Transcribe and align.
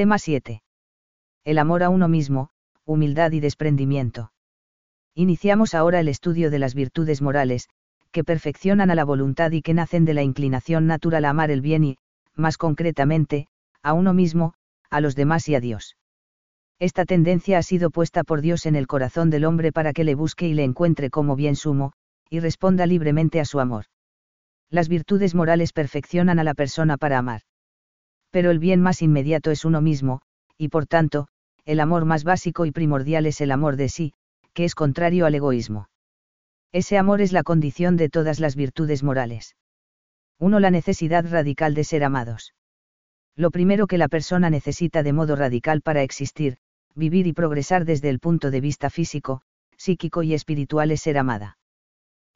Tema 0.00 0.18
7. 0.18 0.62
El 1.44 1.58
amor 1.58 1.82
a 1.82 1.90
uno 1.90 2.08
mismo, 2.08 2.48
humildad 2.86 3.32
y 3.32 3.40
desprendimiento. 3.40 4.32
Iniciamos 5.14 5.74
ahora 5.74 6.00
el 6.00 6.08
estudio 6.08 6.50
de 6.50 6.58
las 6.58 6.74
virtudes 6.74 7.20
morales, 7.20 7.68
que 8.10 8.24
perfeccionan 8.24 8.90
a 8.90 8.94
la 8.94 9.04
voluntad 9.04 9.50
y 9.50 9.60
que 9.60 9.74
nacen 9.74 10.06
de 10.06 10.14
la 10.14 10.22
inclinación 10.22 10.86
natural 10.86 11.26
a 11.26 11.28
amar 11.28 11.50
el 11.50 11.60
bien 11.60 11.84
y, 11.84 11.98
más 12.34 12.56
concretamente, 12.56 13.48
a 13.82 13.92
uno 13.92 14.14
mismo, 14.14 14.54
a 14.88 15.02
los 15.02 15.16
demás 15.16 15.46
y 15.50 15.54
a 15.54 15.60
Dios. 15.60 15.98
Esta 16.78 17.04
tendencia 17.04 17.58
ha 17.58 17.62
sido 17.62 17.90
puesta 17.90 18.24
por 18.24 18.40
Dios 18.40 18.64
en 18.64 18.76
el 18.76 18.86
corazón 18.86 19.28
del 19.28 19.44
hombre 19.44 19.70
para 19.70 19.92
que 19.92 20.04
le 20.04 20.14
busque 20.14 20.48
y 20.48 20.54
le 20.54 20.64
encuentre 20.64 21.10
como 21.10 21.36
bien 21.36 21.56
sumo, 21.56 21.92
y 22.30 22.40
responda 22.40 22.86
libremente 22.86 23.38
a 23.38 23.44
su 23.44 23.60
amor. 23.60 23.84
Las 24.70 24.88
virtudes 24.88 25.34
morales 25.34 25.74
perfeccionan 25.74 26.38
a 26.38 26.44
la 26.44 26.54
persona 26.54 26.96
para 26.96 27.18
amar. 27.18 27.42
Pero 28.30 28.50
el 28.50 28.58
bien 28.58 28.80
más 28.80 29.02
inmediato 29.02 29.50
es 29.50 29.64
uno 29.64 29.80
mismo, 29.80 30.22
y 30.56 30.68
por 30.68 30.86
tanto, 30.86 31.28
el 31.64 31.80
amor 31.80 32.04
más 32.04 32.24
básico 32.24 32.66
y 32.66 32.72
primordial 32.72 33.26
es 33.26 33.40
el 33.40 33.50
amor 33.50 33.76
de 33.76 33.88
sí, 33.88 34.12
que 34.52 34.64
es 34.64 34.74
contrario 34.74 35.26
al 35.26 35.34
egoísmo. 35.34 35.88
Ese 36.72 36.98
amor 36.98 37.20
es 37.20 37.32
la 37.32 37.42
condición 37.42 37.96
de 37.96 38.08
todas 38.08 38.38
las 38.38 38.54
virtudes 38.56 39.02
morales. 39.02 39.56
1. 40.38 40.60
La 40.60 40.70
necesidad 40.70 41.24
radical 41.28 41.74
de 41.74 41.84
ser 41.84 42.04
amados. 42.04 42.54
Lo 43.36 43.50
primero 43.50 43.86
que 43.86 43.98
la 43.98 44.08
persona 44.08 44.50
necesita 44.50 45.02
de 45.02 45.12
modo 45.12 45.36
radical 45.36 45.82
para 45.82 46.02
existir, 46.02 46.56
vivir 46.94 47.26
y 47.26 47.32
progresar 47.32 47.84
desde 47.84 48.08
el 48.08 48.20
punto 48.20 48.50
de 48.50 48.60
vista 48.60 48.90
físico, 48.90 49.42
psíquico 49.76 50.22
y 50.22 50.34
espiritual 50.34 50.90
es 50.90 51.00
ser 51.00 51.18
amada. 51.18 51.58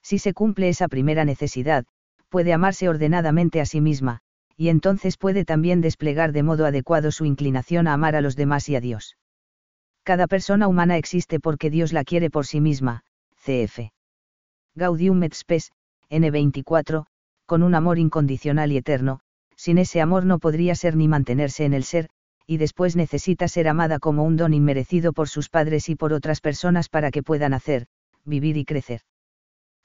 Si 0.02 0.18
se 0.18 0.32
cumple 0.32 0.68
esa 0.68 0.88
primera 0.88 1.24
necesidad, 1.24 1.84
puede 2.28 2.52
amarse 2.52 2.88
ordenadamente 2.88 3.60
a 3.60 3.66
sí 3.66 3.80
misma, 3.80 4.20
y 4.56 4.68
entonces 4.68 5.16
puede 5.16 5.44
también 5.44 5.80
desplegar 5.80 6.32
de 6.32 6.42
modo 6.42 6.66
adecuado 6.66 7.10
su 7.10 7.24
inclinación 7.24 7.86
a 7.86 7.92
amar 7.92 8.16
a 8.16 8.20
los 8.20 8.36
demás 8.36 8.68
y 8.68 8.76
a 8.76 8.80
Dios. 8.80 9.16
Cada 10.04 10.26
persona 10.26 10.68
humana 10.68 10.96
existe 10.96 11.40
porque 11.40 11.70
Dios 11.70 11.92
la 11.92 12.04
quiere 12.04 12.30
por 12.30 12.46
sí 12.46 12.60
misma, 12.60 13.02
cf. 13.42 13.90
Gaudium 14.74 15.22
et 15.22 15.34
Spes, 15.34 15.72
N24, 16.10 17.06
con 17.46 17.62
un 17.62 17.74
amor 17.74 17.98
incondicional 17.98 18.72
y 18.72 18.76
eterno, 18.76 19.20
sin 19.56 19.78
ese 19.78 20.00
amor 20.00 20.24
no 20.24 20.38
podría 20.38 20.74
ser 20.74 20.96
ni 20.96 21.08
mantenerse 21.08 21.64
en 21.64 21.74
el 21.74 21.84
ser, 21.84 22.10
y 22.46 22.58
después 22.58 22.96
necesita 22.96 23.48
ser 23.48 23.68
amada 23.68 23.98
como 23.98 24.24
un 24.24 24.36
don 24.36 24.52
inmerecido 24.52 25.12
por 25.12 25.28
sus 25.28 25.48
padres 25.48 25.88
y 25.88 25.96
por 25.96 26.12
otras 26.12 26.40
personas 26.40 26.88
para 26.88 27.10
que 27.10 27.22
puedan 27.22 27.54
hacer, 27.54 27.86
vivir 28.24 28.56
y 28.56 28.64
crecer. 28.64 29.00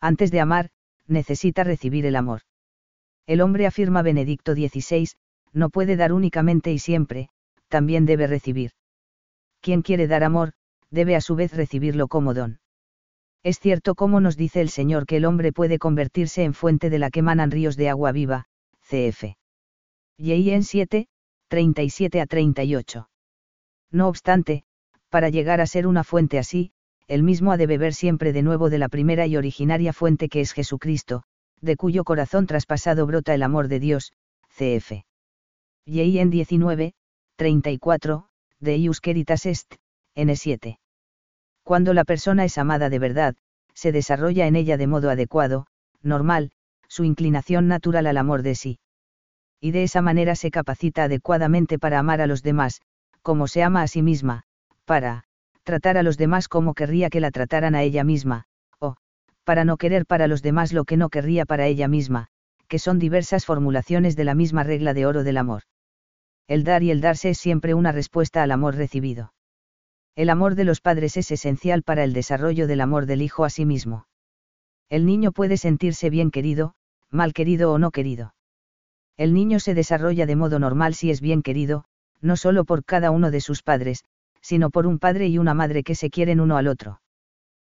Antes 0.02 0.31
de 0.31 0.42
amar, 0.42 0.70
necesita 1.08 1.64
recibir 1.64 2.06
el 2.06 2.16
amor. 2.16 2.42
El 3.30 3.42
hombre 3.42 3.68
afirma 3.68 4.02
Benedicto 4.02 4.56
XVI, 4.56 5.08
no 5.54 5.70
puede 5.70 5.96
dar 5.96 6.14
únicamente 6.14 6.74
y 6.74 6.80
siempre, 6.80 7.30
también 7.68 8.08
debe 8.08 8.26
recibir. 8.26 8.72
Quien 9.62 9.84
quiere 9.84 10.08
dar 10.08 10.24
amor, 10.24 10.54
debe 10.90 11.16
a 11.16 11.22
su 11.22 11.36
vez 11.36 11.54
recibirlo 11.56 12.08
como 12.08 12.34
don. 12.34 12.60
Es 13.44 13.60
cierto 13.60 13.94
como 13.94 14.20
nos 14.20 14.36
dice 14.36 14.62
el 14.62 14.70
Señor 14.70 15.06
que 15.06 15.18
el 15.18 15.26
hombre 15.26 15.54
puede 15.54 15.78
convertirse 15.78 16.44
en 16.44 16.56
fuente 16.56 16.90
de 16.90 16.98
la 16.98 17.12
que 17.12 17.22
manan 17.22 17.52
ríos 17.52 17.78
de 17.78 17.90
agua 17.90 18.12
viva, 18.12 18.46
cf. 18.82 19.36
En 20.18 20.64
7, 20.64 21.08
37 21.50 22.22
a 22.22 22.26
38. 22.26 23.10
No 23.92 24.08
obstante, 24.08 24.64
para 25.10 25.30
llegar 25.30 25.62
a 25.62 25.68
ser 25.68 25.86
una 25.86 26.04
fuente 26.04 26.40
así, 26.40 26.72
el 27.08 27.22
mismo 27.22 27.52
ha 27.52 27.58
de 27.58 27.68
beber 27.68 27.94
siempre 27.94 28.34
de 28.34 28.42
nuevo 28.42 28.72
de 28.72 28.80
la 28.80 28.90
primera 28.90 29.28
y 29.28 29.38
originaria 29.38 29.94
fuente 29.94 30.30
que 30.30 30.42
es 30.42 30.52
Jesucristo, 30.52 31.26
de 31.62 31.76
cuyo 31.76 32.04
corazón 32.04 32.48
traspasado 32.48 33.06
brota 33.06 33.34
el 33.34 33.44
amor 33.44 33.68
de 33.68 33.80
Dios, 33.80 34.14
cf. 34.50 35.04
Y 35.86 36.20
en 36.20 36.30
19, 36.30 36.94
34, 37.36 38.28
de 38.60 38.78
Iusqueritas 38.78 39.46
est, 39.46 39.76
n7. 40.16 40.80
Cuando 41.64 41.94
la 41.94 42.04
persona 42.04 42.46
es 42.46 42.58
amada 42.58 42.90
de 42.90 43.00
verdad, 43.00 43.36
se 43.74 43.92
desarrolla 43.92 44.48
en 44.48 44.56
ella 44.56 44.78
de 44.78 44.88
modo 44.88 45.10
adecuado, 45.10 45.67
normal, 46.02 46.52
su 46.88 47.04
inclinación 47.04 47.67
natural 47.67 48.08
al 48.08 48.17
amor 48.17 48.42
de 48.42 48.56
sí. 48.56 48.80
Y 49.62 49.72
de 49.72 49.83
esa 49.83 50.02
manera 50.02 50.36
se 50.36 50.52
capacita 50.52 51.04
adecuadamente 51.04 51.80
para 51.80 52.00
amar 52.00 52.22
a 52.22 52.28
los 52.28 52.44
demás, 52.44 52.82
como 53.22 53.48
se 53.48 53.64
ama 53.64 53.82
a 53.83 53.88
sí 53.88 54.02
misma, 54.02 54.44
para, 54.86 55.23
tratar 55.64 55.98
a 55.98 56.04
los 56.04 56.17
demás 56.17 56.48
como 56.48 56.73
querría 56.73 57.10
que 57.10 57.20
la 57.20 57.32
trataran 57.32 57.76
a 57.76 57.83
ella 57.83 58.04
misma, 58.04 58.45
para 59.49 59.65
no 59.65 59.77
querer 59.77 60.05
para 60.05 60.27
los 60.27 60.43
demás 60.43 60.73
lo 60.73 60.86
que 60.86 60.95
no 60.95 61.10
querría 61.10 61.43
para 61.43 61.65
ella 61.65 61.87
misma, 61.87 62.27
que 62.67 62.77
son 62.77 62.99
diversas 62.99 63.48
formulaciones 63.48 64.15
de 64.15 64.23
la 64.23 64.36
misma 64.36 64.64
regla 64.64 64.93
de 64.93 65.08
oro 65.08 65.23
del 65.23 65.37
amor. 65.37 65.64
El 66.48 66.64
dar 66.64 66.83
y 66.83 66.92
el 66.92 67.02
darse 67.02 67.32
es 67.32 67.39
siempre 67.39 67.73
una 67.73 67.92
respuesta 67.92 68.43
al 68.43 68.52
amor 68.52 68.76
recibido. 68.76 69.33
El 70.15 70.30
amor 70.30 70.54
de 70.54 70.65
los 70.65 70.82
padres 70.82 71.17
es 71.17 71.32
esencial 71.32 71.82
para 71.82 72.04
el 72.04 72.14
desarrollo 72.14 72.67
del 72.67 72.80
amor 72.80 73.08
del 73.08 73.23
hijo 73.23 73.43
a 73.43 73.49
sí 73.49 73.65
mismo. 73.65 74.05
El 74.88 75.08
niño 75.08 75.32
puede 75.32 75.58
sentirse 75.58 76.11
bien 76.11 76.30
querido, 76.30 76.76
mal 77.09 77.33
querido 77.33 77.73
o 77.73 77.80
no 77.80 77.89
querido. 77.89 78.36
El 79.17 79.33
niño 79.33 79.59
se 79.59 79.73
desarrolla 79.73 80.27
de 80.27 80.36
modo 80.36 80.59
normal 80.59 80.93
si 80.93 81.09
es 81.09 81.21
bien 81.21 81.42
querido, 81.42 81.86
no 82.21 82.38
solo 82.38 82.65
por 82.65 82.86
cada 82.86 83.09
uno 83.09 83.32
de 83.32 83.42
sus 83.42 83.64
padres, 83.64 84.05
sino 84.42 84.70
por 84.70 84.86
un 84.86 84.99
padre 84.99 85.26
y 85.26 85.39
una 85.39 85.55
madre 85.55 85.82
que 85.82 85.95
se 85.95 86.11
quieren 86.11 86.39
uno 86.39 86.55
al 86.55 86.67
otro. 86.67 87.02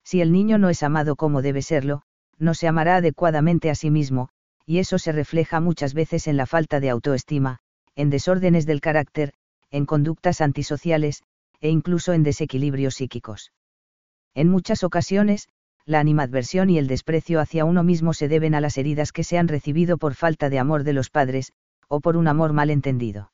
Si 0.04 0.20
el 0.20 0.32
niño 0.32 0.58
no 0.58 0.70
es 0.70 0.82
amado 0.82 1.16
como 1.16 1.42
debe 1.42 1.62
serlo, 1.62 2.02
no 2.38 2.54
se 2.54 2.68
amará 2.68 2.96
adecuadamente 2.96 3.70
a 3.70 3.74
sí 3.74 3.90
mismo, 3.90 4.30
y 4.66 4.78
eso 4.78 4.98
se 4.98 5.12
refleja 5.12 5.60
muchas 5.60 5.94
veces 5.94 6.26
en 6.26 6.36
la 6.36 6.46
falta 6.46 6.80
de 6.80 6.90
autoestima, 6.90 7.58
en 7.94 8.10
desórdenes 8.10 8.66
del 8.66 8.80
carácter, 8.80 9.32
en 9.70 9.86
conductas 9.86 10.40
antisociales, 10.40 11.22
e 11.60 11.68
incluso 11.68 12.12
en 12.12 12.22
desequilibrios 12.22 12.94
psíquicos. 12.94 13.52
En 14.34 14.48
muchas 14.48 14.82
ocasiones, 14.84 15.48
la 15.84 16.00
animadversión 16.00 16.70
y 16.70 16.78
el 16.78 16.86
desprecio 16.86 17.40
hacia 17.40 17.64
uno 17.64 17.82
mismo 17.82 18.14
se 18.14 18.28
deben 18.28 18.54
a 18.54 18.60
las 18.60 18.78
heridas 18.78 19.12
que 19.12 19.24
se 19.24 19.38
han 19.38 19.48
recibido 19.48 19.98
por 19.98 20.14
falta 20.14 20.48
de 20.48 20.58
amor 20.58 20.84
de 20.84 20.92
los 20.92 21.10
padres, 21.10 21.52
o 21.88 22.00
por 22.00 22.16
un 22.16 22.28
amor 22.28 22.52
mal 22.52 22.70
entendido. 22.70 23.32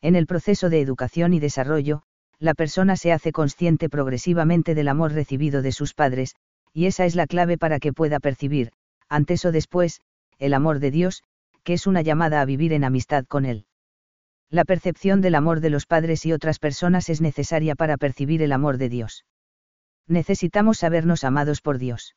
En 0.00 0.16
el 0.16 0.26
proceso 0.26 0.70
de 0.70 0.80
educación 0.80 1.34
y 1.34 1.40
desarrollo, 1.40 2.02
la 2.40 2.54
persona 2.54 2.96
se 2.96 3.12
hace 3.12 3.32
consciente 3.32 3.88
progresivamente 3.88 4.74
del 4.74 4.88
amor 4.88 5.12
recibido 5.12 5.62
de 5.62 5.72
sus 5.72 5.94
padres, 5.94 6.36
y 6.72 6.86
esa 6.86 7.04
es 7.04 7.16
la 7.16 7.26
clave 7.26 7.58
para 7.58 7.80
que 7.80 7.92
pueda 7.92 8.20
percibir, 8.20 8.72
antes 9.08 9.44
o 9.44 9.52
después, 9.52 10.00
el 10.38 10.54
amor 10.54 10.78
de 10.78 10.90
Dios, 10.90 11.22
que 11.64 11.72
es 11.74 11.86
una 11.86 12.02
llamada 12.02 12.40
a 12.40 12.44
vivir 12.44 12.72
en 12.72 12.84
amistad 12.84 13.24
con 13.26 13.44
Él. 13.44 13.66
La 14.50 14.64
percepción 14.64 15.20
del 15.20 15.34
amor 15.34 15.60
de 15.60 15.70
los 15.70 15.86
padres 15.86 16.24
y 16.24 16.32
otras 16.32 16.58
personas 16.58 17.08
es 17.10 17.20
necesaria 17.20 17.74
para 17.74 17.96
percibir 17.96 18.40
el 18.42 18.52
amor 18.52 18.78
de 18.78 18.88
Dios. 18.88 19.24
Necesitamos 20.06 20.78
sabernos 20.78 21.24
amados 21.24 21.60
por 21.60 21.78
Dios. 21.78 22.14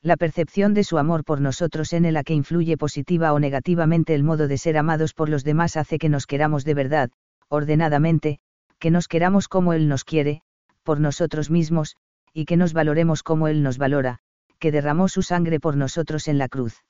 La 0.00 0.16
percepción 0.16 0.72
de 0.72 0.82
su 0.82 0.98
amor 0.98 1.24
por 1.24 1.40
nosotros 1.40 1.92
en 1.92 2.06
el 2.06 2.22
que 2.24 2.34
influye 2.34 2.76
positiva 2.76 3.32
o 3.32 3.38
negativamente 3.38 4.14
el 4.14 4.22
modo 4.22 4.48
de 4.48 4.58
ser 4.58 4.78
amados 4.78 5.12
por 5.12 5.28
los 5.28 5.44
demás 5.44 5.76
hace 5.76 5.98
que 5.98 6.08
nos 6.08 6.26
queramos 6.26 6.64
de 6.64 6.74
verdad, 6.74 7.10
ordenadamente, 7.48 8.40
que 8.82 8.90
nos 8.90 9.06
queramos 9.06 9.46
como 9.46 9.74
Él 9.74 9.86
nos 9.86 10.02
quiere, 10.02 10.42
por 10.82 10.98
nosotros 10.98 11.52
mismos, 11.52 11.94
y 12.32 12.46
que 12.46 12.56
nos 12.56 12.72
valoremos 12.72 13.22
como 13.22 13.46
Él 13.46 13.62
nos 13.62 13.78
valora, 13.78 14.18
que 14.58 14.72
derramó 14.72 15.06
su 15.06 15.22
sangre 15.22 15.60
por 15.60 15.76
nosotros 15.76 16.26
en 16.26 16.36
la 16.36 16.48
cruz. 16.48 16.82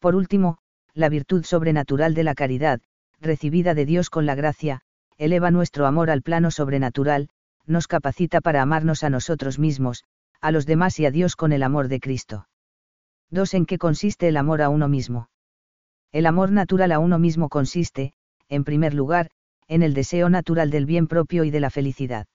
Por 0.00 0.16
último, 0.16 0.58
la 0.94 1.08
virtud 1.08 1.44
sobrenatural 1.44 2.14
de 2.14 2.24
la 2.24 2.34
caridad, 2.34 2.80
recibida 3.20 3.72
de 3.72 3.86
Dios 3.86 4.10
con 4.10 4.26
la 4.26 4.34
gracia, 4.34 4.80
eleva 5.16 5.52
nuestro 5.52 5.86
amor 5.86 6.10
al 6.10 6.22
plano 6.22 6.50
sobrenatural, 6.50 7.28
nos 7.66 7.86
capacita 7.86 8.40
para 8.40 8.60
amarnos 8.60 9.04
a 9.04 9.08
nosotros 9.08 9.60
mismos, 9.60 10.02
a 10.40 10.50
los 10.50 10.66
demás 10.66 10.98
y 10.98 11.06
a 11.06 11.12
Dios 11.12 11.36
con 11.36 11.52
el 11.52 11.62
amor 11.62 11.86
de 11.86 12.00
Cristo. 12.00 12.48
2. 13.30 13.54
¿En 13.54 13.66
qué 13.66 13.78
consiste 13.78 14.26
el 14.26 14.36
amor 14.36 14.60
a 14.60 14.70
uno 14.70 14.88
mismo? 14.88 15.30
El 16.10 16.26
amor 16.26 16.50
natural 16.50 16.90
a 16.90 16.98
uno 16.98 17.20
mismo 17.20 17.48
consiste, 17.48 18.12
en 18.48 18.64
primer 18.64 18.92
lugar, 18.92 19.30
en 19.68 19.82
el 19.82 19.94
deseo 19.94 20.28
natural 20.28 20.70
del 20.70 20.86
bien 20.86 21.06
propio 21.06 21.44
y 21.44 21.50
de 21.50 21.60
la 21.60 21.70
felicidad. 21.70 22.26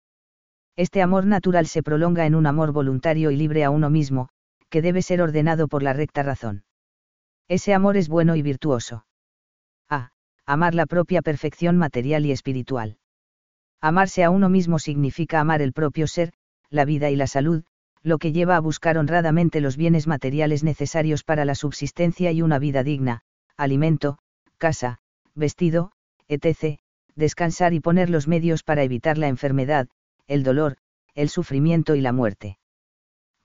Este 0.75 1.01
amor 1.01 1.25
natural 1.25 1.67
se 1.67 1.83
prolonga 1.83 2.25
en 2.25 2.35
un 2.35 2.45
amor 2.45 2.71
voluntario 2.71 3.31
y 3.31 3.35
libre 3.35 3.63
a 3.63 3.69
uno 3.69 3.89
mismo, 3.89 4.29
que 4.69 4.81
debe 4.81 5.01
ser 5.01 5.21
ordenado 5.21 5.67
por 5.67 5.83
la 5.83 5.93
recta 5.93 6.23
razón. 6.23 6.63
Ese 7.47 7.73
amor 7.73 7.97
es 7.97 8.07
bueno 8.07 8.35
y 8.35 8.41
virtuoso. 8.41 9.05
A 9.89 10.11
amar 10.45 10.73
la 10.73 10.85
propia 10.85 11.21
perfección 11.21 11.77
material 11.77 12.25
y 12.25 12.31
espiritual. 12.31 12.97
Amarse 13.81 14.23
a 14.23 14.29
uno 14.29 14.47
mismo 14.47 14.79
significa 14.79 15.39
amar 15.39 15.61
el 15.61 15.73
propio 15.73 16.07
ser, 16.07 16.33
la 16.69 16.85
vida 16.85 17.09
y 17.09 17.15
la 17.15 17.27
salud, 17.27 17.63
lo 18.03 18.17
que 18.17 18.31
lleva 18.31 18.55
a 18.55 18.59
buscar 18.59 18.97
honradamente 18.97 19.61
los 19.61 19.77
bienes 19.77 20.07
materiales 20.07 20.63
necesarios 20.63 21.23
para 21.23 21.45
la 21.45 21.55
subsistencia 21.55 22.31
y 22.31 22.41
una 22.41 22.59
vida 22.59 22.83
digna, 22.83 23.21
alimento, 23.57 24.17
casa, 24.57 24.99
vestido, 25.35 25.91
etc., 26.27 26.79
descansar 27.15 27.73
y 27.73 27.79
poner 27.79 28.09
los 28.09 28.27
medios 28.27 28.63
para 28.63 28.83
evitar 28.83 29.17
la 29.17 29.27
enfermedad, 29.27 29.87
el 30.27 30.43
dolor, 30.43 30.77
el 31.13 31.29
sufrimiento 31.29 31.95
y 31.95 32.01
la 32.01 32.13
muerte. 32.13 32.57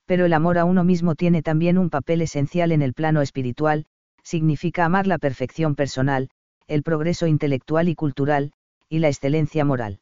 Pero 0.06 0.24
el 0.24 0.32
amor 0.32 0.58
a 0.58 0.64
uno 0.64 0.84
mismo 0.84 1.14
tiene 1.14 1.42
también 1.42 1.78
un 1.78 1.90
papel 1.90 2.22
esencial 2.22 2.70
en 2.72 2.82
el 2.82 2.94
plano 2.94 3.22
espiritual, 3.22 3.86
significa 4.22 4.84
amar 4.84 5.06
la 5.06 5.18
perfección 5.18 5.74
personal, 5.74 6.30
el 6.68 6.82
progreso 6.82 7.26
intelectual 7.26 7.88
y 7.88 7.94
cultural, 7.94 8.52
y 8.88 9.00
la 9.00 9.08
excelencia 9.08 9.64
moral. 9.64 10.00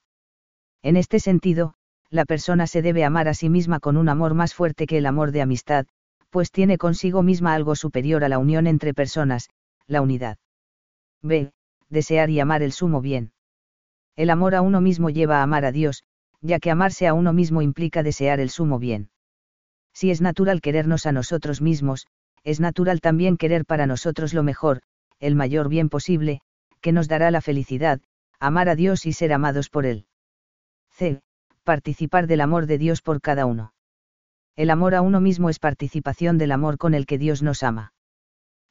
En 0.82 0.96
este 0.96 1.20
sentido, 1.20 1.74
la 2.10 2.24
persona 2.24 2.66
se 2.66 2.82
debe 2.82 3.04
amar 3.04 3.28
a 3.28 3.34
sí 3.34 3.48
misma 3.48 3.80
con 3.80 3.96
un 3.96 4.08
amor 4.08 4.34
más 4.34 4.54
fuerte 4.54 4.86
que 4.86 4.98
el 4.98 5.06
amor 5.06 5.32
de 5.32 5.42
amistad, 5.42 5.86
pues 6.30 6.50
tiene 6.50 6.78
consigo 6.78 7.22
misma 7.22 7.54
algo 7.54 7.76
superior 7.76 8.24
a 8.24 8.28
la 8.28 8.38
unión 8.38 8.66
entre 8.66 8.94
personas, 8.94 9.48
la 9.86 10.00
unidad. 10.00 10.38
B. 11.22 11.52
Desear 11.90 12.30
y 12.30 12.40
amar 12.40 12.62
el 12.62 12.72
sumo 12.72 13.00
bien. 13.00 13.33
El 14.16 14.30
amor 14.30 14.54
a 14.54 14.62
uno 14.62 14.80
mismo 14.80 15.10
lleva 15.10 15.38
a 15.38 15.42
amar 15.42 15.64
a 15.64 15.72
Dios, 15.72 16.04
ya 16.40 16.60
que 16.60 16.70
amarse 16.70 17.06
a 17.06 17.14
uno 17.14 17.32
mismo 17.32 17.62
implica 17.62 18.02
desear 18.02 18.38
el 18.40 18.50
sumo 18.50 18.78
bien. 18.78 19.10
Si 19.92 20.10
es 20.10 20.20
natural 20.20 20.60
querernos 20.60 21.06
a 21.06 21.12
nosotros 21.12 21.60
mismos, 21.60 22.06
es 22.42 22.60
natural 22.60 23.00
también 23.00 23.36
querer 23.36 23.64
para 23.64 23.86
nosotros 23.86 24.34
lo 24.34 24.42
mejor, 24.42 24.82
el 25.18 25.34
mayor 25.34 25.68
bien 25.68 25.88
posible, 25.88 26.40
que 26.80 26.92
nos 26.92 27.08
dará 27.08 27.30
la 27.30 27.40
felicidad, 27.40 28.00
amar 28.38 28.68
a 28.68 28.76
Dios 28.76 29.06
y 29.06 29.12
ser 29.12 29.32
amados 29.32 29.70
por 29.70 29.86
Él. 29.86 30.06
C. 30.90 31.22
Participar 31.64 32.26
del 32.26 32.42
amor 32.42 32.66
de 32.66 32.78
Dios 32.78 33.00
por 33.00 33.20
cada 33.20 33.46
uno. 33.46 33.72
El 34.54 34.70
amor 34.70 34.94
a 34.94 35.00
uno 35.00 35.20
mismo 35.20 35.48
es 35.48 35.58
participación 35.58 36.36
del 36.38 36.52
amor 36.52 36.76
con 36.76 36.94
el 36.94 37.06
que 37.06 37.18
Dios 37.18 37.42
nos 37.42 37.62
ama. 37.62 37.94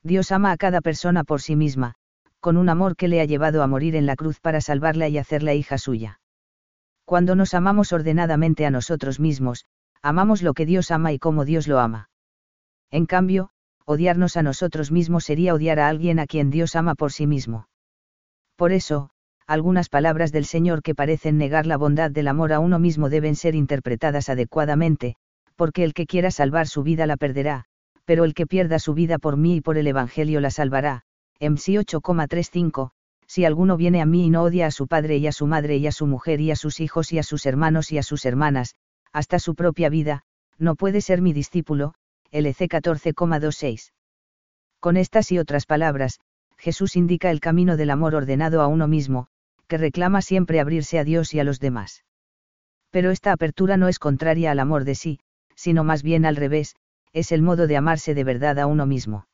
Dios 0.03 0.31
ama 0.31 0.51
a 0.51 0.57
cada 0.57 0.81
persona 0.81 1.23
por 1.23 1.41
sí 1.41 1.55
misma, 1.55 1.95
con 2.43 2.57
un 2.57 2.67
amor 2.67 2.97
que 2.97 3.07
le 3.07 3.21
ha 3.21 3.25
llevado 3.25 3.63
a 3.63 3.67
morir 3.67 3.95
en 3.95 4.05
la 4.05 4.17
cruz 4.17 4.41
para 4.41 4.59
salvarla 4.59 5.07
y 5.07 5.17
hacerla 5.17 5.53
hija 5.53 5.77
suya. 5.77 6.19
Cuando 7.05 7.35
nos 7.35 7.53
amamos 7.53 7.93
ordenadamente 7.93 8.65
a 8.65 8.69
nosotros 8.69 9.21
mismos, 9.21 9.65
amamos 10.01 10.41
lo 10.41 10.53
que 10.53 10.65
Dios 10.65 10.91
ama 10.91 11.13
y 11.13 11.19
como 11.19 11.45
Dios 11.45 11.69
lo 11.69 11.79
ama. 11.79 12.09
En 12.91 13.05
cambio, 13.05 13.51
odiarnos 13.85 14.35
a 14.35 14.43
nosotros 14.43 14.91
mismos 14.91 15.23
sería 15.23 15.53
odiar 15.53 15.79
a 15.79 15.87
alguien 15.87 16.19
a 16.19 16.27
quien 16.27 16.49
Dios 16.49 16.75
ama 16.75 16.95
por 16.95 17.13
sí 17.13 17.27
mismo. 17.27 17.69
Por 18.57 18.73
eso, 18.73 19.11
algunas 19.47 19.87
palabras 19.87 20.33
del 20.33 20.43
Señor 20.43 20.81
que 20.81 20.95
parecen 20.95 21.37
negar 21.37 21.65
la 21.65 21.77
bondad 21.77 22.11
del 22.11 22.27
amor 22.27 22.51
a 22.51 22.59
uno 22.59 22.77
mismo 22.77 23.09
deben 23.09 23.37
ser 23.37 23.55
interpretadas 23.55 24.27
adecuadamente, 24.27 25.15
porque 25.55 25.85
el 25.85 25.93
que 25.93 26.05
quiera 26.05 26.29
salvar 26.29 26.67
su 26.67 26.83
vida 26.83 27.07
la 27.07 27.15
perderá, 27.15 27.63
pero 28.03 28.25
el 28.25 28.33
que 28.33 28.47
pierda 28.47 28.79
su 28.79 28.93
vida 28.93 29.17
por 29.17 29.37
mí 29.37 29.55
y 29.55 29.61
por 29.61 29.77
el 29.77 29.87
Evangelio 29.87 30.41
la 30.41 30.51
salvará. 30.51 31.05
MC 31.39 31.79
8,35, 31.79 32.91
si 33.27 33.45
alguno 33.45 33.77
viene 33.77 34.01
a 34.01 34.05
mí 34.05 34.25
y 34.25 34.29
no 34.29 34.43
odia 34.43 34.67
a 34.67 34.71
su 34.71 34.87
padre 34.87 35.17
y 35.17 35.27
a 35.27 35.31
su 35.31 35.47
madre 35.47 35.77
y 35.77 35.87
a 35.87 35.91
su 35.91 36.05
mujer 36.05 36.39
y 36.39 36.51
a 36.51 36.55
sus 36.55 36.79
hijos 36.79 37.11
y 37.11 37.19
a 37.19 37.23
sus 37.23 37.45
hermanos 37.45 37.91
y 37.91 37.97
a 37.97 38.03
sus 38.03 38.25
hermanas, 38.25 38.75
hasta 39.11 39.39
su 39.39 39.55
propia 39.55 39.89
vida, 39.89 40.23
no 40.57 40.75
puede 40.75 41.01
ser 41.01 41.21
mi 41.21 41.33
discípulo, 41.33 41.93
LC 42.31 42.67
14,26. 42.67 43.91
Con 44.79 44.97
estas 44.97 45.31
y 45.31 45.39
otras 45.39 45.65
palabras, 45.65 46.19
Jesús 46.57 46.95
indica 46.95 47.31
el 47.31 47.39
camino 47.39 47.77
del 47.77 47.89
amor 47.89 48.15
ordenado 48.15 48.61
a 48.61 48.67
uno 48.67 48.87
mismo, 48.87 49.27
que 49.67 49.77
reclama 49.77 50.21
siempre 50.21 50.59
abrirse 50.59 50.99
a 50.99 51.03
Dios 51.03 51.33
y 51.33 51.39
a 51.39 51.43
los 51.43 51.59
demás. 51.59 52.03
Pero 52.91 53.11
esta 53.11 53.31
apertura 53.31 53.77
no 53.77 53.87
es 53.87 53.97
contraria 53.99 54.51
al 54.51 54.59
amor 54.59 54.83
de 54.83 54.95
sí, 54.95 55.19
sino 55.55 55.83
más 55.83 56.03
bien 56.03 56.25
al 56.25 56.35
revés, 56.35 56.75
es 57.11 57.31
el 57.31 57.41
modo 57.41 57.67
de 57.67 57.77
amarse 57.77 58.13
de 58.13 58.23
verdad 58.23 58.59
a 58.59 58.67
uno 58.67 58.85
mismo. 58.85 59.25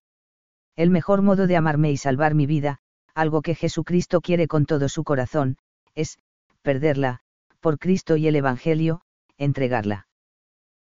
El 0.80 0.92
mejor 0.92 1.22
modo 1.24 1.46
de 1.46 1.58
amarme 1.58 1.92
y 1.92 1.98
salvar 1.98 2.36
mi 2.36 2.46
vida, 2.46 2.78
algo 3.14 3.42
que 3.42 3.54
Jesucristo 3.54 4.22
quiere 4.22 4.48
con 4.48 4.66
todo 4.66 4.88
su 4.88 5.04
corazón, 5.04 5.58
es, 5.94 6.18
perderla, 6.62 7.20
por 7.60 7.80
Cristo 7.80 8.16
y 8.16 8.30
el 8.30 8.38
Evangelio, 8.38 9.02
entregarla. 9.38 10.08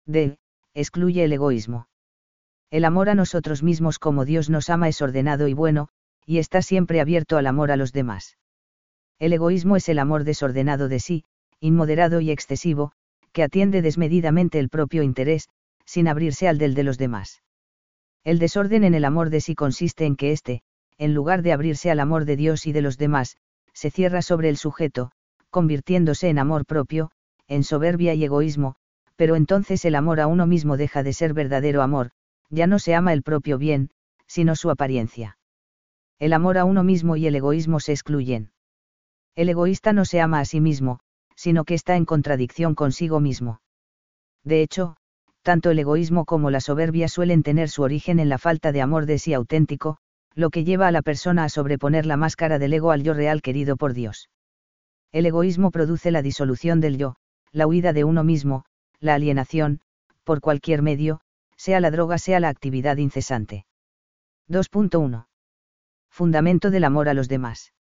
D. 0.05 0.37
Excluye 0.75 1.23
el 1.23 1.33
egoísmo. 1.33 1.87
El 2.69 2.85
amor 2.85 3.09
a 3.09 3.15
nosotros 3.15 3.63
mismos 3.63 3.97
como 3.97 4.23
Dios 4.23 4.51
nos 4.51 4.69
ama 4.69 4.87
es 4.87 5.01
ordenado 5.01 5.47
y 5.47 5.55
bueno, 5.55 5.89
y 6.27 6.37
está 6.37 6.61
siempre 6.61 7.01
abierto 7.01 7.35
al 7.37 7.47
amor 7.47 7.71
a 7.71 7.75
los 7.75 7.91
demás. 7.91 8.37
El 9.17 9.33
egoísmo 9.33 9.77
es 9.77 9.89
el 9.89 9.97
amor 9.97 10.25
desordenado 10.25 10.89
de 10.89 10.99
sí, 10.99 11.23
inmoderado 11.59 12.21
y 12.21 12.29
excesivo, 12.29 12.91
que 13.31 13.41
atiende 13.41 13.81
desmedidamente 13.81 14.59
el 14.59 14.69
propio 14.69 15.01
interés, 15.01 15.49
sin 15.85 16.07
abrirse 16.07 16.47
al 16.47 16.59
del 16.59 16.75
de 16.75 16.83
los 16.83 16.99
demás. 16.99 17.41
El 18.27 18.39
desorden 18.39 18.83
en 18.83 18.93
el 18.93 19.05
amor 19.05 19.29
de 19.29 19.39
sí 19.39 19.55
consiste 19.55 20.05
en 20.05 20.17
que 20.17 20.33
éste, 20.33 20.61
en 20.97 21.13
lugar 21.13 21.43
de 21.43 21.53
abrirse 21.53 21.91
al 21.91 22.01
amor 22.01 22.25
de 22.25 22.35
Dios 22.35 22.67
y 22.67 22.73
de 22.73 22.81
los 22.81 22.97
demás, 22.97 23.37
se 23.71 23.89
cierra 23.89 24.21
sobre 24.21 24.49
el 24.49 24.57
sujeto, 24.57 25.13
convirtiéndose 25.49 26.27
en 26.27 26.37
amor 26.37 26.65
propio, 26.65 27.09
en 27.47 27.63
soberbia 27.63 28.15
y 28.15 28.25
egoísmo, 28.25 28.75
pero 29.15 29.37
entonces 29.37 29.85
el 29.85 29.95
amor 29.95 30.19
a 30.19 30.27
uno 30.27 30.45
mismo 30.45 30.75
deja 30.75 31.03
de 31.03 31.13
ser 31.13 31.33
verdadero 31.33 31.81
amor, 31.81 32.11
ya 32.49 32.67
no 32.67 32.79
se 32.79 32.95
ama 32.95 33.13
el 33.13 33.23
propio 33.23 33.57
bien, 33.57 33.91
sino 34.25 34.57
su 34.57 34.71
apariencia. 34.71 35.37
El 36.19 36.33
amor 36.33 36.57
a 36.57 36.65
uno 36.65 36.83
mismo 36.83 37.15
y 37.15 37.27
el 37.27 37.35
egoísmo 37.35 37.79
se 37.79 37.93
excluyen. 37.93 38.51
El 39.35 39.47
egoísta 39.47 39.93
no 39.93 40.03
se 40.03 40.19
ama 40.19 40.41
a 40.41 40.45
sí 40.45 40.59
mismo, 40.59 40.99
sino 41.37 41.63
que 41.63 41.75
está 41.75 41.95
en 41.95 42.03
contradicción 42.03 42.75
consigo 42.75 43.21
mismo. 43.21 43.61
De 44.43 44.61
hecho, 44.61 44.97
tanto 45.47 45.71
el 45.71 45.79
egoísmo 45.79 46.25
como 46.25 46.51
la 46.51 46.59
soberbia 46.59 47.07
suelen 47.07 47.41
tener 47.41 47.69
su 47.69 47.81
origen 47.81 48.19
en 48.19 48.27
la 48.27 48.37
falta 48.37 48.73
de 48.73 48.81
amor 48.81 49.05
de 49.05 49.17
sí 49.17 49.33
auténtico, 49.33 49.95
lo 50.35 50.49
que 50.49 50.65
lleva 50.65 50.89
a 50.89 50.91
la 50.91 51.01
persona 51.01 51.45
a 51.45 51.49
sobreponer 51.49 52.05
la 52.05 52.17
máscara 52.17 52.59
del 52.59 52.73
ego 52.73 52.91
al 52.91 53.01
yo 53.01 53.13
real 53.13 53.41
querido 53.41 53.77
por 53.77 53.93
Dios. 53.93 54.29
El 55.13 55.25
egoísmo 55.25 55.71
produce 55.71 56.11
la 56.11 56.21
disolución 56.21 56.81
del 56.81 56.97
yo, 56.97 57.15
la 57.53 57.65
huida 57.65 57.93
de 57.93 58.03
uno 58.03 58.25
mismo, 58.25 58.65
la 58.99 59.15
alienación, 59.15 59.79
por 60.25 60.41
cualquier 60.41 60.81
medio, 60.81 61.21
sea 61.55 61.79
la 61.79 61.91
droga 61.91 62.17
sea 62.17 62.41
la 62.41 62.49
actividad 62.49 62.97
incesante. 62.97 63.65
2.1. 64.49 65.27
Fundamento 66.09 66.71
del 66.71 66.83
amor 66.83 67.07
a 67.07 67.13
los 67.13 67.29
demás. 67.29 67.71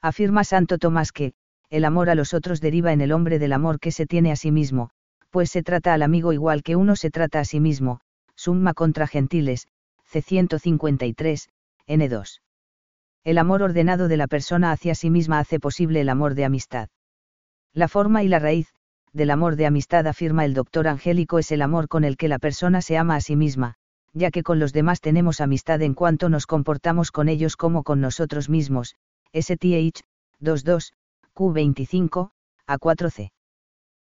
Afirma 0.00 0.44
Santo 0.44 0.78
Tomás 0.78 1.10
que, 1.10 1.32
el 1.70 1.86
amor 1.86 2.08
a 2.08 2.14
los 2.14 2.34
otros 2.34 2.60
deriva 2.60 2.92
en 2.92 3.00
el 3.00 3.10
hombre 3.10 3.40
del 3.40 3.52
amor 3.52 3.80
que 3.80 3.90
se 3.90 4.06
tiene 4.06 4.30
a 4.30 4.36
sí 4.36 4.52
mismo, 4.52 4.90
pues 5.34 5.50
se 5.50 5.64
trata 5.64 5.92
al 5.92 6.02
amigo 6.02 6.32
igual 6.32 6.62
que 6.62 6.76
uno 6.76 6.94
se 6.94 7.10
trata 7.10 7.40
a 7.40 7.44
sí 7.44 7.58
mismo, 7.58 7.98
summa 8.36 8.72
contra 8.72 9.08
gentiles, 9.08 9.66
C153, 10.12 11.48
N2. 11.88 12.40
El 13.24 13.38
amor 13.38 13.64
ordenado 13.64 14.06
de 14.06 14.16
la 14.16 14.28
persona 14.28 14.70
hacia 14.70 14.94
sí 14.94 15.10
misma 15.10 15.40
hace 15.40 15.58
posible 15.58 16.00
el 16.02 16.08
amor 16.08 16.36
de 16.36 16.44
amistad. 16.44 16.88
La 17.72 17.88
forma 17.88 18.22
y 18.22 18.28
la 18.28 18.38
raíz, 18.38 18.68
del 19.12 19.32
amor 19.32 19.56
de 19.56 19.66
amistad 19.66 20.06
afirma 20.06 20.44
el 20.44 20.54
doctor 20.54 20.86
Angélico 20.86 21.40
es 21.40 21.50
el 21.50 21.62
amor 21.62 21.88
con 21.88 22.04
el 22.04 22.16
que 22.16 22.28
la 22.28 22.38
persona 22.38 22.80
se 22.80 22.96
ama 22.96 23.16
a 23.16 23.20
sí 23.20 23.34
misma, 23.34 23.74
ya 24.12 24.30
que 24.30 24.44
con 24.44 24.60
los 24.60 24.72
demás 24.72 25.00
tenemos 25.00 25.40
amistad 25.40 25.82
en 25.82 25.94
cuanto 25.94 26.28
nos 26.28 26.46
comportamos 26.46 27.10
con 27.10 27.28
ellos 27.28 27.56
como 27.56 27.82
con 27.82 28.00
nosotros 28.00 28.48
mismos, 28.48 28.94
STH, 29.32 30.04
22, 30.38 30.92
Q25, 31.34 32.30
A4C. 32.68 33.33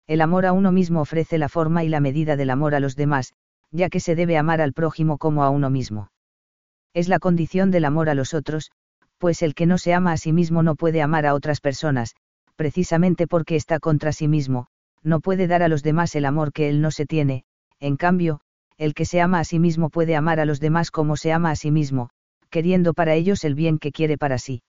El 0.07 0.21
amor 0.21 0.45
a 0.45 0.53
uno 0.53 0.71
mismo 0.71 1.01
ofrece 1.01 1.37
la 1.37 1.49
forma 1.49 1.83
y 1.83 1.89
la 1.89 1.99
medida 1.99 2.35
del 2.35 2.49
amor 2.49 2.73
a 2.73 2.79
los 2.79 2.95
demás, 2.95 3.33
ya 3.71 3.89
que 3.89 3.99
se 3.99 4.15
debe 4.15 4.37
amar 4.37 4.61
al 4.61 4.73
prójimo 4.73 5.17
como 5.17 5.43
a 5.43 5.49
uno 5.49 5.69
mismo 5.69 6.09
es 6.97 7.07
la 7.09 7.19
condición 7.19 7.69
del 7.69 7.85
amor 7.85 8.09
a 8.09 8.15
los 8.15 8.33
otros, 8.33 8.71
pues 9.19 9.43
el 9.43 9.53
que 9.53 9.67
no 9.67 9.77
se 9.77 9.93
ama 9.93 10.13
a 10.13 10.17
sí 10.17 10.33
mismo 10.33 10.63
no 10.63 10.73
puede 10.73 11.03
amar 11.03 11.27
a 11.27 11.35
otras 11.35 11.61
personas, 11.61 12.15
precisamente 12.55 13.27
porque 13.27 13.55
está 13.55 13.79
contra 13.79 14.11
sí 14.11 14.27
mismo, 14.27 14.65
no 15.03 15.19
puede 15.19 15.45
dar 15.45 15.61
a 15.61 15.67
los 15.67 15.83
demás 15.83 16.15
el 16.15 16.25
amor 16.25 16.51
que 16.51 16.69
él 16.69 16.81
no 16.81 16.89
se 16.89 17.05
tiene, 17.05 17.43
en 17.79 17.97
cambio, 17.97 18.41
el 18.79 18.95
que 18.95 19.05
se 19.05 19.21
ama 19.21 19.39
a 19.39 19.43
sí 19.43 19.59
mismo 19.59 19.91
puede 19.91 20.15
amar 20.15 20.39
a 20.39 20.45
los 20.45 20.59
demás 20.59 20.89
como 20.89 21.17
se 21.17 21.31
ama 21.31 21.51
a 21.51 21.55
sí 21.55 21.69
mismo, 21.69 22.09
queriendo 22.49 22.95
para 22.95 23.13
ellos 23.13 23.43
el 23.43 23.53
bien 23.53 23.77
que 23.77 23.91
quiere 23.91 24.17
para 24.17 24.39
sí. 24.39 24.63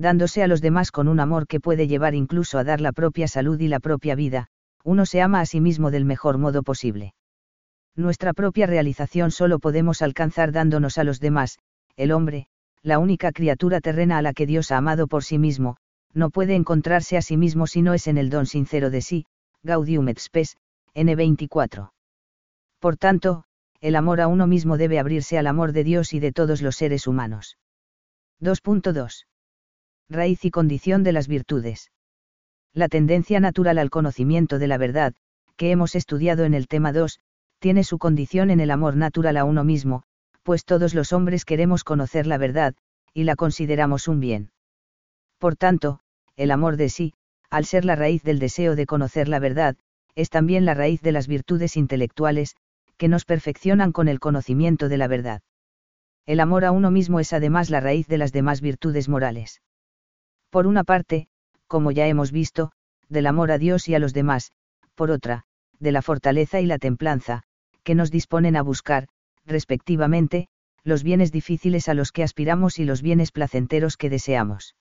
Dándose 0.00 0.42
a 0.42 0.48
los 0.48 0.60
demás 0.60 0.90
con 0.90 1.06
un 1.06 1.20
amor 1.20 1.46
que 1.46 1.60
puede 1.60 1.86
llevar 1.86 2.16
incluso 2.16 2.58
a 2.58 2.64
dar 2.64 2.80
la 2.80 2.90
propia 2.90 3.28
salud 3.28 3.60
y 3.60 3.68
la 3.68 3.78
propia 3.78 4.16
vida, 4.16 4.48
uno 4.82 5.06
se 5.06 5.22
ama 5.22 5.40
a 5.40 5.46
sí 5.46 5.60
mismo 5.60 5.92
del 5.92 6.04
mejor 6.04 6.38
modo 6.38 6.64
posible 6.64 7.12
nuestra 8.00 8.32
propia 8.32 8.66
realización 8.66 9.30
solo 9.30 9.58
podemos 9.58 10.02
alcanzar 10.02 10.52
dándonos 10.52 10.98
a 10.98 11.04
los 11.04 11.20
demás, 11.20 11.58
el 11.96 12.12
hombre, 12.12 12.46
la 12.82 12.98
única 12.98 13.32
criatura 13.32 13.80
terrena 13.80 14.18
a 14.18 14.22
la 14.22 14.32
que 14.32 14.46
Dios 14.46 14.70
ha 14.70 14.78
amado 14.78 15.06
por 15.06 15.22
sí 15.22 15.38
mismo, 15.38 15.76
no 16.12 16.30
puede 16.30 16.54
encontrarse 16.54 17.16
a 17.16 17.22
sí 17.22 17.36
mismo 17.36 17.66
si 17.66 17.82
no 17.82 17.94
es 17.94 18.06
en 18.06 18.18
el 18.18 18.30
don 18.30 18.46
sincero 18.46 18.90
de 18.90 19.02
sí, 19.02 19.26
Gaudium 19.62 20.08
et 20.08 20.18
Spes, 20.18 20.56
N24. 20.94 21.90
Por 22.80 22.96
tanto, 22.96 23.44
el 23.80 23.94
amor 23.94 24.20
a 24.20 24.28
uno 24.28 24.46
mismo 24.46 24.76
debe 24.76 24.98
abrirse 24.98 25.38
al 25.38 25.46
amor 25.46 25.72
de 25.72 25.84
Dios 25.84 26.12
y 26.12 26.20
de 26.20 26.32
todos 26.32 26.62
los 26.62 26.76
seres 26.76 27.06
humanos. 27.06 27.58
2.2. 28.40 29.26
Raíz 30.12 30.44
y 30.44 30.50
condición 30.50 31.04
de 31.04 31.12
las 31.12 31.28
virtudes. 31.28 31.92
La 32.74 32.88
tendencia 32.88 33.38
natural 33.38 33.78
al 33.78 33.90
conocimiento 33.90 34.58
de 34.58 34.66
la 34.66 34.76
verdad, 34.76 35.14
que 35.56 35.70
hemos 35.70 35.94
estudiado 35.94 36.44
en 36.44 36.52
el 36.52 36.66
tema 36.66 36.92
2, 36.92 37.20
tiene 37.60 37.84
su 37.84 37.96
condición 37.98 38.50
en 38.50 38.58
el 38.58 38.72
amor 38.72 38.96
natural 38.96 39.36
a 39.36 39.44
uno 39.44 39.62
mismo, 39.62 40.02
pues 40.42 40.64
todos 40.64 40.94
los 40.94 41.12
hombres 41.12 41.44
queremos 41.44 41.84
conocer 41.84 42.26
la 42.26 42.38
verdad, 42.38 42.74
y 43.14 43.22
la 43.22 43.36
consideramos 43.36 44.08
un 44.08 44.18
bien. 44.18 44.50
Por 45.38 45.54
tanto, 45.54 46.00
el 46.34 46.50
amor 46.50 46.76
de 46.76 46.88
sí, 46.88 47.14
al 47.48 47.64
ser 47.64 47.84
la 47.84 47.94
raíz 47.94 48.24
del 48.24 48.40
deseo 48.40 48.74
de 48.74 48.86
conocer 48.86 49.28
la 49.28 49.38
verdad, 49.38 49.76
es 50.16 50.28
también 50.28 50.64
la 50.64 50.74
raíz 50.74 51.02
de 51.02 51.12
las 51.12 51.28
virtudes 51.28 51.76
intelectuales, 51.76 52.56
que 52.96 53.06
nos 53.06 53.24
perfeccionan 53.24 53.92
con 53.92 54.08
el 54.08 54.18
conocimiento 54.18 54.88
de 54.88 54.96
la 54.96 55.06
verdad. 55.06 55.42
El 56.26 56.40
amor 56.40 56.64
a 56.64 56.72
uno 56.72 56.90
mismo 56.90 57.20
es 57.20 57.32
además 57.32 57.70
la 57.70 57.78
raíz 57.78 58.08
de 58.08 58.18
las 58.18 58.32
demás 58.32 58.60
virtudes 58.60 59.08
morales. 59.08 59.60
Por 60.50 60.66
una 60.66 60.84
parte, 60.84 61.28
como 61.68 61.92
ya 61.92 62.06
hemos 62.06 62.32
visto, 62.32 62.72
del 63.08 63.26
amor 63.26 63.52
a 63.52 63.58
Dios 63.58 63.88
y 63.88 63.94
a 63.94 63.98
los 63.98 64.12
demás, 64.12 64.52
por 64.94 65.10
otra, 65.10 65.44
de 65.78 65.92
la 65.92 66.02
fortaleza 66.02 66.60
y 66.60 66.66
la 66.66 66.78
templanza, 66.78 67.42
que 67.84 67.94
nos 67.94 68.10
disponen 68.10 68.56
a 68.56 68.62
buscar, 68.62 69.08
respectivamente, 69.46 70.48
los 70.84 71.02
bienes 71.02 71.32
difíciles 71.32 71.88
a 71.88 71.94
los 71.94 72.12
que 72.12 72.22
aspiramos 72.22 72.78
y 72.78 72.84
los 72.84 73.02
bienes 73.02 73.32
placenteros 73.32 73.96
que 73.96 74.10
deseamos. 74.10 74.76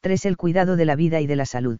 3. 0.00 0.26
El 0.26 0.36
cuidado 0.36 0.76
de 0.76 0.84
la 0.84 0.96
vida 0.96 1.20
y 1.20 1.26
de 1.26 1.36
la 1.36 1.46
salud. 1.46 1.78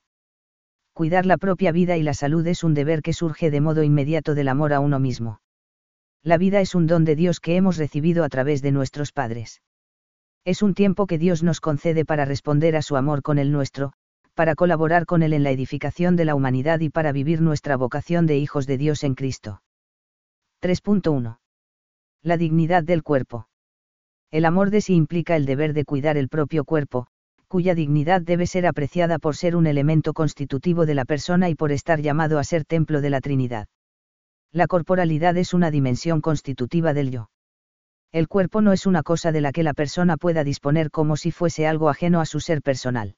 Cuidar 0.93 1.27
la 1.27 1.37
propia 1.37 1.71
vida 1.71 1.97
y 1.97 2.03
la 2.03 2.15
salud 2.15 2.45
es 2.47 2.65
un 2.65 2.75
deber 2.75 3.03
que 3.03 3.13
surge 3.13 3.51
de 3.51 3.61
modo 3.61 3.85
inmediato 3.85 4.35
del 4.35 4.49
amor 4.49 4.73
a 4.73 4.81
uno 4.81 4.99
mismo. 4.99 5.41
La 6.25 6.37
vida 6.37 6.61
es 6.61 6.75
un 6.75 6.89
don 6.89 7.05
de 7.05 7.15
Dios 7.15 7.39
que 7.39 7.55
hemos 7.55 7.77
recibido 7.77 8.25
a 8.25 8.29
través 8.29 8.61
de 8.63 8.73
nuestros 8.73 9.13
padres. 9.13 9.61
Es 10.49 10.63
un 10.63 10.73
tiempo 10.73 11.07
que 11.07 11.19
Dios 11.19 11.43
nos 11.43 11.61
concede 11.61 12.07
para 12.07 12.25
responder 12.25 12.75
a 12.75 12.81
su 12.81 12.97
amor 12.97 13.21
con 13.21 13.39
el 13.39 13.53
nuestro, 13.53 13.93
para 14.33 14.55
colaborar 14.55 15.05
con 15.05 15.23
Él 15.23 15.35
en 15.35 15.43
la 15.43 15.51
edificación 15.51 16.17
de 16.17 16.25
la 16.25 16.35
humanidad 16.35 16.81
y 16.81 16.89
para 16.89 17.13
vivir 17.13 17.43
nuestra 17.43 17.77
vocación 17.77 18.25
de 18.25 18.39
hijos 18.39 18.67
de 18.67 18.79
Dios 18.79 19.05
en 19.05 19.15
Cristo. 19.15 19.61
3.1. 20.63 21.37
La 22.23 22.39
dignidad 22.39 22.83
del 22.83 23.03
cuerpo. 23.03 23.47
El 24.31 24.47
amor 24.47 24.71
de 24.71 24.81
sí 24.81 24.95
implica 24.95 25.37
el 25.37 25.45
deber 25.45 25.75
de 25.75 25.85
cuidar 25.85 26.17
el 26.17 26.31
propio 26.31 26.65
cuerpo, 26.65 27.09
cuya 27.47 27.75
dignidad 27.75 28.23
debe 28.23 28.47
ser 28.47 28.67
apreciada 28.67 29.19
por 29.19 29.37
ser 29.37 29.55
un 29.55 29.67
elemento 29.67 30.15
constitutivo 30.15 30.87
de 30.87 30.95
la 30.95 31.05
persona 31.05 31.51
y 31.51 31.57
por 31.57 31.73
estar 31.73 32.01
llamado 32.01 32.39
a 32.39 32.45
ser 32.45 32.65
templo 32.65 33.03
de 33.03 33.11
la 33.11 33.21
Trinidad. 33.21 33.69
La 34.51 34.67
corporalidad 34.67 35.37
es 35.37 35.53
una 35.53 35.71
dimensión 35.71 36.23
constitutiva 36.23 36.95
del 36.95 37.11
yo. 37.11 37.29
El 38.11 38.27
cuerpo 38.27 38.63
no 38.63 38.73
es 38.73 38.87
una 38.87 39.03
cosa 39.03 39.33
de 39.33 39.43
la 39.43 39.53
que 39.53 39.63
la 39.63 39.75
persona 39.75 40.17
pueda 40.17 40.43
disponer 40.43 40.91
como 40.91 41.17
si 41.17 41.31
fuese 41.31 41.67
algo 41.67 41.91
ajeno 41.91 42.21
a 42.21 42.27
su 42.27 42.41
ser 42.41 42.63
personal. 42.63 43.17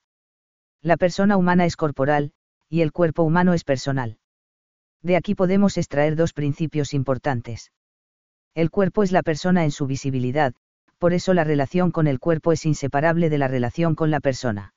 La 0.83 0.97
persona 0.97 1.37
humana 1.37 1.65
es 1.65 1.77
corporal, 1.77 2.33
y 2.69 2.81
el 2.81 2.91
cuerpo 2.91 3.23
humano 3.23 3.55
es 3.55 3.63
personal. 3.63 4.19
De 5.03 5.17
aquí 5.17 5.35
podemos 5.35 5.79
extraer 5.79 6.17
dos 6.17 6.33
principios 6.33 6.93
importantes. 6.93 7.73
El 8.55 8.71
cuerpo 8.71 9.03
es 9.03 9.13
la 9.13 9.23
persona 9.23 9.65
en 9.65 9.71
su 9.71 9.87
visibilidad, 9.87 10.55
por 10.99 11.13
eso 11.13 11.35
la 11.35 11.45
relación 11.45 11.93
con 11.93 12.07
el 12.07 12.19
cuerpo 12.19 12.53
es 12.53 12.67
inseparable 12.67 13.31
de 13.31 13.39
la 13.39 13.49
relación 13.49 13.95
con 13.95 14.11
la 14.11 14.21
persona. 14.21 14.75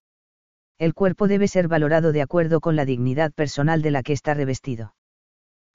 El 0.78 0.94
cuerpo 0.94 1.28
debe 1.28 1.48
ser 1.48 1.68
valorado 1.68 2.12
de 2.12 2.22
acuerdo 2.22 2.62
con 2.62 2.76
la 2.76 2.86
dignidad 2.86 3.32
personal 3.34 3.82
de 3.82 3.92
la 3.92 4.04
que 4.04 4.14
está 4.14 4.34
revestido. 4.34 4.96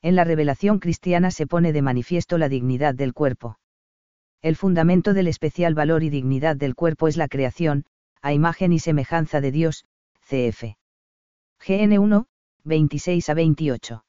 En 0.01 0.15
la 0.15 0.25
revelación 0.25 0.79
cristiana 0.79 1.31
se 1.31 1.47
pone 1.47 1.73
de 1.73 1.83
manifiesto 1.83 2.39
la 2.39 2.49
dignidad 2.49 2.95
del 2.95 3.15
cuerpo. 3.15 3.59
El 4.41 4.55
fundamento 4.55 5.15
del 5.15 5.27
especial 5.27 5.75
valor 5.75 6.05
y 6.05 6.11
dignidad 6.11 6.57
del 6.57 6.77
cuerpo 6.77 7.09
es 7.09 7.17
la 7.17 7.27
creación, 7.27 7.85
a 8.23 8.33
imagen 8.33 8.73
y 8.73 8.79
semejanza 8.79 9.41
de 9.41 9.51
Dios, 9.51 9.85
cf. 10.23 10.77
GN 11.67 11.99
1, 11.99 12.27
26 12.63 13.29
a 13.29 13.35
28. 13.35 14.05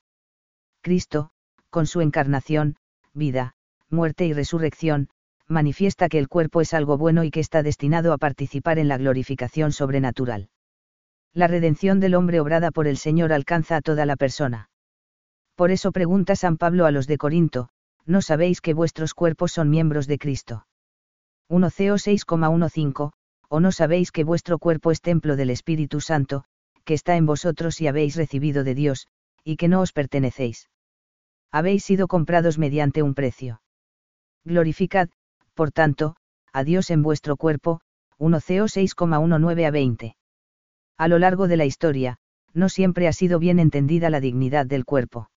Cristo, 0.82 1.32
con 1.72 1.88
su 1.88 2.02
encarnación, 2.02 2.76
vida, 3.14 3.56
muerte 3.90 4.26
y 4.28 4.34
resurrección, 4.34 5.10
manifiesta 5.48 6.10
que 6.10 6.20
el 6.20 6.28
cuerpo 6.28 6.62
es 6.62 6.76
algo 6.76 6.98
bueno 6.98 7.24
y 7.24 7.32
que 7.32 7.40
está 7.40 7.64
destinado 7.64 8.14
a 8.14 8.20
participar 8.20 8.78
en 8.78 8.88
la 8.88 8.98
glorificación 8.98 9.72
sobrenatural. 9.72 10.50
La 11.34 11.48
redención 11.48 12.00
del 12.00 12.14
hombre 12.14 12.40
obrada 12.40 12.70
por 12.70 12.88
el 12.88 12.98
Señor 12.98 13.34
alcanza 13.34 13.78
a 13.78 13.82
toda 13.82 14.06
la 14.06 14.16
persona. 14.16 14.70
Por 15.56 15.72
eso 15.72 15.92
pregunta 15.92 16.36
San 16.36 16.58
Pablo 16.58 16.86
a 16.86 16.92
los 16.92 17.08
de 17.08 17.18
Corinto, 17.18 17.70
¿no 18.10 18.24
sabéis 18.24 18.60
que 18.60 18.74
vuestros 18.74 19.14
cuerpos 19.14 19.52
son 19.52 19.70
miembros 19.70 20.08
de 20.08 20.18
Cristo? 20.18 20.66
1 21.48 21.70
Co 21.70 21.94
6,15, 21.94 23.12
o 23.50 23.60
no 23.60 23.72
sabéis 23.72 24.12
que 24.12 24.24
vuestro 24.24 24.58
cuerpo 24.58 24.90
es 24.90 25.00
templo 25.00 25.36
del 25.36 25.52
Espíritu 25.52 26.02
Santo, 26.02 26.44
que 26.86 26.96
está 26.96 27.18
en 27.18 27.28
vosotros 27.28 27.80
y 27.82 27.88
habéis 27.88 28.16
recibido 28.16 28.64
de 28.64 28.74
Dios, 28.74 29.08
y 29.44 29.58
que 29.58 29.68
no 29.68 29.80
os 29.80 29.94
pertenecéis. 29.94 30.70
Habéis 31.52 31.84
sido 31.84 32.08
comprados 32.08 32.58
mediante 32.58 33.04
un 33.04 33.14
precio. 33.14 33.62
Glorificad, 34.44 35.10
por 35.54 35.72
tanto, 35.72 36.16
a 36.52 36.64
Dios 36.64 36.90
en 36.90 37.04
vuestro 37.04 37.38
cuerpo, 37.38 37.82
1 38.18 38.40
Co 38.40 38.66
6,19 38.66 39.68
a 39.68 39.72
20. 39.72 40.16
A 40.98 41.08
lo 41.08 41.20
largo 41.20 41.48
de 41.48 41.58
la 41.58 41.66
historia, 41.66 42.18
no 42.56 42.70
siempre 42.70 43.08
ha 43.08 43.14
sido 43.14 43.38
bien 43.38 43.60
entendida 43.60 44.10
la 44.10 44.20
dignidad 44.20 44.66
del 44.66 44.84
cuerpo. 44.84 45.30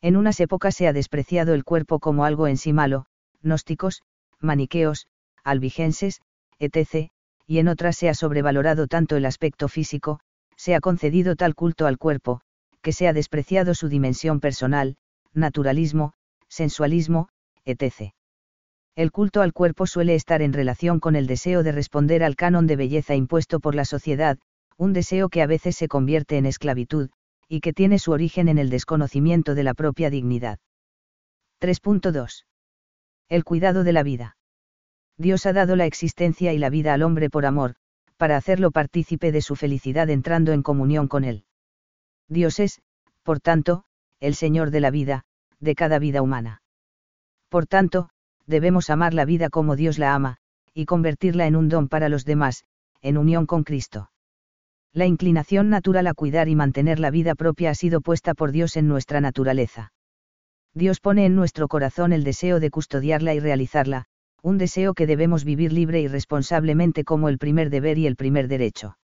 En 0.00 0.16
unas 0.16 0.38
épocas 0.40 0.76
se 0.76 0.86
ha 0.86 0.92
despreciado 0.92 1.54
el 1.54 1.64
cuerpo 1.64 1.98
como 1.98 2.24
algo 2.24 2.46
en 2.46 2.56
sí 2.56 2.72
malo, 2.72 3.06
gnósticos, 3.42 4.02
maniqueos, 4.40 5.06
albigenses, 5.42 6.20
etc., 6.58 7.10
y 7.46 7.58
en 7.58 7.68
otras 7.68 7.96
se 7.96 8.08
ha 8.08 8.14
sobrevalorado 8.14 8.86
tanto 8.86 9.16
el 9.16 9.24
aspecto 9.24 9.68
físico, 9.68 10.20
se 10.56 10.74
ha 10.74 10.80
concedido 10.80 11.34
tal 11.34 11.54
culto 11.54 11.86
al 11.86 11.98
cuerpo, 11.98 12.42
que 12.82 12.92
se 12.92 13.08
ha 13.08 13.12
despreciado 13.12 13.74
su 13.74 13.88
dimensión 13.88 14.40
personal, 14.40 14.96
naturalismo, 15.32 16.12
sensualismo, 16.48 17.28
etc. 17.64 18.12
El 18.94 19.12
culto 19.12 19.42
al 19.42 19.52
cuerpo 19.52 19.86
suele 19.86 20.14
estar 20.14 20.42
en 20.42 20.52
relación 20.52 21.00
con 21.00 21.16
el 21.16 21.26
deseo 21.26 21.62
de 21.62 21.72
responder 21.72 22.22
al 22.22 22.36
canon 22.36 22.66
de 22.66 22.76
belleza 22.76 23.14
impuesto 23.14 23.60
por 23.60 23.74
la 23.74 23.84
sociedad, 23.84 24.38
un 24.76 24.92
deseo 24.92 25.28
que 25.28 25.42
a 25.42 25.46
veces 25.46 25.76
se 25.76 25.88
convierte 25.88 26.36
en 26.36 26.46
esclavitud, 26.46 27.10
y 27.48 27.60
que 27.60 27.72
tiene 27.72 27.98
su 27.98 28.12
origen 28.12 28.48
en 28.48 28.58
el 28.58 28.70
desconocimiento 28.70 29.54
de 29.54 29.62
la 29.64 29.74
propia 29.74 30.10
dignidad. 30.10 30.58
3.2. 31.60 32.44
El 33.28 33.44
cuidado 33.44 33.84
de 33.84 33.92
la 33.92 34.02
vida. 34.02 34.36
Dios 35.16 35.46
ha 35.46 35.52
dado 35.52 35.74
la 35.74 35.86
existencia 35.86 36.52
y 36.52 36.58
la 36.58 36.70
vida 36.70 36.94
al 36.94 37.02
hombre 37.02 37.30
por 37.30 37.46
amor, 37.46 37.74
para 38.16 38.36
hacerlo 38.36 38.70
partícipe 38.70 39.32
de 39.32 39.42
su 39.42 39.56
felicidad 39.56 40.10
entrando 40.10 40.52
en 40.52 40.62
comunión 40.62 41.08
con 41.08 41.24
él. 41.24 41.44
Dios 42.28 42.60
es, 42.60 42.80
por 43.22 43.40
tanto, 43.40 43.84
el 44.20 44.34
Señor 44.34 44.70
de 44.70 44.80
la 44.80 44.90
vida, 44.90 45.24
de 45.60 45.74
cada 45.74 45.98
vida 45.98 46.22
humana. 46.22 46.62
Por 47.48 47.66
tanto, 47.66 48.10
debemos 48.46 48.90
amar 48.90 49.14
la 49.14 49.24
vida 49.24 49.48
como 49.48 49.76
Dios 49.76 49.98
la 49.98 50.14
ama, 50.14 50.38
y 50.74 50.84
convertirla 50.84 51.46
en 51.46 51.56
un 51.56 51.68
don 51.68 51.88
para 51.88 52.08
los 52.08 52.24
demás, 52.24 52.64
en 53.00 53.18
unión 53.18 53.46
con 53.46 53.64
Cristo. 53.64 54.10
La 54.92 55.06
inclinación 55.06 55.70
natural 55.70 56.06
a 56.06 56.14
cuidar 56.14 56.48
y 56.48 56.54
mantener 56.54 56.98
la 56.98 57.10
vida 57.10 57.34
propia 57.34 57.70
ha 57.70 57.74
sido 57.74 58.00
puesta 58.00 58.34
por 58.34 58.52
Dios 58.52 58.76
en 58.76 58.88
nuestra 58.88 59.20
naturaleza. 59.20 59.92
Dios 60.74 61.00
pone 61.00 61.26
en 61.26 61.34
nuestro 61.34 61.68
corazón 61.68 62.12
el 62.12 62.24
deseo 62.24 62.60
de 62.60 62.70
custodiarla 62.70 63.34
y 63.34 63.40
realizarla, 63.40 64.06
un 64.42 64.58
deseo 64.58 64.94
que 64.94 65.06
debemos 65.06 65.44
vivir 65.44 65.72
libre 65.72 66.00
y 66.00 66.08
responsablemente 66.08 67.04
como 67.04 67.28
el 67.28 67.38
primer 67.38 67.70
deber 67.70 67.98
y 67.98 68.06
el 68.06 68.16
primer 68.16 68.48
derecho. 68.48 68.96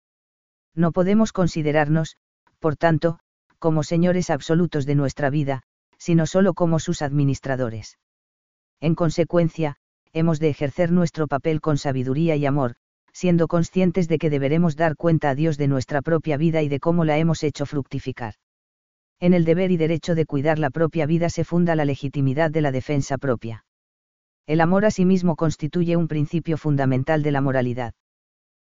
No 0.75 0.91
podemos 0.91 1.31
considerarnos, 1.31 2.17
por 2.59 2.75
tanto, 2.75 3.19
como 3.59 3.83
señores 3.83 4.29
absolutos 4.29 4.85
de 4.85 4.95
nuestra 4.95 5.29
vida, 5.29 5.63
sino 5.97 6.25
solo 6.25 6.53
como 6.53 6.79
sus 6.79 7.01
administradores. 7.01 7.97
En 8.79 8.95
consecuencia, 8.95 9.77
hemos 10.11 10.39
de 10.39 10.49
ejercer 10.49 10.91
nuestro 10.91 11.27
papel 11.27 11.61
con 11.61 11.77
sabiduría 11.77 12.35
y 12.35 12.45
amor, 12.45 12.75
siendo 13.13 13.47
conscientes 13.47 14.07
de 14.07 14.17
que 14.17 14.29
deberemos 14.29 14.75
dar 14.75 14.95
cuenta 14.95 15.29
a 15.29 15.35
Dios 15.35 15.57
de 15.57 15.67
nuestra 15.67 16.01
propia 16.01 16.35
vida 16.35 16.61
y 16.61 16.67
de 16.67 16.79
cómo 16.79 17.05
la 17.05 17.17
hemos 17.17 17.43
hecho 17.43 17.65
fructificar. 17.65 18.33
En 19.19 19.33
el 19.33 19.45
deber 19.45 19.71
y 19.71 19.77
derecho 19.77 20.15
de 20.15 20.25
cuidar 20.25 20.59
la 20.59 20.69
propia 20.69 21.05
vida 21.05 21.29
se 21.29 21.45
funda 21.45 21.75
la 21.75 21.85
legitimidad 21.85 22.51
de 22.51 22.61
la 22.61 22.71
defensa 22.71 23.17
propia. 23.17 23.65
El 24.45 24.59
amor 24.59 24.83
a 24.83 24.91
sí 24.91 25.05
mismo 25.05 25.37
constituye 25.37 25.95
un 25.95 26.09
principio 26.09 26.57
fundamental 26.57 27.23
de 27.23 27.31
la 27.31 27.39
moralidad. 27.39 27.93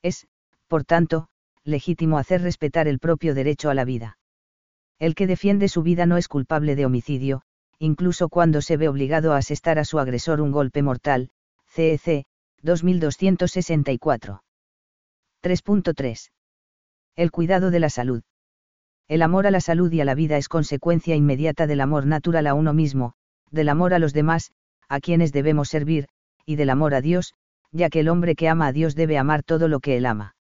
Es, 0.01 0.27
por 0.67 0.86
tanto, 0.86 1.27
legítimo 1.65 2.17
hacer 2.17 2.41
respetar 2.41 2.88
el 2.88 3.00
propio 3.00 3.34
derecho 3.34 3.70
a 3.70 3.74
la 3.74 3.84
vida. 3.84 4.17
El 5.00 5.15
que 5.15 5.27
defiende 5.27 5.67
su 5.67 5.84
vida 5.84 6.06
no 6.06 6.15
es 6.17 6.27
culpable 6.27 6.75
de 6.75 6.86
homicidio, 6.86 7.41
incluso 7.79 8.29
cuando 8.29 8.62
se 8.62 8.77
ve 8.77 8.88
obligado 8.88 9.34
a 9.34 9.38
asestar 9.38 9.77
a 9.77 9.86
su 9.86 10.00
agresor 10.00 10.41
un 10.41 10.51
golpe 10.51 10.82
mortal, 10.82 11.29
CEC, 11.67 12.25
2264. 12.63 14.43
3.3. 15.43 16.31
El 17.15 17.31
cuidado 17.31 17.71
de 17.71 17.79
la 17.79 17.89
salud. 17.89 18.23
El 19.07 19.21
amor 19.21 19.47
a 19.47 19.51
la 19.51 19.61
salud 19.61 19.91
y 19.91 20.01
a 20.01 20.05
la 20.05 20.15
vida 20.15 20.37
es 20.37 20.49
consecuencia 20.49 21.15
inmediata 21.15 21.67
del 21.67 21.81
amor 21.81 22.05
natural 22.05 22.47
a 22.47 22.53
uno 22.53 22.73
mismo, 22.73 23.13
del 23.51 23.69
amor 23.69 23.93
a 23.93 23.99
los 23.99 24.13
demás, 24.13 24.51
a 24.89 24.99
quienes 24.99 25.31
debemos 25.31 25.69
servir, 25.69 26.07
y 26.45 26.55
del 26.55 26.69
amor 26.69 26.93
a 26.93 27.01
Dios, 27.01 27.33
ya 27.71 27.89
que 27.89 28.01
el 28.01 28.09
hombre 28.09 28.35
que 28.35 28.49
ama 28.49 28.67
a 28.67 28.73
Dios 28.73 28.95
debe 28.95 29.17
amar 29.17 29.43
todo 29.43 29.67
lo 29.67 29.79
que 29.79 29.97
él 29.97 30.05
ama. 30.05 30.35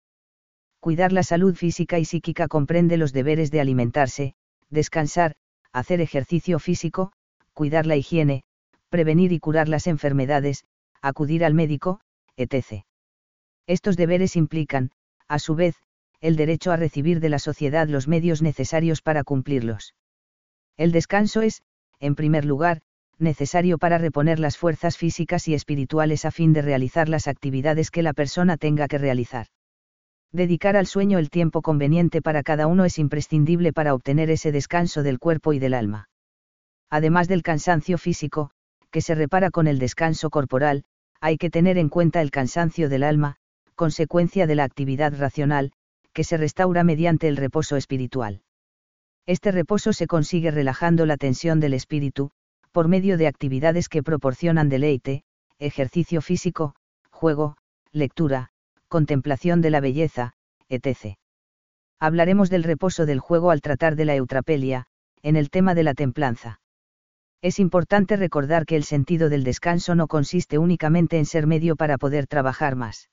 Cuidar 0.79 1.11
la 1.11 1.23
salud 1.23 1.55
física 1.55 1.99
y 1.99 2.05
psíquica 2.05 2.47
comprende 2.47 2.97
los 2.97 3.13
deberes 3.13 3.51
de 3.51 3.61
alimentarse, 3.61 4.33
descansar, 4.69 5.35
hacer 5.71 6.01
ejercicio 6.01 6.59
físico, 6.59 7.11
cuidar 7.53 7.85
la 7.85 7.95
higiene, 7.95 8.43
prevenir 8.89 9.31
y 9.31 9.39
curar 9.39 9.69
las 9.69 9.87
enfermedades, 9.87 10.65
acudir 11.01 11.43
al 11.43 11.53
médico, 11.53 11.99
etc. 12.37 12.85
Estos 13.67 13.97
deberes 13.97 14.35
implican, 14.35 14.91
a 15.27 15.39
su 15.39 15.55
vez, 15.55 15.75
el 16.21 16.35
derecho 16.35 16.71
a 16.71 16.77
recibir 16.77 17.19
de 17.19 17.29
la 17.29 17.39
sociedad 17.39 17.87
los 17.87 18.07
medios 18.07 18.41
necesarios 18.41 19.01
para 19.01 19.23
cumplirlos. 19.23 19.93
El 20.77 20.91
descanso 20.91 21.41
es, 21.41 21.63
en 21.99 22.15
primer 22.15 22.45
lugar, 22.45 22.81
necesario 23.19 23.77
para 23.77 23.97
reponer 23.97 24.39
las 24.39 24.57
fuerzas 24.57 24.97
físicas 24.97 25.47
y 25.47 25.53
espirituales 25.53 26.25
a 26.25 26.31
fin 26.31 26.53
de 26.53 26.61
realizar 26.61 27.09
las 27.09 27.27
actividades 27.27 27.91
que 27.91 28.03
la 28.03 28.13
persona 28.13 28.57
tenga 28.57 28.87
que 28.87 28.97
realizar. 28.97 29.47
Dedicar 30.31 30.75
al 30.75 30.87
sueño 30.87 31.17
el 31.19 31.29
tiempo 31.29 31.61
conveniente 31.61 32.21
para 32.21 32.43
cada 32.43 32.67
uno 32.67 32.85
es 32.85 32.99
imprescindible 32.99 33.73
para 33.73 33.93
obtener 33.93 34.29
ese 34.29 34.51
descanso 34.51 35.01
del 35.01 35.19
cuerpo 35.19 35.53
y 35.53 35.59
del 35.59 35.73
alma. 35.73 36.09
Además 36.89 37.27
del 37.27 37.43
cansancio 37.43 37.97
físico, 37.97 38.51
que 38.91 39.01
se 39.01 39.15
repara 39.15 39.51
con 39.51 39.67
el 39.67 39.79
descanso 39.79 40.29
corporal, 40.29 40.83
hay 41.21 41.37
que 41.37 41.49
tener 41.49 41.77
en 41.77 41.89
cuenta 41.89 42.21
el 42.21 42.31
cansancio 42.31 42.89
del 42.89 43.03
alma, 43.03 43.35
consecuencia 43.75 44.47
de 44.47 44.55
la 44.55 44.63
actividad 44.63 45.13
racional, 45.17 45.71
que 46.13 46.23
se 46.23 46.37
restaura 46.37 46.83
mediante 46.83 47.27
el 47.27 47.37
reposo 47.37 47.75
espiritual. 47.75 48.41
Este 49.25 49.51
reposo 49.51 49.93
se 49.93 50.07
consigue 50.07 50.51
relajando 50.51 51.05
la 51.05 51.17
tensión 51.17 51.59
del 51.59 51.73
espíritu, 51.73 52.31
por 52.71 52.87
medio 52.87 53.17
de 53.17 53.27
actividades 53.27 53.89
que 53.89 54.03
proporcionan 54.03 54.69
deleite, 54.69 55.23
ejercicio 55.59 56.21
físico, 56.21 56.75
juego, 57.11 57.57
lectura, 57.91 58.49
contemplación 58.87 59.61
de 59.61 59.69
la 59.69 59.79
belleza, 59.79 60.33
etc. 60.69 61.17
Hablaremos 61.99 62.49
del 62.49 62.63
reposo 62.63 63.05
del 63.05 63.19
juego 63.19 63.51
al 63.51 63.61
tratar 63.61 63.95
de 63.95 64.05
la 64.05 64.15
eutrapelia, 64.15 64.85
en 65.21 65.35
el 65.35 65.49
tema 65.49 65.75
de 65.75 65.83
la 65.83 65.93
templanza. 65.93 66.59
Es 67.41 67.59
importante 67.59 68.15
recordar 68.15 68.65
que 68.65 68.75
el 68.75 68.83
sentido 68.83 69.29
del 69.29 69.43
descanso 69.43 69.93
no 69.93 70.07
consiste 70.07 70.57
únicamente 70.57 71.17
en 71.17 71.25
ser 71.25 71.45
medio 71.45 71.75
para 71.75 71.97
poder 71.97 72.25
trabajar 72.25 72.75
más. 72.75 73.09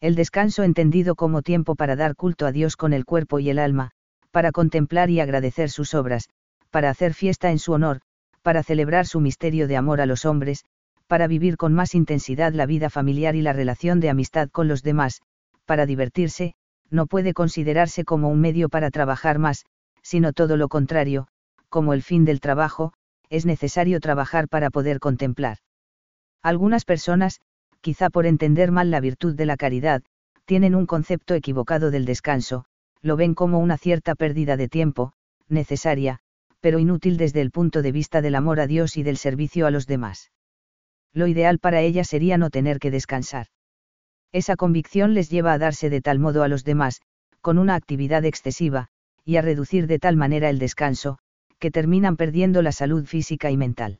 El 0.00 0.14
descanso 0.14 0.62
entendido 0.64 1.14
como 1.14 1.42
tiempo 1.42 1.76
para 1.76 1.96
dar 1.96 2.16
culto 2.16 2.46
a 2.46 2.52
Dios 2.52 2.76
con 2.76 2.92
el 2.92 3.04
cuerpo 3.04 3.38
y 3.38 3.48
el 3.48 3.58
alma, 3.58 3.92
para 4.30 4.52
contemplar 4.52 5.10
y 5.10 5.20
agradecer 5.20 5.70
sus 5.70 5.94
obras, 5.94 6.28
para 6.70 6.90
hacer 6.90 7.14
fiesta 7.14 7.50
en 7.50 7.58
su 7.58 7.72
honor, 7.72 8.00
para 8.42 8.62
celebrar 8.62 9.06
su 9.06 9.20
misterio 9.20 9.68
de 9.68 9.76
amor 9.76 10.00
a 10.00 10.06
los 10.06 10.24
hombres, 10.24 10.64
para 11.06 11.28
vivir 11.28 11.56
con 11.56 11.72
más 11.72 11.94
intensidad 11.94 12.52
la 12.52 12.66
vida 12.66 12.90
familiar 12.90 13.36
y 13.36 13.42
la 13.42 13.52
relación 13.52 14.00
de 14.00 14.10
amistad 14.10 14.50
con 14.50 14.66
los 14.66 14.82
demás, 14.82 15.22
para 15.64 15.86
divertirse, 15.86 16.54
no 16.90 17.06
puede 17.06 17.32
considerarse 17.32 18.04
como 18.04 18.28
un 18.28 18.40
medio 18.40 18.68
para 18.68 18.90
trabajar 18.90 19.38
más, 19.38 19.64
sino 20.02 20.32
todo 20.32 20.56
lo 20.56 20.68
contrario, 20.68 21.28
como 21.68 21.92
el 21.92 22.02
fin 22.02 22.24
del 22.24 22.40
trabajo, 22.40 22.92
es 23.30 23.46
necesario 23.46 24.00
trabajar 24.00 24.48
para 24.48 24.70
poder 24.70 25.00
contemplar. 25.00 25.58
Algunas 26.42 26.84
personas, 26.84 27.40
quizá 27.80 28.10
por 28.10 28.26
entender 28.26 28.72
mal 28.72 28.90
la 28.90 29.00
virtud 29.00 29.34
de 29.34 29.46
la 29.46 29.56
caridad, 29.56 30.02
tienen 30.44 30.74
un 30.74 30.86
concepto 30.86 31.34
equivocado 31.34 31.90
del 31.90 32.04
descanso, 32.04 32.64
lo 33.02 33.16
ven 33.16 33.34
como 33.34 33.58
una 33.58 33.78
cierta 33.78 34.14
pérdida 34.14 34.56
de 34.56 34.68
tiempo, 34.68 35.12
necesaria, 35.48 36.20
pero 36.60 36.78
inútil 36.78 37.16
desde 37.16 37.40
el 37.40 37.50
punto 37.50 37.82
de 37.82 37.92
vista 37.92 38.22
del 38.22 38.34
amor 38.34 38.60
a 38.60 38.66
Dios 38.66 38.96
y 38.96 39.02
del 39.02 39.16
servicio 39.16 39.66
a 39.66 39.70
los 39.70 39.86
demás. 39.86 40.30
Lo 41.12 41.26
ideal 41.26 41.58
para 41.58 41.80
ellas 41.80 42.08
sería 42.08 42.38
no 42.38 42.50
tener 42.50 42.78
que 42.78 42.90
descansar. 42.90 43.46
Esa 44.32 44.56
convicción 44.56 45.14
les 45.14 45.30
lleva 45.30 45.52
a 45.52 45.58
darse 45.58 45.90
de 45.90 46.00
tal 46.00 46.18
modo 46.18 46.42
a 46.42 46.48
los 46.48 46.64
demás, 46.64 47.00
con 47.40 47.58
una 47.58 47.74
actividad 47.74 48.24
excesiva, 48.24 48.88
y 49.24 49.36
a 49.36 49.42
reducir 49.42 49.86
de 49.86 49.98
tal 49.98 50.16
manera 50.16 50.50
el 50.50 50.58
descanso, 50.58 51.18
que 51.66 51.72
terminan 51.72 52.16
perdiendo 52.16 52.62
la 52.62 52.70
salud 52.70 53.06
física 53.06 53.50
y 53.50 53.56
mental. 53.56 53.98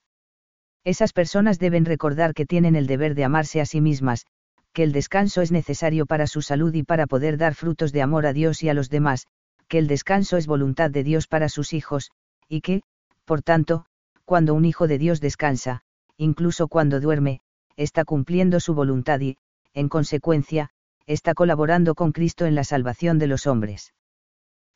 Esas 0.84 1.12
personas 1.12 1.58
deben 1.58 1.84
recordar 1.84 2.32
que 2.32 2.46
tienen 2.46 2.76
el 2.76 2.86
deber 2.86 3.16
de 3.16 3.24
amarse 3.24 3.60
a 3.60 3.66
sí 3.66 3.80
mismas, 3.80 4.24
que 4.72 4.84
el 4.84 4.92
descanso 4.92 5.42
es 5.42 5.50
necesario 5.50 6.06
para 6.06 6.28
su 6.28 6.42
salud 6.42 6.72
y 6.74 6.84
para 6.84 7.08
poder 7.08 7.38
dar 7.38 7.56
frutos 7.56 7.90
de 7.90 8.02
amor 8.02 8.24
a 8.24 8.32
Dios 8.32 8.62
y 8.62 8.68
a 8.68 8.74
los 8.74 8.88
demás, 8.88 9.26
que 9.66 9.78
el 9.78 9.88
descanso 9.88 10.36
es 10.36 10.46
voluntad 10.46 10.92
de 10.92 11.02
Dios 11.02 11.26
para 11.26 11.48
sus 11.48 11.72
hijos, 11.72 12.12
y 12.48 12.60
que, 12.60 12.82
por 13.24 13.42
tanto, 13.42 13.86
cuando 14.24 14.54
un 14.54 14.64
hijo 14.64 14.86
de 14.86 14.98
Dios 14.98 15.20
descansa, 15.20 15.82
incluso 16.16 16.68
cuando 16.68 17.00
duerme, 17.00 17.40
está 17.76 18.04
cumpliendo 18.04 18.60
su 18.60 18.74
voluntad 18.74 19.18
y, 19.18 19.38
en 19.74 19.88
consecuencia, 19.88 20.70
está 21.08 21.34
colaborando 21.34 21.96
con 21.96 22.12
Cristo 22.12 22.46
en 22.46 22.54
la 22.54 22.62
salvación 22.62 23.18
de 23.18 23.26
los 23.26 23.48
hombres. 23.48 23.92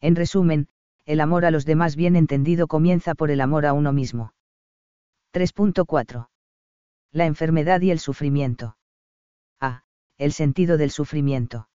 En 0.01 0.17
resumen, 0.17 0.67
el 1.07 1.21
amor 1.21 1.45
a 1.45 1.50
los 1.50 1.64
demás 1.64 1.97
bien 1.97 2.16
entendido 2.16 2.66
comienza 2.66 3.14
por 3.14 3.30
el 3.30 3.40
amor 3.40 3.66
a 3.66 3.73
uno 3.73 3.93
mismo. 3.93 4.32
3.4. 5.32 6.28
La 7.13 7.26
enfermedad 7.26 7.80
y 7.80 7.91
el 7.91 7.99
sufrimiento. 7.99 8.76
A. 9.60 9.82
El 10.19 10.32
sentido 10.32 10.76
del 10.76 10.91
sufrimiento. 10.91 11.69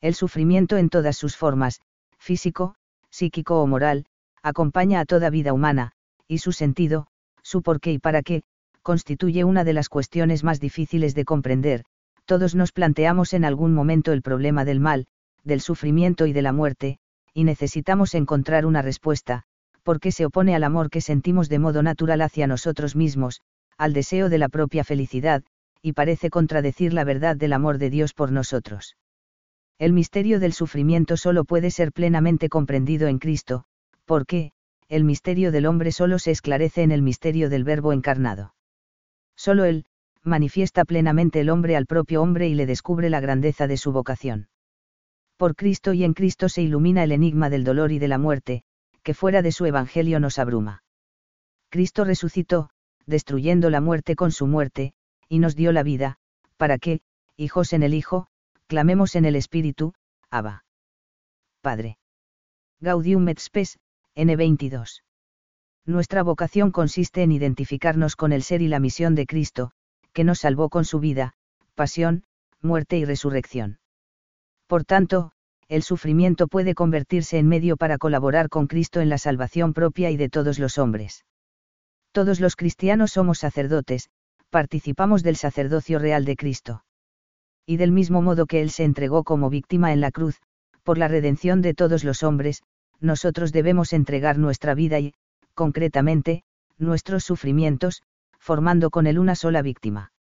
El 0.00 0.14
sufrimiento 0.14 0.76
en 0.76 0.88
todas 0.88 1.16
sus 1.16 1.36
formas, 1.36 1.80
físico, 2.18 2.74
psíquico 3.10 3.62
o 3.62 3.66
moral, 3.66 4.06
acompaña 4.42 5.00
a 5.00 5.04
toda 5.04 5.30
vida 5.30 5.52
humana, 5.52 5.92
y 6.26 6.38
su 6.38 6.52
sentido, 6.52 7.06
su 7.42 7.62
por 7.62 7.80
qué 7.80 7.92
y 7.92 7.98
para 7.98 8.22
qué, 8.22 8.42
constituye 8.82 9.44
una 9.44 9.64
de 9.64 9.72
las 9.72 9.88
cuestiones 9.88 10.44
más 10.44 10.60
difíciles 10.60 11.14
de 11.14 11.24
comprender, 11.24 11.84
todos 12.24 12.54
nos 12.54 12.72
planteamos 12.72 13.34
en 13.34 13.44
algún 13.44 13.74
momento 13.74 14.12
el 14.12 14.22
problema 14.22 14.64
del 14.64 14.80
mal, 14.80 15.06
del 15.44 15.60
sufrimiento 15.60 16.26
y 16.26 16.32
de 16.32 16.42
la 16.42 16.52
muerte, 16.52 16.98
y 17.34 17.44
necesitamos 17.44 18.14
encontrar 18.14 18.66
una 18.66 18.82
respuesta, 18.82 19.44
porque 19.82 20.12
se 20.12 20.26
opone 20.26 20.54
al 20.54 20.64
amor 20.64 20.90
que 20.90 21.00
sentimos 21.00 21.48
de 21.48 21.58
modo 21.58 21.82
natural 21.82 22.20
hacia 22.22 22.46
nosotros 22.46 22.96
mismos, 22.96 23.40
al 23.78 23.92
deseo 23.92 24.28
de 24.28 24.38
la 24.38 24.48
propia 24.48 24.84
felicidad, 24.84 25.42
y 25.82 25.92
parece 25.92 26.30
contradecir 26.30 26.92
la 26.92 27.04
verdad 27.04 27.36
del 27.36 27.52
amor 27.52 27.78
de 27.78 27.90
Dios 27.90 28.12
por 28.12 28.32
nosotros. 28.32 28.96
El 29.78 29.92
misterio 29.94 30.40
del 30.40 30.52
sufrimiento 30.52 31.16
solo 31.16 31.44
puede 31.44 31.70
ser 31.70 31.92
plenamente 31.92 32.50
comprendido 32.50 33.08
en 33.08 33.18
Cristo, 33.18 33.64
porque, 34.04 34.52
el 34.88 35.04
misterio 35.04 35.52
del 35.52 35.66
hombre 35.66 35.92
solo 35.92 36.18
se 36.18 36.32
esclarece 36.32 36.82
en 36.82 36.90
el 36.90 37.00
misterio 37.00 37.48
del 37.48 37.64
Verbo 37.64 37.92
encarnado. 37.92 38.54
Solo 39.36 39.64
Él, 39.64 39.86
manifiesta 40.22 40.84
plenamente 40.84 41.40
el 41.40 41.48
hombre 41.48 41.76
al 41.76 41.86
propio 41.86 42.20
hombre 42.20 42.48
y 42.48 42.54
le 42.54 42.66
descubre 42.66 43.08
la 43.08 43.20
grandeza 43.20 43.66
de 43.66 43.78
su 43.78 43.92
vocación. 43.92 44.48
Por 45.40 45.56
Cristo 45.56 45.94
y 45.94 46.04
en 46.04 46.12
Cristo 46.12 46.50
se 46.50 46.60
ilumina 46.60 47.02
el 47.02 47.12
enigma 47.12 47.48
del 47.48 47.64
dolor 47.64 47.92
y 47.92 47.98
de 47.98 48.08
la 48.08 48.18
muerte, 48.18 48.62
que 49.02 49.14
fuera 49.14 49.40
de 49.40 49.52
su 49.52 49.64
Evangelio 49.64 50.20
nos 50.20 50.38
abruma. 50.38 50.84
Cristo 51.70 52.04
resucitó, 52.04 52.68
destruyendo 53.06 53.70
la 53.70 53.80
muerte 53.80 54.16
con 54.16 54.32
su 54.32 54.46
muerte, 54.46 54.92
y 55.30 55.38
nos 55.38 55.56
dio 55.56 55.72
la 55.72 55.82
vida, 55.82 56.18
para 56.58 56.76
que, 56.76 57.00
hijos 57.38 57.72
en 57.72 57.82
el 57.82 57.94
Hijo, 57.94 58.26
clamemos 58.66 59.16
en 59.16 59.24
el 59.24 59.34
Espíritu, 59.34 59.94
Abba. 60.28 60.66
Padre. 61.62 61.96
Gaudium 62.80 63.26
et 63.30 63.38
Spes, 63.38 63.78
N22. 64.16 65.00
Nuestra 65.86 66.22
vocación 66.22 66.70
consiste 66.70 67.22
en 67.22 67.32
identificarnos 67.32 68.14
con 68.14 68.32
el 68.32 68.42
ser 68.42 68.60
y 68.60 68.68
la 68.68 68.78
misión 68.78 69.14
de 69.14 69.24
Cristo, 69.24 69.70
que 70.12 70.22
nos 70.22 70.40
salvó 70.40 70.68
con 70.68 70.84
su 70.84 71.00
vida, 71.00 71.32
pasión, 71.74 72.24
muerte 72.60 72.98
y 72.98 73.06
resurrección. 73.06 73.78
Por 74.70 74.84
tanto, 74.84 75.32
el 75.66 75.82
sufrimiento 75.82 76.46
puede 76.46 76.76
convertirse 76.76 77.38
en 77.38 77.48
medio 77.48 77.76
para 77.76 77.98
colaborar 77.98 78.48
con 78.48 78.68
Cristo 78.68 79.00
en 79.00 79.08
la 79.08 79.18
salvación 79.18 79.72
propia 79.72 80.12
y 80.12 80.16
de 80.16 80.28
todos 80.28 80.60
los 80.60 80.78
hombres. 80.78 81.24
Todos 82.12 82.38
los 82.38 82.54
cristianos 82.54 83.10
somos 83.10 83.40
sacerdotes, 83.40 84.10
participamos 84.48 85.24
del 85.24 85.34
sacerdocio 85.34 85.98
real 85.98 86.24
de 86.24 86.36
Cristo. 86.36 86.84
Y 87.66 87.78
del 87.78 87.90
mismo 87.90 88.22
modo 88.22 88.46
que 88.46 88.62
Él 88.62 88.70
se 88.70 88.84
entregó 88.84 89.24
como 89.24 89.50
víctima 89.50 89.92
en 89.92 90.00
la 90.00 90.12
cruz, 90.12 90.40
por 90.84 90.98
la 90.98 91.08
redención 91.08 91.62
de 91.62 91.74
todos 91.74 92.04
los 92.04 92.22
hombres, 92.22 92.62
nosotros 93.00 93.50
debemos 93.50 93.92
entregar 93.92 94.38
nuestra 94.38 94.74
vida 94.74 95.00
y, 95.00 95.14
concretamente, 95.54 96.44
nuestros 96.78 97.24
sufrimientos, 97.24 98.04
formando 98.38 98.90
con 98.90 99.08
él 99.08 99.18
una 99.18 99.34
sola 99.34 99.62
víctima. 99.62 100.12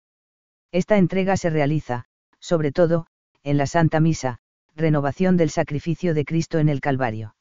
Esta 0.72 0.98
entrega 0.98 1.38
se 1.38 1.52
realiza, 1.52 2.06
sobre 2.40 2.72
todo, 2.72 3.06
en 3.50 3.58
la 3.58 3.66
Santa 3.66 4.00
Misa, 4.00 4.38
renovación 4.76 5.36
del 5.36 5.50
sacrificio 5.50 6.14
de 6.14 6.24
Cristo 6.24 6.60
en 6.60 6.70
el 6.70 6.82
Calvario. 6.82 7.36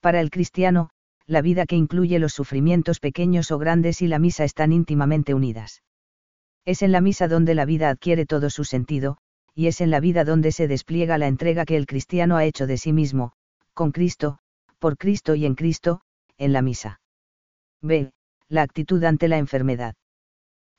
Para 0.00 0.22
el 0.22 0.30
cristiano, 0.30 0.88
la 1.26 1.42
vida 1.42 1.66
que 1.66 1.76
incluye 1.76 2.18
los 2.18 2.32
sufrimientos 2.32 2.98
pequeños 2.98 3.50
o 3.50 3.58
grandes 3.58 4.00
y 4.00 4.08
la 4.08 4.18
misa 4.18 4.44
están 4.44 4.72
íntimamente 4.72 5.34
unidas. 5.34 5.82
Es 6.64 6.80
en 6.80 6.92
la 6.92 7.02
misa 7.02 7.28
donde 7.28 7.54
la 7.54 7.66
vida 7.66 7.90
adquiere 7.90 8.24
todo 8.24 8.48
su 8.48 8.64
sentido, 8.64 9.18
y 9.54 9.66
es 9.66 9.82
en 9.82 9.90
la 9.90 10.00
vida 10.00 10.24
donde 10.24 10.50
se 10.50 10.66
despliega 10.66 11.18
la 11.18 11.26
entrega 11.26 11.66
que 11.66 11.76
el 11.76 11.86
cristiano 11.86 12.38
ha 12.38 12.46
hecho 12.46 12.66
de 12.66 12.78
sí 12.78 12.94
mismo, 12.94 13.32
con 13.74 13.92
Cristo, 13.92 14.38
por 14.78 14.96
Cristo 14.96 15.34
y 15.34 15.44
en 15.44 15.54
Cristo, 15.54 16.00
en 16.38 16.54
la 16.54 16.62
misa. 16.62 17.00
B. 17.82 18.12
La 18.48 18.62
actitud 18.62 19.04
ante 19.04 19.28
la 19.28 19.36
enfermedad. 19.36 19.94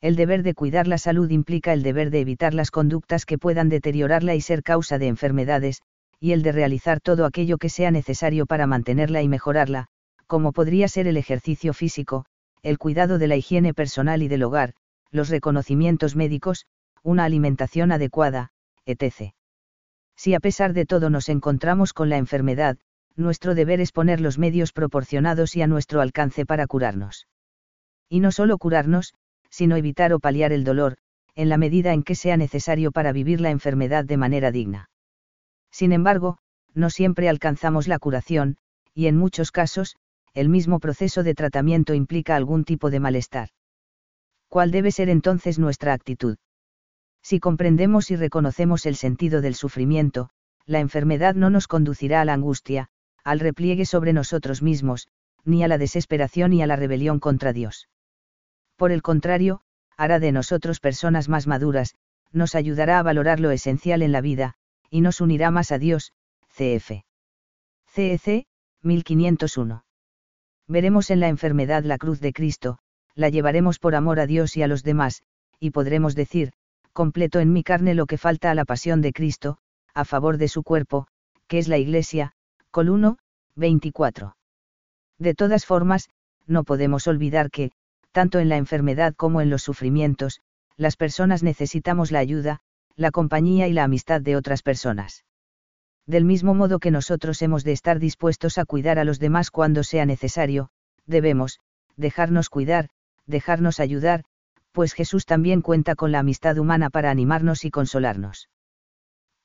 El 0.02 0.16
deber 0.16 0.44
de 0.44 0.54
cuidar 0.54 0.88
la 0.88 0.98
salud 0.98 1.30
implica 1.30 1.74
el 1.74 1.84
deber 1.84 2.10
de 2.10 2.22
evitar 2.22 2.54
las 2.54 2.72
conductas 2.72 3.26
que 3.26 3.38
puedan 3.38 3.68
deteriorarla 3.68 4.34
y 4.34 4.42
ser 4.42 4.64
causa 4.64 4.98
de 4.98 5.08
enfermedades, 5.08 5.82
y 6.22 6.32
el 6.32 6.42
de 6.42 6.54
realizar 6.54 7.02
todo 7.02 7.26
aquello 7.26 7.58
que 7.58 7.70
sea 7.70 7.92
necesario 7.92 8.46
para 8.46 8.66
mantenerla 8.66 9.22
y 9.22 9.28
mejorarla, 9.28 9.88
como 10.26 10.54
podría 10.54 10.88
ser 10.88 11.08
el 11.08 11.18
ejercicio 11.18 11.74
físico, 11.74 12.26
el 12.64 12.78
cuidado 12.78 13.18
de 13.18 13.28
la 13.28 13.36
higiene 13.36 13.74
personal 13.74 14.24
y 14.24 14.30
del 14.30 14.44
hogar, 14.44 14.74
los 15.12 15.30
reconocimientos 15.30 16.16
médicos, 16.16 16.66
una 17.04 17.26
alimentación 17.26 17.92
adecuada, 17.92 18.52
etc. 18.86 19.34
Si 20.16 20.34
a 20.34 20.40
pesar 20.40 20.74
de 20.74 20.86
todo 20.86 21.10
nos 21.10 21.28
encontramos 21.30 21.94
con 21.94 22.10
la 22.10 22.18
enfermedad, 22.18 22.78
nuestro 23.16 23.54
deber 23.54 23.82
es 23.82 23.92
poner 23.92 24.22
los 24.22 24.38
medios 24.38 24.72
proporcionados 24.72 25.56
y 25.58 25.62
a 25.62 25.68
nuestro 25.68 26.00
alcance 26.00 26.46
para 26.46 26.68
curarnos. 26.68 27.28
Y 28.10 28.20
no 28.22 28.32
solo 28.32 28.58
curarnos, 28.58 29.14
sino 29.50 29.76
evitar 29.76 30.14
o 30.14 30.20
paliar 30.20 30.52
el 30.52 30.64
dolor, 30.64 30.98
en 31.36 31.50
la 31.50 31.58
medida 31.58 31.94
en 31.94 32.04
que 32.04 32.16
sea 32.16 32.38
necesario 32.38 32.92
para 32.92 33.12
vivir 33.12 33.42
la 33.42 33.50
enfermedad 33.50 34.06
de 34.06 34.18
manera 34.18 34.52
digna. 34.52 34.90
Sin 35.72 35.92
embargo, 35.92 36.38
no 36.74 36.90
siempre 36.90 37.30
alcanzamos 37.30 37.88
la 37.88 38.00
curación, 38.00 38.58
y 38.94 39.08
en 39.08 39.18
muchos 39.18 39.52
casos, 39.52 39.96
el 40.34 40.50
mismo 40.50 40.80
proceso 40.80 41.24
de 41.24 41.34
tratamiento 41.34 41.94
implica 41.94 42.36
algún 42.36 42.64
tipo 42.64 42.90
de 42.90 43.00
malestar. 43.00 43.50
¿Cuál 44.48 44.72
debe 44.72 44.92
ser 44.92 45.10
entonces 45.10 45.60
nuestra 45.60 45.94
actitud? 45.94 46.38
Si 47.22 47.40
comprendemos 47.40 48.12
y 48.12 48.16
reconocemos 48.16 48.86
el 48.86 48.96
sentido 48.96 49.42
del 49.42 49.56
sufrimiento, 49.56 50.30
la 50.66 50.80
enfermedad 50.80 51.36
no 51.36 51.50
nos 51.50 51.68
conducirá 51.68 52.22
a 52.22 52.26
la 52.26 52.34
angustia, 52.34 52.90
al 53.24 53.40
repliegue 53.40 53.86
sobre 53.86 54.14
nosotros 54.14 54.62
mismos, 54.62 55.08
ni 55.44 55.64
a 55.64 55.68
la 55.68 55.78
desesperación 55.78 56.54
y 56.54 56.62
a 56.62 56.68
la 56.68 56.76
rebelión 56.76 57.20
contra 57.20 57.54
Dios. 57.54 57.90
Por 58.80 58.94
el 58.94 59.02
contrario, 59.02 59.60
hará 59.98 60.20
de 60.20 60.32
nosotros 60.32 60.80
personas 60.80 61.28
más 61.28 61.48
maduras, 61.48 61.96
nos 62.32 62.56
ayudará 62.56 62.98
a 62.98 63.04
valorar 63.04 63.42
lo 63.42 63.52
esencial 63.52 64.02
en 64.02 64.14
la 64.14 64.22
vida, 64.22 64.54
y 64.90 65.02
nos 65.02 65.20
unirá 65.20 65.52
más 65.52 65.74
a 65.74 65.80
Dios, 65.80 66.14
cf. 66.56 67.04
CEC, 67.88 68.48
1501. 68.82 69.84
Veremos 70.66 71.10
en 71.10 71.20
la 71.20 71.28
enfermedad 71.28 71.84
la 71.84 71.98
cruz 71.98 72.22
de 72.22 72.32
Cristo, 72.32 72.80
la 73.16 73.28
llevaremos 73.28 73.80
por 73.80 73.96
amor 73.96 74.22
a 74.22 74.28
Dios 74.28 74.56
y 74.56 74.64
a 74.64 74.68
los 74.68 74.84
demás, 74.84 75.24
y 75.60 75.72
podremos 75.72 76.16
decir, 76.16 76.54
completo 76.94 77.42
en 77.42 77.52
mi 77.52 77.64
carne 77.64 77.96
lo 77.96 78.06
que 78.06 78.18
falta 78.18 78.50
a 78.50 78.56
la 78.56 78.64
pasión 78.64 79.02
de 79.02 79.12
Cristo, 79.12 79.58
a 79.94 80.06
favor 80.06 80.38
de 80.38 80.48
su 80.48 80.64
cuerpo, 80.64 81.08
que 81.48 81.58
es 81.58 81.68
la 81.68 81.80
Iglesia, 81.80 82.32
Col 82.72 82.92
1, 82.92 83.18
24. 83.58 84.38
De 85.18 85.36
todas 85.36 85.66
formas, 85.66 86.08
no 86.48 86.64
podemos 86.64 87.08
olvidar 87.08 87.52
que, 87.52 87.74
tanto 88.12 88.40
en 88.40 88.50
la 88.50 88.58
enfermedad 88.58 89.16
como 89.16 89.42
en 89.42 89.50
los 89.50 89.64
sufrimientos, 89.64 90.42
las 90.78 90.96
personas 90.96 91.44
necesitamos 91.44 92.12
la 92.12 92.20
ayuda, 92.20 92.62
la 92.96 93.12
compañía 93.12 93.68
y 93.68 93.74
la 93.74 93.84
amistad 93.84 94.22
de 94.22 94.36
otras 94.36 94.62
personas. 94.62 95.26
Del 96.06 96.26
mismo 96.26 96.54
modo 96.54 96.80
que 96.80 96.92
nosotros 96.92 97.42
hemos 97.42 97.64
de 97.64 97.72
estar 97.72 98.00
dispuestos 98.00 98.58
a 98.58 98.66
cuidar 98.66 98.98
a 98.98 99.04
los 99.04 99.20
demás 99.20 99.52
cuando 99.52 99.84
sea 99.84 100.06
necesario, 100.06 100.70
debemos, 101.06 101.60
dejarnos 101.98 102.50
cuidar, 102.50 102.90
dejarnos 103.26 103.80
ayudar, 103.80 104.24
pues 104.72 104.94
Jesús 104.94 105.26
también 105.26 105.62
cuenta 105.62 105.96
con 105.96 106.12
la 106.12 106.20
amistad 106.20 106.58
humana 106.58 106.90
para 106.90 107.12
animarnos 107.12 107.66
y 107.66 107.72
consolarnos. 107.72 108.50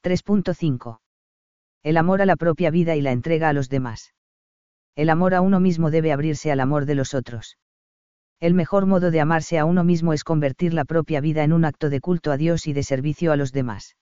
3.5. 0.02 1.00
El 1.82 1.96
amor 1.96 2.22
a 2.22 2.26
la 2.26 2.36
propia 2.36 2.70
vida 2.70 2.96
y 2.96 3.02
la 3.02 3.12
entrega 3.12 3.48
a 3.48 3.52
los 3.52 3.68
demás. 3.68 4.14
El 4.96 5.10
amor 5.10 5.34
a 5.34 5.40
uno 5.40 5.60
mismo 5.60 5.90
debe 5.90 6.12
abrirse 6.12 6.52
al 6.52 6.60
amor 6.60 6.86
de 6.86 6.94
los 6.94 7.14
otros. 7.14 7.58
El 8.40 8.54
mejor 8.54 8.86
modo 8.86 9.10
de 9.10 9.20
amarse 9.20 9.58
a 9.58 9.64
uno 9.64 9.84
mismo 9.84 10.12
es 10.12 10.24
convertir 10.24 10.74
la 10.74 10.84
propia 10.84 11.20
vida 11.20 11.44
en 11.44 11.52
un 11.52 11.64
acto 11.64 11.90
de 11.90 12.00
culto 12.00 12.32
a 12.32 12.36
Dios 12.36 12.66
y 12.66 12.72
de 12.72 12.82
servicio 12.82 13.32
a 13.32 13.36
los 13.36 13.52
demás. 13.52 13.96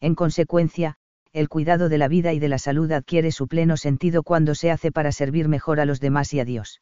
En 0.00 0.14
consecuencia, 0.14 0.96
el 1.32 1.48
cuidado 1.48 1.88
de 1.88 1.98
la 1.98 2.08
vida 2.08 2.32
y 2.32 2.38
de 2.38 2.48
la 2.48 2.58
salud 2.58 2.90
adquiere 2.92 3.32
su 3.32 3.48
pleno 3.48 3.76
sentido 3.76 4.22
cuando 4.22 4.54
se 4.54 4.70
hace 4.70 4.92
para 4.92 5.12
servir 5.12 5.48
mejor 5.48 5.80
a 5.80 5.84
los 5.84 6.00
demás 6.00 6.32
y 6.32 6.40
a 6.40 6.44
Dios. 6.44 6.80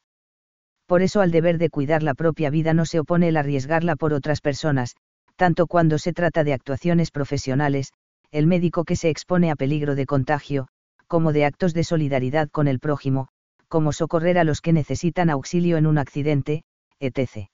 Por 0.86 1.02
eso 1.02 1.20
al 1.20 1.30
deber 1.30 1.58
de 1.58 1.70
cuidar 1.70 2.02
la 2.02 2.14
propia 2.14 2.50
vida 2.50 2.74
no 2.74 2.84
se 2.84 3.00
opone 3.00 3.28
el 3.28 3.36
arriesgarla 3.36 3.96
por 3.96 4.12
otras 4.12 4.40
personas, 4.40 4.94
tanto 5.36 5.66
cuando 5.66 5.98
se 5.98 6.12
trata 6.12 6.44
de 6.44 6.52
actuaciones 6.52 7.10
profesionales, 7.10 7.92
el 8.30 8.46
médico 8.46 8.84
que 8.84 8.96
se 8.96 9.08
expone 9.08 9.50
a 9.50 9.56
peligro 9.56 9.94
de 9.94 10.06
contagio, 10.06 10.68
como 11.06 11.32
de 11.32 11.44
actos 11.44 11.74
de 11.74 11.84
solidaridad 11.84 12.48
con 12.50 12.68
el 12.68 12.80
prójimo, 12.80 13.28
como 13.74 13.92
socorrer 13.92 14.38
a 14.38 14.44
los 14.44 14.60
que 14.60 14.72
necesitan 14.72 15.30
auxilio 15.30 15.76
en 15.78 15.88
un 15.88 15.98
accidente, 15.98 16.62
etc. 17.00 17.48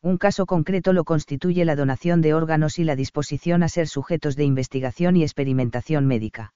Un 0.00 0.16
caso 0.16 0.46
concreto 0.46 0.94
lo 0.94 1.04
constituye 1.04 1.66
la 1.66 1.76
donación 1.76 2.22
de 2.22 2.32
órganos 2.32 2.78
y 2.78 2.84
la 2.84 2.96
disposición 2.96 3.62
a 3.62 3.68
ser 3.68 3.86
sujetos 3.86 4.36
de 4.36 4.44
investigación 4.44 5.16
y 5.16 5.22
experimentación 5.22 6.06
médica. 6.06 6.54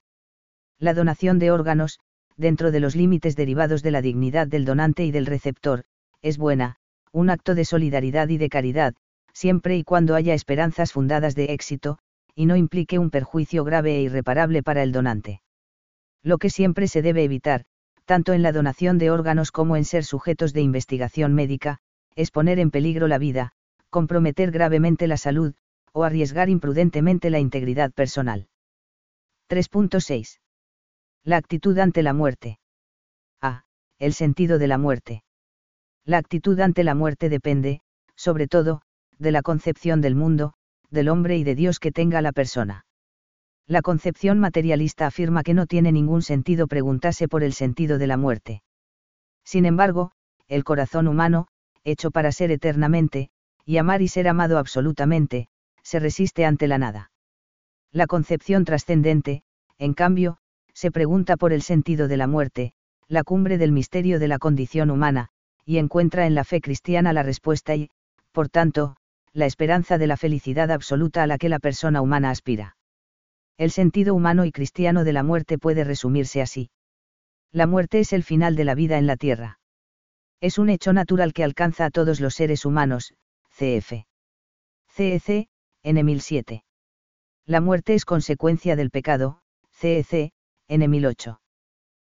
La 0.79 0.95
donación 0.95 1.39
de 1.39 1.51
órganos, 1.51 1.99
dentro 2.39 2.71
de 2.71 2.81
los 2.81 2.97
límites 2.97 3.37
derivados 3.37 3.83
de 3.83 3.91
la 3.91 4.01
dignidad 4.01 4.47
del 4.47 4.65
donante 4.65 5.05
y 5.05 5.11
del 5.11 5.27
receptor, 5.27 5.85
es 6.23 6.39
buena, 6.39 6.77
un 7.13 7.29
acto 7.29 7.55
de 7.55 7.67
solidaridad 7.67 8.31
y 8.31 8.39
de 8.39 8.49
caridad, 8.49 8.95
siempre 9.35 9.77
y 9.77 9.85
cuando 9.85 10.15
haya 10.15 10.33
esperanzas 10.33 10.93
fundadas 10.93 11.35
de 11.35 11.53
éxito, 11.53 11.99
y 12.35 12.47
no 12.47 12.57
implique 12.57 12.99
un 12.99 13.11
perjuicio 13.11 13.65
grave 13.65 13.97
e 13.97 14.01
irreparable 14.01 14.63
para 14.63 14.83
el 14.83 14.93
donante. 14.93 15.43
Lo 16.23 16.39
que 16.39 16.49
siempre 16.49 16.89
se 16.89 17.03
debe 17.03 17.23
evitar, 17.23 17.67
tanto 18.09 18.33
en 18.33 18.43
la 18.43 18.53
donación 18.53 18.97
de 18.97 19.11
órganos 19.11 19.53
como 19.53 19.77
en 19.77 19.85
ser 19.85 20.03
sujetos 20.03 20.55
de 20.55 20.63
investigación 20.63 21.35
médica, 21.35 21.77
es 22.17 22.31
poner 22.31 22.59
en 22.59 22.71
peligro 22.71 23.07
la 23.07 23.19
vida, 23.19 23.53
comprometer 23.91 24.51
gravemente 24.51 25.07
la 25.07 25.19
salud, 25.19 25.55
o 25.93 26.05
arriesgar 26.05 26.49
imprudentemente 26.49 27.29
la 27.29 27.39
integridad 27.39 27.93
personal. 27.93 28.49
3.6. 29.51 30.41
La 31.23 31.37
actitud 31.37 31.79
ante 31.79 32.03
la 32.03 32.15
muerte. 32.15 32.59
A. 33.43 33.65
El 33.99 34.15
sentido 34.15 34.59
de 34.59 34.69
la 34.69 34.79
muerte. 34.79 35.23
La 36.07 36.17
actitud 36.17 36.59
ante 36.61 36.85
la 36.85 36.95
muerte 36.95 37.29
depende, 37.29 37.83
sobre 38.17 38.49
todo, 38.49 38.81
de 39.19 39.33
la 39.33 39.43
concepción 39.43 40.01
del 40.01 40.15
mundo, 40.15 40.55
del 40.89 41.11
hombre 41.11 41.37
y 41.37 41.45
de 41.45 41.55
Dios 41.55 41.79
que 41.79 41.93
tenga 41.93 42.23
la 42.23 42.33
persona. 42.33 42.87
La 43.69 43.83
concepción 43.83 44.39
materialista 44.39 45.07
afirma 45.07 45.43
que 45.43 45.53
no 45.53 45.67
tiene 45.67 45.93
ningún 45.93 46.23
sentido 46.23 46.67
preguntarse 46.69 47.29
por 47.29 47.43
el 47.43 47.53
sentido 47.53 47.99
de 47.99 48.07
la 48.07 48.17
muerte. 48.17 48.63
Sin 49.45 49.67
embargo, 49.67 50.13
el 50.47 50.65
corazón 50.65 51.07
humano, 51.07 51.49
hecho 51.85 52.11
para 52.11 52.33
ser 52.33 52.51
eternamente, 52.51 53.29
y 53.67 53.77
amar 53.77 54.01
y 54.01 54.09
ser 54.09 54.27
amado 54.27 54.57
absolutamente, 54.57 55.49
se 55.83 55.99
resiste 55.99 56.47
ante 56.47 56.67
la 56.67 56.79
nada. 56.79 57.11
La 57.93 58.07
concepción 58.07 58.65
trascendente, 58.65 59.43
en 59.77 59.93
cambio, 59.93 60.39
se 60.73 60.91
pregunta 60.91 61.37
por 61.37 61.53
el 61.53 61.61
sentido 61.61 62.09
de 62.09 62.17
la 62.17 62.27
muerte, 62.27 62.73
la 63.07 63.23
cumbre 63.23 63.59
del 63.59 63.73
misterio 63.73 64.19
de 64.19 64.29
la 64.29 64.39
condición 64.39 64.91
humana, 64.91 65.29
y 65.67 65.77
encuentra 65.77 66.27
en 66.27 66.35
la 66.35 66.45
fe 66.45 66.63
cristiana 66.63 67.13
la 67.13 67.23
respuesta 67.23 67.77
y, 67.77 67.91
por 68.33 68.49
tanto, 68.49 68.97
la 69.35 69.45
esperanza 69.45 69.99
de 69.99 70.07
la 70.07 70.17
felicidad 70.17 70.71
absoluta 70.71 71.23
a 71.23 71.27
la 71.27 71.37
que 71.37 71.51
la 71.51 71.59
persona 71.59 72.01
humana 72.01 72.31
aspira. 72.31 72.78
El 73.59 73.73
sentido 73.73 74.15
humano 74.15 74.45
y 74.45 74.53
cristiano 74.53 75.03
de 75.03 75.13
la 75.13 75.25
muerte 75.25 75.59
puede 75.59 75.83
resumirse 75.83 76.41
así. 76.41 76.71
La 77.51 77.67
muerte 77.67 77.99
es 77.99 78.13
el 78.13 78.23
final 78.23 78.55
de 78.55 78.65
la 78.65 78.77
vida 78.77 78.99
en 78.99 79.09
la 79.09 79.17
tierra. 79.17 79.59
Es 80.41 80.59
un 80.59 80.71
hecho 80.71 80.93
natural 80.93 81.33
que 81.33 81.43
alcanza 81.43 81.85
a 81.87 81.91
todos 81.91 82.21
los 82.21 82.35
seres 82.35 82.65
humanos, 82.65 83.15
cf. 83.51 84.05
CEC, 84.95 85.49
N 85.83 86.05
1007. 86.05 86.65
La 87.47 87.61
muerte 87.61 87.95
es 87.95 88.05
consecuencia 88.05 88.77
del 88.77 88.91
pecado, 88.91 89.41
CEC, 89.73 90.33
N 90.69 90.87
1008. 90.87 91.41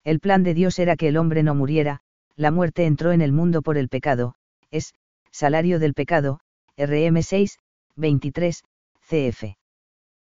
El 0.04 0.20
plan 0.20 0.44
de 0.44 0.54
Dios 0.54 0.78
era 0.78 0.98
que 0.98 1.08
el 1.08 1.18
hombre 1.18 1.44
no 1.44 1.56
muriera, 1.56 2.02
la 2.36 2.52
muerte 2.52 2.86
entró 2.86 3.14
en 3.14 3.22
el 3.22 3.32
mundo 3.32 3.62
por 3.62 3.78
el 3.78 3.88
pecado, 3.88 4.36
es, 4.72 4.94
salario 5.32 5.80
del 5.80 5.94
pecado, 5.94 6.40
RM 6.78 7.22
6, 7.22 7.60
23, 7.96 8.64
CF. 9.00 9.44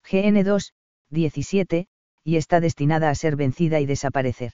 GN 0.10 0.44
2, 0.44 0.74
17, 1.14 1.88
y 2.24 2.36
está 2.36 2.60
destinada 2.60 3.10
a 3.10 3.16
ser 3.16 3.36
vencida 3.36 3.80
y 3.80 3.86
desaparecer. 3.86 4.54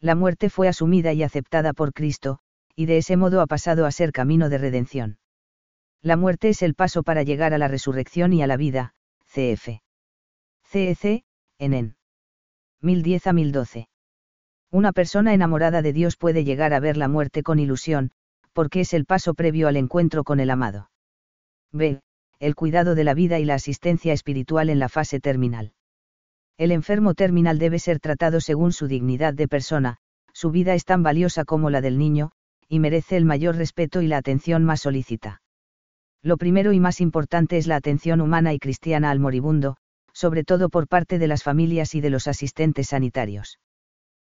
La 0.00 0.14
muerte 0.14 0.50
fue 0.50 0.68
asumida 0.68 1.12
y 1.12 1.22
aceptada 1.22 1.72
por 1.72 1.92
Cristo, 1.92 2.40
y 2.74 2.86
de 2.86 2.98
ese 2.98 3.16
modo 3.16 3.40
ha 3.40 3.46
pasado 3.46 3.86
a 3.86 3.92
ser 3.92 4.12
camino 4.12 4.48
de 4.48 4.58
redención. 4.58 5.18
La 6.02 6.16
muerte 6.16 6.48
es 6.48 6.62
el 6.62 6.74
paso 6.74 7.02
para 7.02 7.22
llegar 7.22 7.54
a 7.54 7.58
la 7.58 7.68
resurrección 7.68 8.32
y 8.32 8.42
a 8.42 8.46
la 8.46 8.56
vida, 8.56 8.94
CF. 9.26 9.80
CEC, 10.64 11.24
en 11.58 11.96
1010 12.80 13.26
a 13.26 13.32
1012. 13.32 13.88
Una 14.70 14.92
persona 14.92 15.32
enamorada 15.32 15.80
de 15.80 15.92
Dios 15.92 16.16
puede 16.16 16.44
llegar 16.44 16.74
a 16.74 16.80
ver 16.80 16.96
la 16.96 17.08
muerte 17.08 17.42
con 17.42 17.58
ilusión, 17.58 18.10
porque 18.52 18.80
es 18.80 18.92
el 18.92 19.06
paso 19.06 19.34
previo 19.34 19.68
al 19.68 19.76
encuentro 19.76 20.24
con 20.24 20.40
el 20.40 20.50
amado. 20.50 20.90
B 21.72 22.00
el 22.38 22.54
cuidado 22.54 22.94
de 22.94 23.04
la 23.04 23.14
vida 23.14 23.38
y 23.38 23.44
la 23.44 23.54
asistencia 23.54 24.12
espiritual 24.12 24.70
en 24.70 24.78
la 24.78 24.88
fase 24.88 25.20
terminal. 25.20 25.72
El 26.58 26.72
enfermo 26.72 27.14
terminal 27.14 27.58
debe 27.58 27.78
ser 27.78 28.00
tratado 28.00 28.40
según 28.40 28.72
su 28.72 28.86
dignidad 28.86 29.34
de 29.34 29.48
persona, 29.48 29.96
su 30.32 30.50
vida 30.50 30.74
es 30.74 30.84
tan 30.84 31.02
valiosa 31.02 31.44
como 31.44 31.70
la 31.70 31.80
del 31.80 31.98
niño, 31.98 32.32
y 32.68 32.78
merece 32.78 33.16
el 33.16 33.24
mayor 33.24 33.56
respeto 33.56 34.02
y 34.02 34.06
la 34.06 34.18
atención 34.18 34.64
más 34.64 34.80
solícita. 34.80 35.40
Lo 36.22 36.36
primero 36.36 36.72
y 36.72 36.80
más 36.80 37.00
importante 37.00 37.56
es 37.56 37.66
la 37.66 37.76
atención 37.76 38.20
humana 38.20 38.52
y 38.52 38.58
cristiana 38.58 39.10
al 39.10 39.20
moribundo, 39.20 39.76
sobre 40.12 40.44
todo 40.44 40.68
por 40.68 40.88
parte 40.88 41.18
de 41.18 41.28
las 41.28 41.42
familias 41.42 41.94
y 41.94 42.00
de 42.00 42.10
los 42.10 42.26
asistentes 42.26 42.88
sanitarios. 42.88 43.58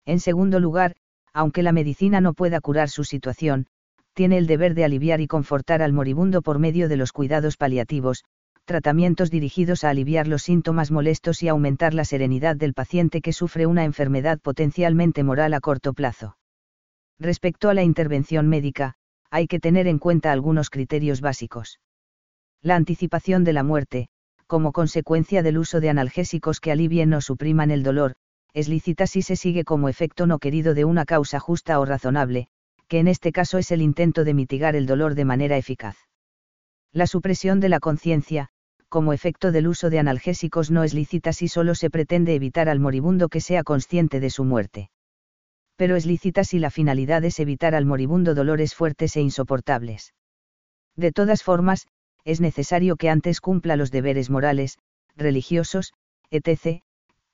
En 0.05 0.21
segundo 0.21 0.61
lugar, 0.61 0.97
aunque 1.33 1.63
la 1.63 1.73
medicina 1.73 2.21
no 2.21 2.35
pueda 2.35 2.61
curar 2.61 2.89
su 2.91 3.05
situación, 3.05 3.67
tiene 4.15 4.39
el 4.39 4.47
deber 4.47 4.75
de 4.75 4.85
aliviar 4.85 5.21
y 5.21 5.27
confortar 5.27 5.83
al 5.83 5.93
moribundo 5.93 6.43
por 6.43 6.59
medio 6.59 6.89
de 6.89 6.97
los 6.97 7.13
cuidados 7.13 7.57
paliativos, 7.57 8.25
tratamientos 8.65 9.31
dirigidos 9.31 9.85
a 9.85 9.91
aliviar 9.91 10.29
los 10.29 10.43
síntomas 10.43 10.91
molestos 10.91 11.43
y 11.43 11.49
aumentar 11.49 11.95
la 11.95 12.05
serenidad 12.05 12.57
del 12.57 12.75
paciente 12.75 13.21
que 13.21 13.33
sufre 13.33 13.67
una 13.67 13.85
enfermedad 13.85 14.39
potencialmente 14.39 15.25
moral 15.25 15.55
a 15.55 15.61
corto 15.61 15.93
plazo. 15.93 16.37
Respecto 17.19 17.69
a 17.69 17.75
la 17.75 17.83
intervención 17.83 18.49
médica, 18.49 18.95
hay 19.31 19.47
que 19.47 19.61
tener 19.61 19.87
en 19.87 19.99
cuenta 19.99 20.33
algunos 20.33 20.71
criterios 20.71 21.21
básicos. 21.21 21.81
La 22.63 22.77
anticipación 22.77 23.45
de 23.45 23.53
la 23.53 23.63
muerte, 23.63 24.09
como 24.47 24.73
consecuencia 24.73 25.43
del 25.43 25.59
uso 25.59 25.81
de 25.81 25.91
analgésicos 25.91 26.61
que 26.61 26.73
alivien 26.73 27.13
o 27.15 27.21
supriman 27.21 27.71
el 27.71 27.83
dolor, 27.83 28.15
es 28.53 28.69
lícita 28.69 29.07
si 29.07 29.23
se 29.23 29.37
sigue 29.37 29.65
como 29.65 29.89
efecto 29.89 30.27
no 30.27 30.39
querido 30.39 30.75
de 30.75 30.85
una 30.85 31.05
causa 31.05 31.39
justa 31.39 31.79
o 31.79 31.85
razonable, 31.85 32.49
que 32.91 32.99
en 32.99 33.07
este 33.07 33.31
caso 33.31 33.57
es 33.59 33.71
el 33.71 33.83
intento 33.83 34.25
de 34.25 34.35
mitigar 34.35 34.75
el 34.75 34.85
dolor 34.85 35.15
de 35.15 35.25
manera 35.25 35.57
eficaz. 35.57 35.97
La 36.93 37.07
supresión 37.07 37.61
de 37.61 37.69
la 37.69 37.79
conciencia, 37.79 38.49
como 38.89 39.13
efecto 39.13 39.53
del 39.53 39.69
uso 39.69 39.91
de 39.91 40.01
analgésicos 40.01 40.73
no 40.73 40.83
es 40.83 40.93
lícita 40.93 41.33
si 41.33 41.47
solo 41.47 41.77
se 41.77 41.89
pretende 41.89 42.35
evitar 42.35 42.69
al 42.69 42.81
moribundo 42.81 43.29
que 43.29 43.41
sea 43.41 43.63
consciente 43.63 44.19
de 44.19 44.29
su 44.29 44.43
muerte. 44.43 44.91
Pero 45.77 45.95
es 45.95 46.05
lícita 46.05 46.43
si 46.43 46.59
la 46.59 46.71
finalidad 46.71 47.25
es 47.25 47.39
evitar 47.39 47.77
al 47.77 47.87
moribundo 47.87 48.35
dolores 48.35 48.75
fuertes 48.75 49.17
e 49.17 49.21
insoportables. 49.21 50.13
De 50.97 51.13
todas 51.13 51.45
formas, 51.45 51.87
es 52.25 52.41
necesario 52.41 52.97
que 52.97 53.09
antes 53.09 53.41
cumpla 53.41 53.77
los 53.77 53.93
deberes 53.93 54.31
morales, 54.31 54.79
religiosos, 55.17 55.93
etc., 56.33 56.83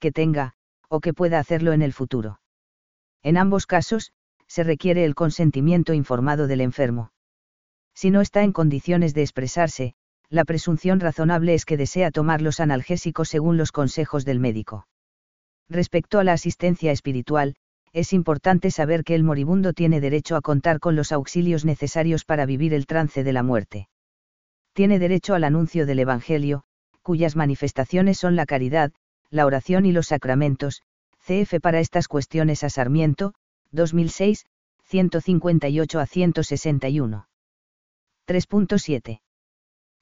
que 0.01 0.13
tenga, 0.13 0.53
o 0.91 1.01
que 1.01 1.15
pueda 1.15 1.39
hacerlo 1.39 1.73
en 1.73 1.81
el 1.81 1.95
futuro. 1.95 2.41
En 3.23 3.39
ambos 3.39 3.67
casos, 3.67 4.13
se 4.57 4.65
requiere 4.65 5.05
el 5.05 5.15
consentimiento 5.15 5.93
informado 5.93 6.47
del 6.47 6.63
enfermo. 6.63 7.13
Si 7.95 8.11
no 8.11 8.23
está 8.23 8.43
en 8.43 8.53
condiciones 8.53 9.13
de 9.13 9.21
expresarse, 9.21 9.93
la 10.31 10.47
presunción 10.47 10.99
razonable 10.99 11.53
es 11.53 11.67
que 11.67 11.77
desea 11.77 12.11
tomar 12.11 12.41
los 12.41 12.59
analgésicos 12.59 13.29
según 13.29 13.59
los 13.59 13.71
consejos 13.71 14.25
del 14.25 14.41
médico. 14.41 14.89
Respecto 15.69 16.19
a 16.19 16.25
la 16.25 16.33
asistencia 16.33 16.91
espiritual, 16.91 17.57
es 17.93 18.15
importante 18.15 18.71
saber 18.71 19.05
que 19.05 19.15
el 19.15 19.25
moribundo 19.25 19.75
tiene 19.75 20.01
derecho 20.01 20.37
a 20.37 20.41
contar 20.41 20.81
con 20.81 20.97
los 20.97 21.13
auxilios 21.13 21.67
necesarios 21.67 22.25
para 22.25 22.47
vivir 22.47 22.73
el 22.73 22.87
trance 22.87 23.25
de 23.25 23.35
la 23.35 23.43
muerte. 23.43 23.91
Tiene 24.73 24.99
derecho 24.99 25.35
al 25.35 25.45
anuncio 25.45 25.85
del 25.85 25.99
Evangelio, 25.99 26.63
cuyas 27.03 27.37
manifestaciones 27.37 28.17
son 28.17 28.37
la 28.37 28.47
caridad, 28.47 28.91
la 29.29 29.45
oración 29.45 29.85
y 29.85 29.93
los 29.93 30.07
sacramentos, 30.07 30.81
CF 31.27 31.61
para 31.61 31.81
estas 31.81 32.09
cuestiones 32.09 32.65
a 32.65 32.71
Sarmiento, 32.71 33.35
2006, 33.73 34.47
158 34.85 36.01
a 36.01 36.07
161. 36.07 37.29
3.7. 38.27 39.21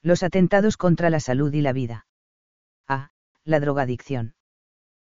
Los 0.01 0.23
atentados 0.23 0.77
contra 0.77 1.09
la 1.09 1.19
salud 1.19 1.53
y 1.53 1.61
la 1.61 1.73
vida. 1.73 2.07
A. 2.87 3.11
La 3.43 3.59
drogadicción. 3.59 4.33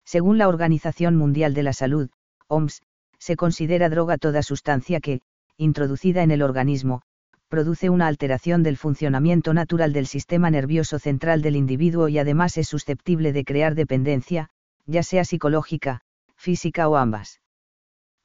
Según 0.05 0.38
la 0.38 0.49
Organización 0.49 1.17
Mundial 1.17 1.55
de 1.55 1.62
la 1.62 1.73
Salud, 1.73 2.11
OMS, 2.49 2.83
se 3.19 3.37
considera 3.37 3.88
droga 3.88 4.19
toda 4.19 4.43
sustancia 4.43 5.01
que, 5.01 5.21
introducida 5.57 6.23
en 6.23 6.31
el 6.31 6.43
organismo, 6.43 7.03
produce 7.49 7.91
una 7.91 8.07
alteración 8.07 8.62
del 8.62 8.79
funcionamiento 8.79 9.53
natural 9.53 9.93
del 9.93 10.07
sistema 10.07 10.51
nervioso 10.51 10.99
central 10.99 11.43
del 11.43 11.55
individuo 11.55 12.09
y 12.09 12.19
además 12.19 12.57
es 12.57 12.67
susceptible 12.67 13.35
de 13.35 13.45
crear 13.45 13.75
dependencia, 13.75 14.49
ya 14.87 15.03
sea 15.03 15.27
psicológica, 15.27 16.01
física 16.35 16.88
o 16.88 16.97
ambas. 16.97 17.41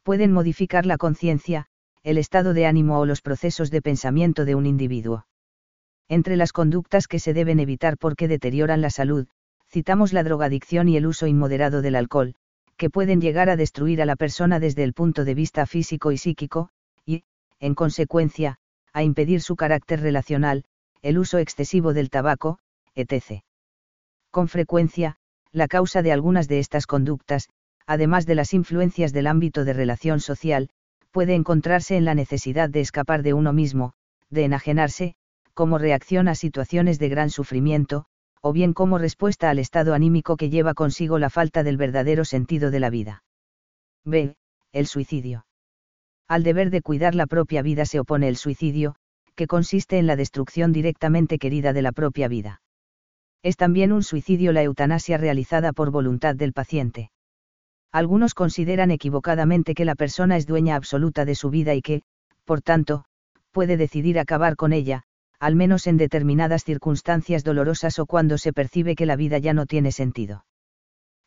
Pueden 0.07 0.31
modificar 0.31 0.85
la 0.85 0.95
conciencia, 0.95 1.65
el 2.01 2.17
estado 2.17 2.53
de 2.53 2.65
ánimo 2.65 2.97
o 2.97 3.05
los 3.05 3.21
procesos 3.21 3.71
de 3.71 3.81
pensamiento 3.81 4.45
de 4.45 4.55
un 4.55 4.65
individuo. 4.65 5.27
Entre 6.07 6.37
las 6.37 6.53
conductas 6.53 7.09
que 7.09 7.19
se 7.19 7.33
deben 7.33 7.59
evitar 7.59 7.97
porque 7.97 8.29
deterioran 8.29 8.79
la 8.79 8.89
salud, 8.89 9.27
citamos 9.69 10.13
la 10.13 10.23
drogadicción 10.23 10.87
y 10.87 10.95
el 10.95 11.07
uso 11.07 11.27
inmoderado 11.27 11.81
del 11.81 11.97
alcohol, 11.97 12.35
que 12.77 12.89
pueden 12.89 13.19
llegar 13.19 13.49
a 13.49 13.57
destruir 13.57 14.01
a 14.01 14.05
la 14.05 14.15
persona 14.15 14.61
desde 14.61 14.85
el 14.85 14.93
punto 14.93 15.25
de 15.25 15.33
vista 15.33 15.65
físico 15.65 16.13
y 16.13 16.17
psíquico, 16.17 16.69
y, 17.05 17.25
en 17.59 17.75
consecuencia, 17.75 18.59
a 18.93 19.03
impedir 19.03 19.41
su 19.41 19.57
carácter 19.57 19.99
relacional, 19.99 20.63
el 21.01 21.17
uso 21.17 21.37
excesivo 21.37 21.91
del 21.91 22.09
tabaco, 22.09 22.59
etc. 22.95 23.43
Con 24.31 24.47
frecuencia, 24.47 25.17
la 25.51 25.67
causa 25.67 26.01
de 26.01 26.13
algunas 26.13 26.47
de 26.47 26.59
estas 26.59 26.87
conductas, 26.87 27.49
además 27.87 28.25
de 28.25 28.35
las 28.35 28.53
influencias 28.53 29.13
del 29.13 29.27
ámbito 29.27 29.65
de 29.65 29.73
relación 29.73 30.19
social, 30.19 30.69
puede 31.11 31.33
encontrarse 31.33 31.97
en 31.97 32.05
la 32.05 32.13
necesidad 32.13 32.69
de 32.69 32.81
escapar 32.81 33.23
de 33.23 33.33
uno 33.33 33.53
mismo, 33.53 33.93
de 34.29 34.43
enajenarse, 34.43 35.15
como 35.53 35.79
reacción 35.79 36.27
a 36.27 36.35
situaciones 36.35 36.99
de 36.99 37.09
gran 37.09 37.29
sufrimiento, 37.29 38.05
o 38.41 38.53
bien 38.53 38.73
como 38.73 38.97
respuesta 38.97 39.49
al 39.49 39.57
estado 39.57 39.93
anímico 39.93 40.37
que 40.37 40.49
lleva 40.49 40.73
consigo 40.73 41.17
la 41.17 41.29
falta 41.29 41.63
del 41.63 41.77
verdadero 41.77 42.25
sentido 42.25 42.69
de 42.69 42.79
la 42.79 42.89
vida. 42.89 43.23
B. 44.05 44.35
El 44.73 44.85
suicidio. 44.85 45.47
Al 46.27 46.43
deber 46.43 46.69
de 46.69 46.81
cuidar 46.81 47.15
la 47.15 47.25
propia 47.25 47.61
vida 47.61 47.85
se 47.85 47.99
opone 47.99 48.27
el 48.27 48.35
suicidio, 48.35 48.95
que 49.35 49.47
consiste 49.47 49.97
en 49.97 50.07
la 50.07 50.15
destrucción 50.15 50.73
directamente 50.73 51.39
querida 51.39 51.73
de 51.73 51.81
la 51.81 51.93
propia 51.93 52.27
vida. 52.27 52.61
Es 53.43 53.55
también 53.55 53.91
un 53.91 54.03
suicidio 54.03 54.51
la 54.51 54.63
eutanasia 54.63 55.17
realizada 55.17 55.73
por 55.73 55.89
voluntad 55.89 56.35
del 56.35 56.53
paciente. 56.53 57.11
Algunos 57.91 58.33
consideran 58.33 58.91
equivocadamente 58.91 59.73
que 59.73 59.85
la 59.85 59.95
persona 59.95 60.37
es 60.37 60.45
dueña 60.45 60.75
absoluta 60.75 61.25
de 61.25 61.35
su 61.35 61.49
vida 61.49 61.73
y 61.73 61.81
que, 61.81 62.03
por 62.45 62.61
tanto, 62.61 63.05
puede 63.51 63.77
decidir 63.77 64.19
acabar 64.19 64.55
con 64.55 64.73
ella, 64.73 65.03
al 65.39 65.55
menos 65.55 65.87
en 65.87 65.97
determinadas 65.97 66.63
circunstancias 66.63 67.43
dolorosas 67.43 67.99
o 67.99 68.05
cuando 68.05 68.37
se 68.37 68.53
percibe 68.53 68.95
que 68.95 69.05
la 69.05 69.15
vida 69.15 69.37
ya 69.37 69.53
no 69.53 69.65
tiene 69.65 69.91
sentido. 69.91 70.45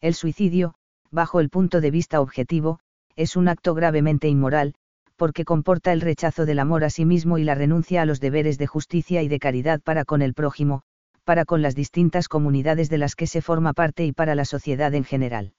El 0.00 0.14
suicidio, 0.14 0.74
bajo 1.10 1.40
el 1.40 1.50
punto 1.50 1.80
de 1.80 1.90
vista 1.90 2.20
objetivo, 2.20 2.80
es 3.16 3.36
un 3.36 3.48
acto 3.48 3.74
gravemente 3.74 4.28
inmoral, 4.28 4.74
porque 5.16 5.44
comporta 5.44 5.92
el 5.92 6.00
rechazo 6.00 6.46
del 6.46 6.58
amor 6.58 6.84
a 6.84 6.90
sí 6.90 7.04
mismo 7.04 7.36
y 7.36 7.44
la 7.44 7.54
renuncia 7.54 8.02
a 8.02 8.06
los 8.06 8.20
deberes 8.20 8.58
de 8.58 8.66
justicia 8.66 9.22
y 9.22 9.28
de 9.28 9.38
caridad 9.38 9.80
para 9.80 10.04
con 10.04 10.22
el 10.22 10.34
prójimo, 10.34 10.82
para 11.24 11.44
con 11.44 11.62
las 11.62 11.74
distintas 11.74 12.28
comunidades 12.28 12.88
de 12.88 12.98
las 12.98 13.14
que 13.14 13.26
se 13.26 13.42
forma 13.42 13.72
parte 13.72 14.06
y 14.06 14.12
para 14.12 14.34
la 14.34 14.44
sociedad 14.44 14.94
en 14.94 15.04
general. 15.04 15.52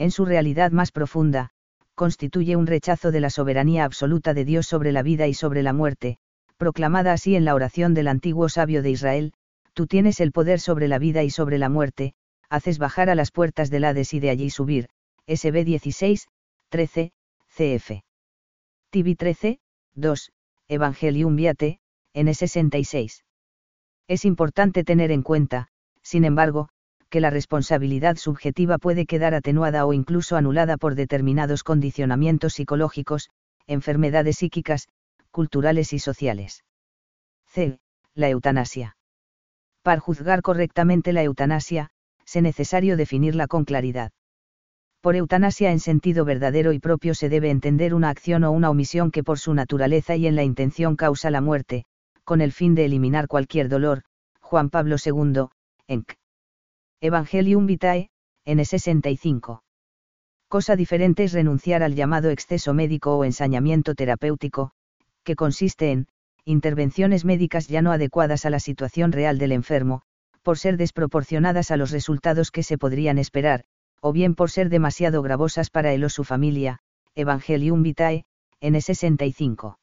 En 0.00 0.10
su 0.10 0.24
realidad 0.24 0.72
más 0.72 0.92
profunda, 0.92 1.50
constituye 1.94 2.56
un 2.56 2.66
rechazo 2.66 3.10
de 3.10 3.20
la 3.20 3.28
soberanía 3.28 3.84
absoluta 3.84 4.32
de 4.32 4.46
Dios 4.46 4.66
sobre 4.66 4.92
la 4.92 5.02
vida 5.02 5.26
y 5.26 5.34
sobre 5.34 5.62
la 5.62 5.74
muerte, 5.74 6.16
proclamada 6.56 7.12
así 7.12 7.36
en 7.36 7.44
la 7.44 7.54
oración 7.54 7.92
del 7.92 8.08
antiguo 8.08 8.48
sabio 8.48 8.80
de 8.80 8.92
Israel, 8.92 9.34
tú 9.74 9.86
tienes 9.86 10.20
el 10.20 10.32
poder 10.32 10.58
sobre 10.58 10.88
la 10.88 10.98
vida 10.98 11.22
y 11.22 11.28
sobre 11.28 11.58
la 11.58 11.68
muerte, 11.68 12.14
haces 12.48 12.78
bajar 12.78 13.10
a 13.10 13.14
las 13.14 13.30
puertas 13.30 13.68
del 13.68 13.84
Hades 13.84 14.14
y 14.14 14.20
de 14.20 14.30
allí 14.30 14.48
subir, 14.48 14.88
SB 15.26 15.64
16, 15.66 16.28
13, 16.70 17.12
CF. 17.54 18.02
TV 18.88 19.16
13, 19.16 19.58
2, 19.96 20.32
Evangelium 20.68 21.36
Viate, 21.36 21.78
N66. 22.14 23.22
Es 24.08 24.24
importante 24.24 24.82
tener 24.82 25.10
en 25.10 25.20
cuenta, 25.20 25.68
sin 26.00 26.24
embargo, 26.24 26.70
que 27.10 27.20
la 27.20 27.30
responsabilidad 27.30 28.16
subjetiva 28.16 28.78
puede 28.78 29.04
quedar 29.04 29.34
atenuada 29.34 29.84
o 29.84 29.92
incluso 29.92 30.36
anulada 30.36 30.76
por 30.76 30.94
determinados 30.94 31.64
condicionamientos 31.64 32.54
psicológicos, 32.54 33.28
enfermedades 33.66 34.38
psíquicas, 34.38 34.88
culturales 35.30 35.92
y 35.92 35.98
sociales. 35.98 36.64
C. 37.46 37.78
La 38.14 38.28
eutanasia. 38.28 38.96
Para 39.82 40.00
juzgar 40.00 40.40
correctamente 40.40 41.12
la 41.12 41.22
eutanasia, 41.22 41.90
es 42.24 42.42
necesario 42.42 42.96
definirla 42.96 43.48
con 43.48 43.64
claridad. 43.64 44.12
Por 45.00 45.16
eutanasia 45.16 45.72
en 45.72 45.80
sentido 45.80 46.24
verdadero 46.24 46.72
y 46.72 46.78
propio 46.78 47.14
se 47.14 47.28
debe 47.28 47.50
entender 47.50 47.94
una 47.94 48.10
acción 48.10 48.44
o 48.44 48.52
una 48.52 48.70
omisión 48.70 49.10
que 49.10 49.24
por 49.24 49.38
su 49.38 49.54
naturaleza 49.54 50.14
y 50.14 50.26
en 50.26 50.36
la 50.36 50.44
intención 50.44 50.94
causa 50.94 51.30
la 51.30 51.40
muerte, 51.40 51.86
con 52.22 52.40
el 52.40 52.52
fin 52.52 52.74
de 52.74 52.84
eliminar 52.84 53.26
cualquier 53.26 53.68
dolor. 53.68 54.02
Juan 54.40 54.68
Pablo 54.68 54.96
II, 55.04 55.46
Enc. 55.88 56.19
Evangelium 57.02 57.64
Vitae, 57.64 58.10
N65. 58.44 59.62
Cosa 60.48 60.76
diferente 60.76 61.24
es 61.24 61.32
renunciar 61.32 61.82
al 61.82 61.94
llamado 61.94 62.28
exceso 62.28 62.74
médico 62.74 63.16
o 63.16 63.24
ensañamiento 63.24 63.94
terapéutico, 63.94 64.72
que 65.24 65.34
consiste 65.34 65.92
en, 65.92 66.08
intervenciones 66.44 67.24
médicas 67.24 67.68
ya 67.68 67.80
no 67.80 67.92
adecuadas 67.92 68.44
a 68.44 68.50
la 68.50 68.60
situación 68.60 69.12
real 69.12 69.38
del 69.38 69.52
enfermo, 69.52 70.02
por 70.42 70.58
ser 70.58 70.76
desproporcionadas 70.76 71.70
a 71.70 71.78
los 71.78 71.90
resultados 71.90 72.50
que 72.50 72.62
se 72.62 72.76
podrían 72.76 73.16
esperar, 73.16 73.64
o 74.02 74.12
bien 74.12 74.34
por 74.34 74.50
ser 74.50 74.68
demasiado 74.68 75.22
gravosas 75.22 75.70
para 75.70 75.94
él 75.94 76.04
o 76.04 76.10
su 76.10 76.24
familia, 76.24 76.80
Evangelium 77.14 77.82
Vitae, 77.82 78.24
N65. 78.60 79.76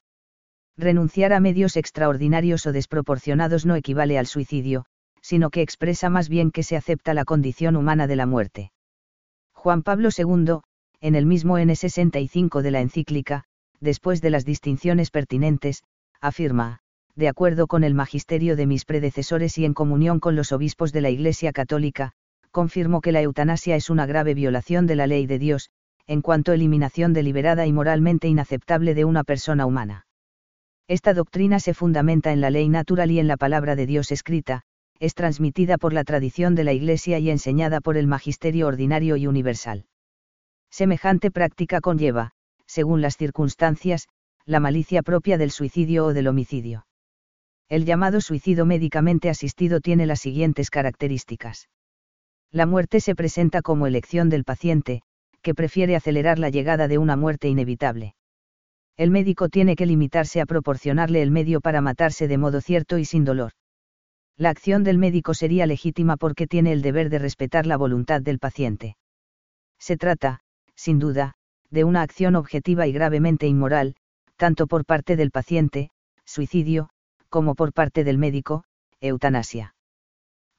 Renunciar 0.77 1.34
a 1.34 1.39
medios 1.39 1.77
extraordinarios 1.77 2.67
o 2.67 2.73
desproporcionados 2.73 3.65
no 3.65 3.75
equivale 3.75 4.19
al 4.19 4.27
suicidio, 4.27 4.86
sino 5.28 5.50
que 5.50 5.62
expresa 5.62 6.10
más 6.10 6.30
bien 6.30 6.52
que 6.52 6.63
se 6.63 6.78
acepta 6.78 7.13
la 7.13 7.26
condición 7.26 7.76
humana 7.76 8.08
de 8.08 8.16
la 8.16 8.26
muerte. 8.26 8.72
Juan 9.52 9.84
Pablo 9.84 10.08
II, 10.18 10.60
en 11.02 11.16
el 11.16 11.26
mismo 11.26 11.60
N65 11.60 12.62
de 12.62 12.72
la 12.72 12.80
encíclica, 12.80 13.44
después 13.82 14.22
de 14.22 14.30
las 14.30 14.46
distinciones 14.46 15.12
pertinentes, 15.12 15.84
afirma, 16.22 16.80
de 17.16 17.28
acuerdo 17.28 17.68
con 17.68 17.84
el 17.84 17.94
magisterio 17.94 18.56
de 18.56 18.68
mis 18.68 18.86
predecesores 18.86 19.58
y 19.58 19.66
en 19.66 19.74
comunión 19.74 20.22
con 20.22 20.38
los 20.38 20.54
obispos 20.54 20.94
de 20.94 21.02
la 21.02 21.10
Iglesia 21.10 21.52
Católica, 21.52 22.13
confirmo 22.52 23.02
que 23.02 23.12
la 23.12 23.22
eutanasia 23.22 23.76
es 23.76 23.90
una 23.90 24.06
grave 24.06 24.34
violación 24.34 24.88
de 24.88 24.96
la 24.96 25.08
ley 25.08 25.28
de 25.28 25.40
Dios, 25.40 25.72
en 26.06 26.22
cuanto 26.22 26.54
eliminación 26.54 27.12
deliberada 27.12 27.66
y 27.66 27.74
moralmente 27.74 28.30
inaceptable 28.30 28.96
de 28.96 29.04
una 29.04 29.26
persona 29.26 29.66
humana. 29.66 30.08
Esta 30.88 31.13
doctrina 31.13 31.60
se 31.60 31.74
fundamenta 31.74 32.32
en 32.32 32.40
la 32.40 32.50
ley 32.50 32.70
natural 32.70 33.12
y 33.12 33.20
en 33.20 33.28
la 33.28 33.36
palabra 33.36 33.76
de 33.76 33.88
Dios 33.88 34.13
escrita, 34.13 34.63
es 35.00 35.14
transmitida 35.14 35.78
por 35.78 35.94
la 35.94 36.04
tradición 36.04 36.56
de 36.56 36.64
la 36.64 36.74
Iglesia 36.74 37.20
y 37.20 37.30
enseñada 37.30 37.82
por 37.82 37.98
el 37.98 38.08
magisterio 38.08 38.68
ordinario 38.68 39.18
y 39.18 39.28
universal. 39.28 39.86
Semejante 40.70 41.32
práctica 41.32 41.82
conlleva, 41.82 42.32
según 42.66 43.02
las 43.02 43.18
circunstancias, 43.18 44.08
la 44.46 44.60
malicia 44.60 45.04
propia 45.04 45.38
del 45.38 45.52
suicidio 45.52 46.06
o 46.06 46.14
del 46.14 46.28
homicidio. 46.28 46.86
El 47.70 47.86
llamado 47.86 48.22
suicidio 48.22 48.66
médicamente 48.66 49.30
asistido 49.30 49.82
tiene 49.82 50.06
las 50.06 50.22
siguientes 50.22 50.70
características. 50.70 51.68
La 52.52 52.66
muerte 52.66 53.02
se 53.02 53.14
presenta 53.14 53.62
como 53.62 53.88
elección 53.88 54.30
del 54.30 54.46
paciente, 54.46 55.02
que 55.42 55.54
prefiere 55.54 55.96
acelerar 55.96 56.40
la 56.40 56.50
llegada 56.50 56.88
de 56.88 56.98
una 56.98 57.16
muerte 57.16 57.50
inevitable. 57.50 58.16
El 58.96 59.12
médico 59.12 59.50
tiene 59.50 59.76
que 59.76 59.86
limitarse 59.86 60.42
a 60.42 60.46
proporcionarle 60.46 61.22
el 61.22 61.30
medio 61.30 61.62
para 61.62 61.82
matarse 61.82 62.28
de 62.28 62.38
modo 62.38 62.62
cierto 62.62 62.98
y 62.98 63.06
sin 63.06 63.26
dolor. 63.26 63.52
La 64.39 64.52
acción 64.52 64.84
del 64.84 65.00
médico 65.00 65.34
sería 65.34 65.65
legítima 65.65 66.15
porque 66.15 66.45
tiene 66.45 66.71
el 66.71 66.84
deber 66.84 67.10
de 67.10 67.17
respetar 67.17 67.65
la 67.65 67.76
voluntad 67.76 68.21
del 68.21 68.38
paciente. 68.38 68.95
Se 69.80 69.97
trata, 69.97 70.41
sin 70.76 71.00
duda, 71.00 71.34
de 71.71 71.84
una 71.84 72.04
acción 72.04 72.36
objetiva 72.36 72.86
y 72.86 72.91
gravemente 72.91 73.47
inmoral, 73.47 73.95
tanto 74.36 74.67
por 74.67 74.86
parte 74.86 75.15
del 75.15 75.32
paciente, 75.32 75.89
suicidio, 76.23 76.89
como 77.30 77.56
por 77.56 77.73
parte 77.73 78.04
del 78.04 78.19
médico, 78.19 78.63
eutanasia. 79.02 79.73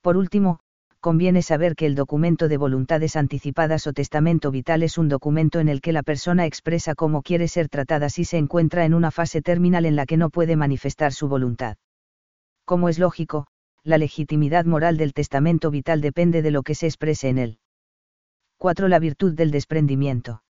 Por 0.03 0.17
último, 0.17 0.59
conviene 0.99 1.43
saber 1.43 1.77
que 1.77 1.87
el 1.87 1.95
documento 1.95 2.49
de 2.49 2.57
voluntades 2.57 3.15
anticipadas 3.15 3.87
o 3.87 3.93
testamento 3.93 4.51
vital 4.51 4.83
es 4.83 4.99
un 4.99 5.09
documento 5.09 5.61
en 5.61 5.69
el 5.69 5.81
que 5.81 5.93
la 5.93 6.03
persona 6.03 6.47
expresa 6.47 6.97
cómo 6.97 7.23
quiere 7.23 7.47
ser 7.47 7.69
tratada 7.69 8.09
si 8.09 8.25
se 8.25 8.39
encuentra 8.39 8.85
en 8.85 8.95
una 8.95 9.13
fase 9.13 9.41
terminal 9.41 9.87
en 9.87 9.95
la 9.95 10.05
que 10.05 10.17
no 10.17 10.31
puede 10.31 10.57
manifestar 10.57 11.13
su 11.13 11.29
voluntad. 11.29 11.77
Como 12.65 12.89
es 12.89 12.99
lógico, 12.99 13.47
la 13.89 13.97
legitimidad 13.97 14.67
moral 14.67 14.99
del 14.99 15.15
testamento 15.15 15.71
vital 15.71 16.03
depende 16.03 16.43
de 16.43 16.51
lo 16.51 16.63
que 16.63 16.75
se 16.75 16.85
exprese 16.85 17.31
en 17.31 17.39
él. 17.39 17.59
4. 18.59 18.87
La 18.87 18.99
virtud 18.99 19.33
del 19.33 19.51
desprendimiento. 19.51 20.43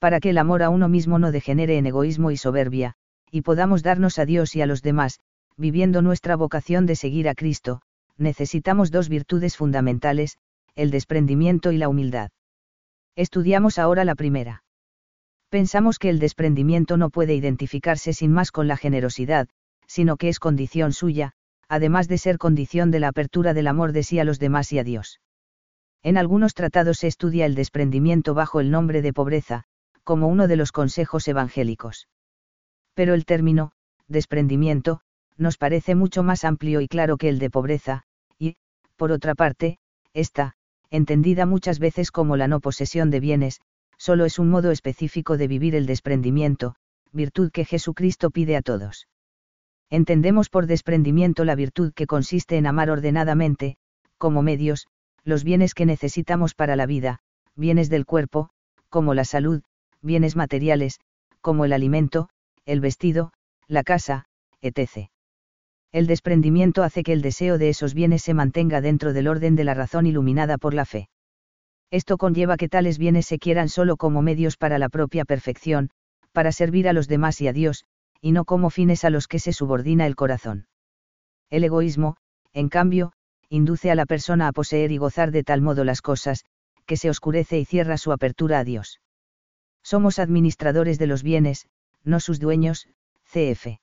Para 0.00 0.18
que 0.18 0.30
el 0.30 0.38
amor 0.38 0.64
a 0.64 0.68
uno 0.68 0.88
mismo 0.88 1.20
no 1.20 1.30
degenere 1.30 1.78
en 1.78 1.86
egoísmo 1.86 2.32
y 2.32 2.36
soberbia, 2.36 2.94
y 3.30 3.42
podamos 3.42 3.84
darnos 3.84 4.18
a 4.18 4.26
Dios 4.26 4.56
y 4.56 4.60
a 4.60 4.66
los 4.66 4.82
demás, 4.82 5.20
viviendo 5.56 6.02
nuestra 6.02 6.34
vocación 6.34 6.84
de 6.84 6.96
seguir 6.96 7.28
a 7.28 7.36
Cristo, 7.36 7.80
necesitamos 8.16 8.90
dos 8.90 9.08
virtudes 9.08 9.56
fundamentales, 9.56 10.36
el 10.74 10.90
desprendimiento 10.90 11.70
y 11.70 11.78
la 11.78 11.88
humildad. 11.88 12.30
Estudiamos 13.14 13.78
ahora 13.78 14.04
la 14.04 14.16
primera. 14.16 14.64
Pensamos 15.48 16.00
que 16.00 16.10
el 16.10 16.18
desprendimiento 16.18 16.96
no 16.96 17.10
puede 17.10 17.36
identificarse 17.36 18.12
sin 18.12 18.32
más 18.32 18.50
con 18.50 18.66
la 18.66 18.76
generosidad, 18.76 19.46
sino 19.86 20.16
que 20.16 20.28
es 20.28 20.40
condición 20.40 20.92
suya, 20.92 21.34
además 21.68 22.08
de 22.08 22.18
ser 22.18 22.38
condición 22.38 22.90
de 22.90 23.00
la 23.00 23.08
apertura 23.08 23.54
del 23.54 23.66
amor 23.66 23.92
de 23.92 24.02
sí 24.02 24.18
a 24.18 24.24
los 24.24 24.38
demás 24.38 24.72
y 24.72 24.78
a 24.78 24.84
Dios. 24.84 25.20
En 26.02 26.16
algunos 26.16 26.54
tratados 26.54 26.98
se 26.98 27.06
estudia 27.06 27.46
el 27.46 27.54
desprendimiento 27.54 28.34
bajo 28.34 28.60
el 28.60 28.70
nombre 28.70 29.02
de 29.02 29.12
pobreza, 29.12 29.64
como 30.04 30.28
uno 30.28 30.48
de 30.48 30.56
los 30.56 30.72
consejos 30.72 31.28
evangélicos. 31.28 32.08
Pero 32.94 33.14
el 33.14 33.24
término, 33.24 33.72
desprendimiento, 34.06 35.00
nos 35.36 35.58
parece 35.58 35.94
mucho 35.94 36.22
más 36.22 36.44
amplio 36.44 36.80
y 36.80 36.88
claro 36.88 37.16
que 37.16 37.28
el 37.28 37.38
de 37.38 37.50
pobreza, 37.50 38.02
y, 38.38 38.56
por 38.96 39.12
otra 39.12 39.34
parte, 39.34 39.78
esta, 40.14 40.54
entendida 40.90 41.46
muchas 41.46 41.78
veces 41.78 42.10
como 42.10 42.36
la 42.36 42.48
no 42.48 42.60
posesión 42.60 43.10
de 43.10 43.20
bienes, 43.20 43.60
solo 43.98 44.24
es 44.24 44.38
un 44.38 44.48
modo 44.48 44.70
específico 44.70 45.36
de 45.36 45.48
vivir 45.48 45.74
el 45.74 45.86
desprendimiento, 45.86 46.74
virtud 47.12 47.50
que 47.50 47.64
Jesucristo 47.64 48.30
pide 48.30 48.56
a 48.56 48.62
todos. 48.62 49.06
Entendemos 49.90 50.50
por 50.50 50.66
desprendimiento 50.66 51.44
la 51.44 51.54
virtud 51.54 51.92
que 51.94 52.06
consiste 52.06 52.56
en 52.56 52.66
amar 52.66 52.90
ordenadamente, 52.90 53.76
como 54.18 54.42
medios, 54.42 54.86
los 55.24 55.44
bienes 55.44 55.74
que 55.74 55.86
necesitamos 55.86 56.54
para 56.54 56.76
la 56.76 56.86
vida, 56.86 57.20
bienes 57.56 57.88
del 57.88 58.06
cuerpo, 58.06 58.50
como 58.88 59.14
la 59.14 59.24
salud, 59.24 59.62
bienes 60.02 60.36
materiales, 60.36 61.00
como 61.40 61.64
el 61.64 61.72
alimento, 61.72 62.28
el 62.66 62.80
vestido, 62.80 63.32
la 63.66 63.82
casa, 63.82 64.26
etc 64.60 65.08
el 65.92 66.06
desprendimiento 66.06 66.82
hace 66.82 67.02
que 67.02 67.12
el 67.12 67.22
deseo 67.22 67.56
de 67.56 67.70
esos 67.70 67.94
bienes 67.94 68.22
se 68.22 68.34
mantenga 68.34 68.80
dentro 68.80 69.12
del 69.12 69.26
orden 69.26 69.56
de 69.56 69.64
la 69.64 69.74
razón 69.74 70.06
iluminada 70.06 70.58
por 70.58 70.74
la 70.74 70.84
fe. 70.84 71.08
Esto 71.90 72.18
conlleva 72.18 72.58
que 72.58 72.68
tales 72.68 72.98
bienes 72.98 73.26
se 73.26 73.38
quieran 73.38 73.70
solo 73.70 73.96
como 73.96 74.20
medios 74.20 74.58
para 74.58 74.78
la 74.78 74.90
propia 74.90 75.24
perfección, 75.24 75.90
para 76.32 76.52
servir 76.52 76.88
a 76.88 76.92
los 76.92 77.08
demás 77.08 77.40
y 77.40 77.48
a 77.48 77.54
Dios, 77.54 77.84
y 78.20 78.32
no 78.32 78.44
como 78.44 78.70
fines 78.70 79.04
a 79.04 79.10
los 79.10 79.28
que 79.28 79.38
se 79.38 79.52
subordina 79.52 80.06
el 80.06 80.16
corazón. 80.16 80.66
El 81.50 81.64
egoísmo, 81.64 82.16
en 82.52 82.68
cambio, 82.68 83.12
induce 83.48 83.90
a 83.90 83.94
la 83.94 84.06
persona 84.06 84.48
a 84.48 84.52
poseer 84.52 84.92
y 84.92 84.98
gozar 84.98 85.30
de 85.30 85.44
tal 85.44 85.62
modo 85.62 85.84
las 85.84 86.02
cosas, 86.02 86.44
que 86.86 86.96
se 86.96 87.10
oscurece 87.10 87.58
y 87.58 87.64
cierra 87.64 87.98
su 87.98 88.12
apertura 88.12 88.58
a 88.58 88.64
Dios. 88.64 89.00
Somos 89.82 90.18
administradores 90.18 90.98
de 90.98 91.06
los 91.06 91.22
bienes, 91.22 91.68
no 92.04 92.20
sus 92.20 92.40
dueños, 92.40 92.88
cf. 93.24 93.78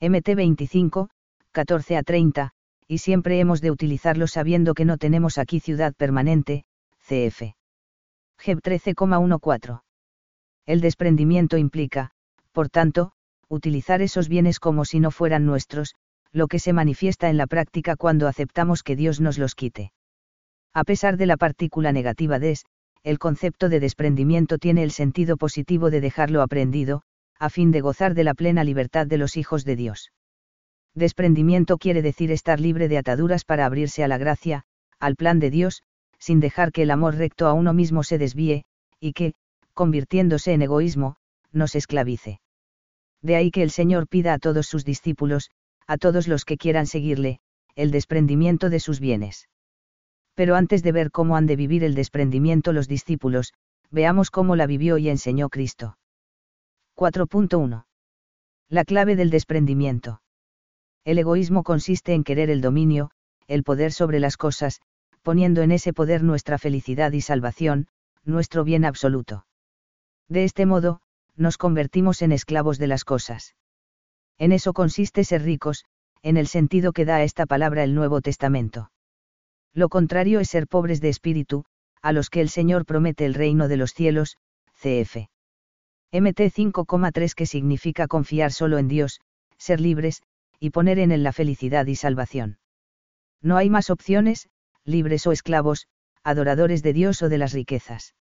MT 0.00 0.34
25, 0.34 1.08
14 1.52 1.96
a 1.96 2.02
30, 2.02 2.52
y 2.86 2.98
siempre 2.98 3.40
hemos 3.40 3.60
de 3.60 3.70
utilizarlo 3.70 4.26
sabiendo 4.26 4.74
que 4.74 4.84
no 4.84 4.98
tenemos 4.98 5.38
aquí 5.38 5.60
ciudad 5.60 5.94
permanente, 5.94 6.64
cf. 6.98 7.54
GEB 8.38 8.60
13,14. 8.60 9.80
El 10.66 10.80
desprendimiento 10.80 11.56
implica, 11.56 12.10
por 12.52 12.68
tanto, 12.68 13.12
utilizar 13.48 14.02
esos 14.02 14.28
bienes 14.28 14.58
como 14.58 14.84
si 14.84 15.00
no 15.00 15.10
fueran 15.10 15.46
nuestros, 15.46 15.94
lo 16.32 16.48
que 16.48 16.58
se 16.58 16.72
manifiesta 16.72 17.28
en 17.30 17.36
la 17.36 17.46
práctica 17.46 17.96
cuando 17.96 18.28
aceptamos 18.28 18.82
que 18.82 18.96
Dios 18.96 19.20
nos 19.20 19.38
los 19.38 19.54
quite. 19.54 19.92
A 20.74 20.84
pesar 20.84 21.16
de 21.16 21.26
la 21.26 21.36
partícula 21.36 21.92
negativa 21.92 22.38
des, 22.38 22.64
el 23.02 23.18
concepto 23.18 23.68
de 23.68 23.80
desprendimiento 23.80 24.58
tiene 24.58 24.82
el 24.82 24.90
sentido 24.90 25.36
positivo 25.36 25.90
de 25.90 26.00
dejarlo 26.00 26.42
aprendido, 26.42 27.02
a 27.38 27.50
fin 27.50 27.70
de 27.70 27.80
gozar 27.80 28.14
de 28.14 28.24
la 28.24 28.34
plena 28.34 28.64
libertad 28.64 29.06
de 29.06 29.18
los 29.18 29.36
hijos 29.36 29.64
de 29.64 29.76
Dios. 29.76 30.12
Desprendimiento 30.94 31.78
quiere 31.78 32.02
decir 32.02 32.30
estar 32.30 32.58
libre 32.58 32.88
de 32.88 32.98
ataduras 32.98 33.44
para 33.44 33.66
abrirse 33.66 34.02
a 34.02 34.08
la 34.08 34.18
gracia, 34.18 34.64
al 34.98 35.14
plan 35.16 35.38
de 35.38 35.50
Dios, 35.50 35.82
sin 36.18 36.40
dejar 36.40 36.72
que 36.72 36.82
el 36.82 36.90
amor 36.90 37.16
recto 37.16 37.46
a 37.46 37.52
uno 37.52 37.72
mismo 37.74 38.02
se 38.02 38.18
desvíe, 38.18 38.64
y 38.98 39.12
que, 39.12 39.34
convirtiéndose 39.74 40.52
en 40.52 40.62
egoísmo, 40.62 41.16
nos 41.52 41.74
esclavice. 41.74 42.40
De 43.22 43.36
ahí 43.36 43.50
que 43.50 43.62
el 43.62 43.70
Señor 43.70 44.08
pida 44.08 44.34
a 44.34 44.38
todos 44.38 44.66
sus 44.66 44.84
discípulos, 44.84 45.50
a 45.86 45.98
todos 45.98 46.28
los 46.28 46.44
que 46.44 46.56
quieran 46.56 46.86
seguirle, 46.86 47.40
el 47.74 47.90
desprendimiento 47.90 48.70
de 48.70 48.80
sus 48.80 49.00
bienes. 49.00 49.48
Pero 50.34 50.54
antes 50.54 50.82
de 50.82 50.92
ver 50.92 51.10
cómo 51.10 51.36
han 51.36 51.46
de 51.46 51.56
vivir 51.56 51.84
el 51.84 51.94
desprendimiento 51.94 52.72
los 52.72 52.88
discípulos, 52.88 53.54
veamos 53.90 54.30
cómo 54.30 54.56
la 54.56 54.66
vivió 54.66 54.98
y 54.98 55.08
enseñó 55.08 55.48
Cristo. 55.48 55.96
4.1. 56.96 57.84
La 58.68 58.84
clave 58.84 59.16
del 59.16 59.30
desprendimiento. 59.30 60.22
El 61.04 61.18
egoísmo 61.18 61.62
consiste 61.62 62.14
en 62.14 62.24
querer 62.24 62.50
el 62.50 62.60
dominio, 62.60 63.10
el 63.46 63.62
poder 63.62 63.92
sobre 63.92 64.18
las 64.18 64.36
cosas, 64.36 64.80
poniendo 65.22 65.62
en 65.62 65.72
ese 65.72 65.92
poder 65.92 66.22
nuestra 66.22 66.58
felicidad 66.58 67.12
y 67.12 67.20
salvación, 67.20 67.86
nuestro 68.24 68.64
bien 68.64 68.84
absoluto. 68.84 69.46
De 70.28 70.44
este 70.44 70.66
modo, 70.66 71.00
nos 71.36 71.58
convertimos 71.58 72.22
en 72.22 72.32
esclavos 72.32 72.78
de 72.78 72.86
las 72.86 73.04
cosas. 73.04 73.54
En 74.38 74.52
eso 74.52 74.72
consiste 74.72 75.24
ser 75.24 75.42
ricos, 75.42 75.84
en 76.22 76.36
el 76.36 76.46
sentido 76.46 76.92
que 76.92 77.04
da 77.04 77.16
a 77.16 77.22
esta 77.22 77.46
palabra 77.46 77.84
el 77.84 77.94
Nuevo 77.94 78.20
Testamento. 78.20 78.90
Lo 79.72 79.88
contrario 79.88 80.40
es 80.40 80.48
ser 80.48 80.66
pobres 80.66 81.00
de 81.00 81.08
espíritu, 81.08 81.64
a 82.02 82.12
los 82.12 82.30
que 82.30 82.40
el 82.40 82.48
Señor 82.48 82.86
promete 82.86 83.26
el 83.26 83.34
reino 83.34 83.68
de 83.68 83.76
los 83.76 83.92
cielos, 83.92 84.36
cf. 84.80 85.28
MT 86.12 86.40
5,3 86.40 87.34
que 87.34 87.46
significa 87.46 88.06
confiar 88.06 88.52
solo 88.52 88.78
en 88.78 88.88
Dios, 88.88 89.20
ser 89.58 89.80
libres, 89.80 90.22
y 90.58 90.70
poner 90.70 90.98
en 90.98 91.12
él 91.12 91.22
la 91.22 91.32
felicidad 91.32 91.86
y 91.86 91.96
salvación. 91.96 92.58
No 93.42 93.56
hay 93.56 93.70
más 93.70 93.90
opciones, 93.90 94.48
libres 94.84 95.26
o 95.26 95.32
esclavos, 95.32 95.88
adoradores 96.22 96.82
de 96.82 96.92
Dios 96.92 97.22
o 97.22 97.28
de 97.28 97.38
las 97.38 97.52
riquezas. 97.52 98.14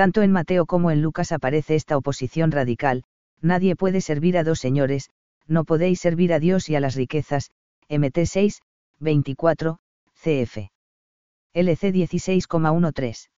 Tanto 0.00 0.22
en 0.22 0.32
Mateo 0.32 0.64
como 0.64 0.90
en 0.90 1.02
Lucas 1.02 1.30
aparece 1.30 1.74
esta 1.74 1.98
oposición 1.98 2.52
radical, 2.52 3.04
nadie 3.42 3.76
puede 3.76 4.00
servir 4.00 4.38
a 4.38 4.44
dos 4.44 4.58
señores, 4.58 5.10
no 5.46 5.66
podéis 5.66 6.00
servir 6.00 6.32
a 6.32 6.38
Dios 6.38 6.70
y 6.70 6.74
a 6.74 6.80
las 6.80 6.94
riquezas, 6.94 7.50
MT 7.90 8.24
6, 8.24 8.62
24, 8.98 9.78
CF. 10.14 10.56
LC 11.52 11.92
16,13. 11.92 13.28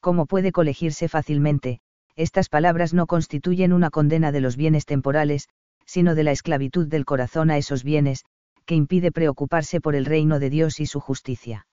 Como 0.00 0.24
puede 0.24 0.52
colegirse 0.52 1.06
fácilmente, 1.08 1.80
estas 2.16 2.48
palabras 2.48 2.94
no 2.94 3.06
constituyen 3.06 3.74
una 3.74 3.90
condena 3.90 4.32
de 4.32 4.40
los 4.40 4.56
bienes 4.56 4.86
temporales, 4.86 5.50
sino 5.84 6.14
de 6.14 6.24
la 6.24 6.32
esclavitud 6.32 6.86
del 6.88 7.04
corazón 7.04 7.50
a 7.50 7.58
esos 7.58 7.84
bienes, 7.84 8.24
que 8.64 8.74
impide 8.74 9.12
preocuparse 9.12 9.82
por 9.82 9.96
el 9.96 10.06
reino 10.06 10.38
de 10.38 10.48
Dios 10.48 10.80
y 10.80 10.86
su 10.86 10.98
justicia. 10.98 11.66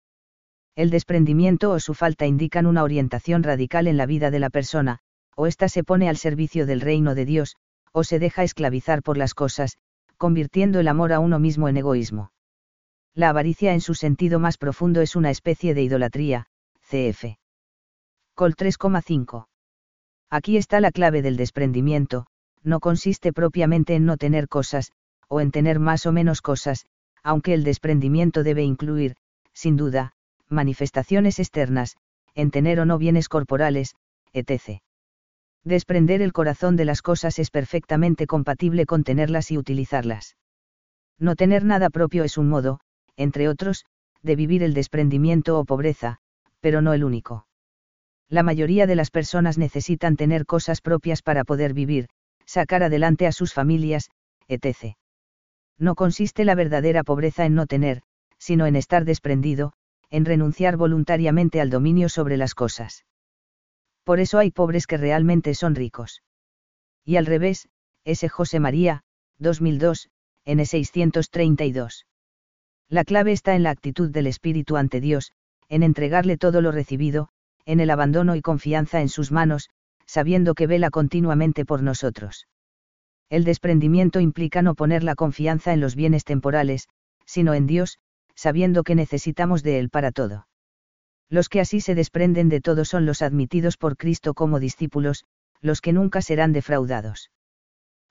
El 0.75 0.89
desprendimiento 0.89 1.71
o 1.71 1.79
su 1.79 1.93
falta 1.93 2.25
indican 2.25 2.65
una 2.65 2.83
orientación 2.83 3.43
radical 3.43 3.87
en 3.87 3.97
la 3.97 4.05
vida 4.05 4.31
de 4.31 4.39
la 4.39 4.49
persona, 4.49 4.99
o 5.35 5.47
ésta 5.47 5.69
se 5.69 5.83
pone 5.83 6.07
al 6.07 6.17
servicio 6.17 6.65
del 6.65 6.81
reino 6.81 7.15
de 7.15 7.25
Dios, 7.25 7.57
o 7.91 8.03
se 8.03 8.19
deja 8.19 8.43
esclavizar 8.43 9.03
por 9.03 9.17
las 9.17 9.33
cosas, 9.33 9.77
convirtiendo 10.17 10.79
el 10.79 10.87
amor 10.87 11.13
a 11.13 11.19
uno 11.19 11.39
mismo 11.39 11.67
en 11.67 11.77
egoísmo. 11.77 12.31
La 13.13 13.29
avaricia 13.29 13.73
en 13.73 13.81
su 13.81 13.93
sentido 13.93 14.39
más 14.39 14.57
profundo 14.57 15.01
es 15.01 15.15
una 15.15 15.29
especie 15.29 15.73
de 15.73 15.83
idolatría, 15.83 16.47
cf. 16.83 17.37
Col 18.35 18.55
3,5. 18.55 19.47
Aquí 20.29 20.55
está 20.55 20.79
la 20.79 20.91
clave 20.91 21.21
del 21.21 21.35
desprendimiento, 21.35 22.27
no 22.63 22.79
consiste 22.79 23.33
propiamente 23.33 23.95
en 23.95 24.05
no 24.05 24.15
tener 24.15 24.47
cosas, 24.47 24.91
o 25.27 25.41
en 25.41 25.51
tener 25.51 25.79
más 25.79 26.05
o 26.05 26.13
menos 26.13 26.41
cosas, 26.41 26.85
aunque 27.23 27.53
el 27.53 27.65
desprendimiento 27.65 28.43
debe 28.43 28.63
incluir, 28.63 29.15
sin 29.53 29.75
duda, 29.75 30.13
manifestaciones 30.51 31.39
externas, 31.39 31.97
en 32.35 32.51
tener 32.51 32.79
o 32.79 32.85
no 32.85 32.97
bienes 32.97 33.29
corporales, 33.29 33.95
etc. 34.33 34.81
Desprender 35.63 36.21
el 36.21 36.33
corazón 36.33 36.75
de 36.75 36.85
las 36.85 37.01
cosas 37.01 37.37
es 37.39 37.51
perfectamente 37.51 38.25
compatible 38.27 38.85
con 38.85 39.03
tenerlas 39.03 39.51
y 39.51 39.57
utilizarlas. 39.57 40.37
No 41.19 41.35
tener 41.35 41.63
nada 41.63 41.89
propio 41.89 42.23
es 42.23 42.37
un 42.37 42.49
modo, 42.49 42.79
entre 43.15 43.47
otros, 43.47 43.85
de 44.23 44.35
vivir 44.35 44.63
el 44.63 44.73
desprendimiento 44.73 45.59
o 45.59 45.65
pobreza, 45.65 46.17
pero 46.61 46.81
no 46.81 46.93
el 46.93 47.03
único. 47.03 47.47
La 48.27 48.43
mayoría 48.43 48.87
de 48.87 48.95
las 48.95 49.11
personas 49.11 49.57
necesitan 49.57 50.15
tener 50.15 50.45
cosas 50.45 50.81
propias 50.81 51.21
para 51.21 51.43
poder 51.43 51.73
vivir, 51.73 52.07
sacar 52.45 52.81
adelante 52.81 53.27
a 53.27 53.31
sus 53.31 53.53
familias, 53.53 54.09
etc. 54.47 54.95
No 55.77 55.95
consiste 55.95 56.45
la 56.45 56.55
verdadera 56.55 57.03
pobreza 57.03 57.45
en 57.45 57.55
no 57.55 57.67
tener, 57.67 58.01
sino 58.37 58.65
en 58.65 58.75
estar 58.75 59.05
desprendido, 59.05 59.73
en 60.11 60.25
renunciar 60.25 60.77
voluntariamente 60.77 61.59
al 61.59 61.69
dominio 61.69 62.09
sobre 62.09 62.37
las 62.37 62.53
cosas. 62.53 63.05
Por 64.03 64.19
eso 64.19 64.37
hay 64.37 64.51
pobres 64.51 64.85
que 64.85 64.97
realmente 64.97 65.55
son 65.55 65.73
ricos. 65.73 66.21
Y 67.03 67.15
al 67.15 67.25
revés, 67.25 67.69
ese 68.03 68.29
José 68.29 68.59
María, 68.59 69.03
2002, 69.39 70.09
N632. 70.45 72.05
La 72.89 73.05
clave 73.05 73.31
está 73.31 73.55
en 73.55 73.63
la 73.63 73.69
actitud 73.69 74.11
del 74.11 74.27
espíritu 74.27 74.75
ante 74.75 74.99
Dios, 74.99 75.31
en 75.69 75.81
entregarle 75.81 76.37
todo 76.37 76.61
lo 76.61 76.71
recibido, 76.71 77.29
en 77.65 77.79
el 77.79 77.89
abandono 77.89 78.35
y 78.35 78.41
confianza 78.41 79.01
en 79.01 79.09
sus 79.09 79.31
manos, 79.31 79.69
sabiendo 80.05 80.55
que 80.55 80.67
vela 80.67 80.89
continuamente 80.89 81.63
por 81.63 81.81
nosotros. 81.83 82.47
El 83.29 83.45
desprendimiento 83.45 84.19
implica 84.19 84.61
no 84.61 84.75
poner 84.75 85.03
la 85.03 85.15
confianza 85.15 85.71
en 85.71 85.79
los 85.79 85.95
bienes 85.95 86.25
temporales, 86.25 86.89
sino 87.25 87.53
en 87.53 87.65
Dios, 87.65 87.97
sabiendo 88.41 88.83
que 88.83 88.95
necesitamos 88.95 89.61
de 89.61 89.77
Él 89.77 89.91
para 89.91 90.11
todo. 90.11 90.47
Los 91.29 91.47
que 91.47 91.61
así 91.61 91.79
se 91.79 91.93
desprenden 91.93 92.49
de 92.49 92.59
todo 92.59 92.85
son 92.85 93.05
los 93.05 93.21
admitidos 93.21 93.77
por 93.77 93.97
Cristo 93.97 94.33
como 94.33 94.59
discípulos, 94.59 95.25
los 95.61 95.79
que 95.79 95.93
nunca 95.93 96.23
serán 96.23 96.51
defraudados. 96.51 97.29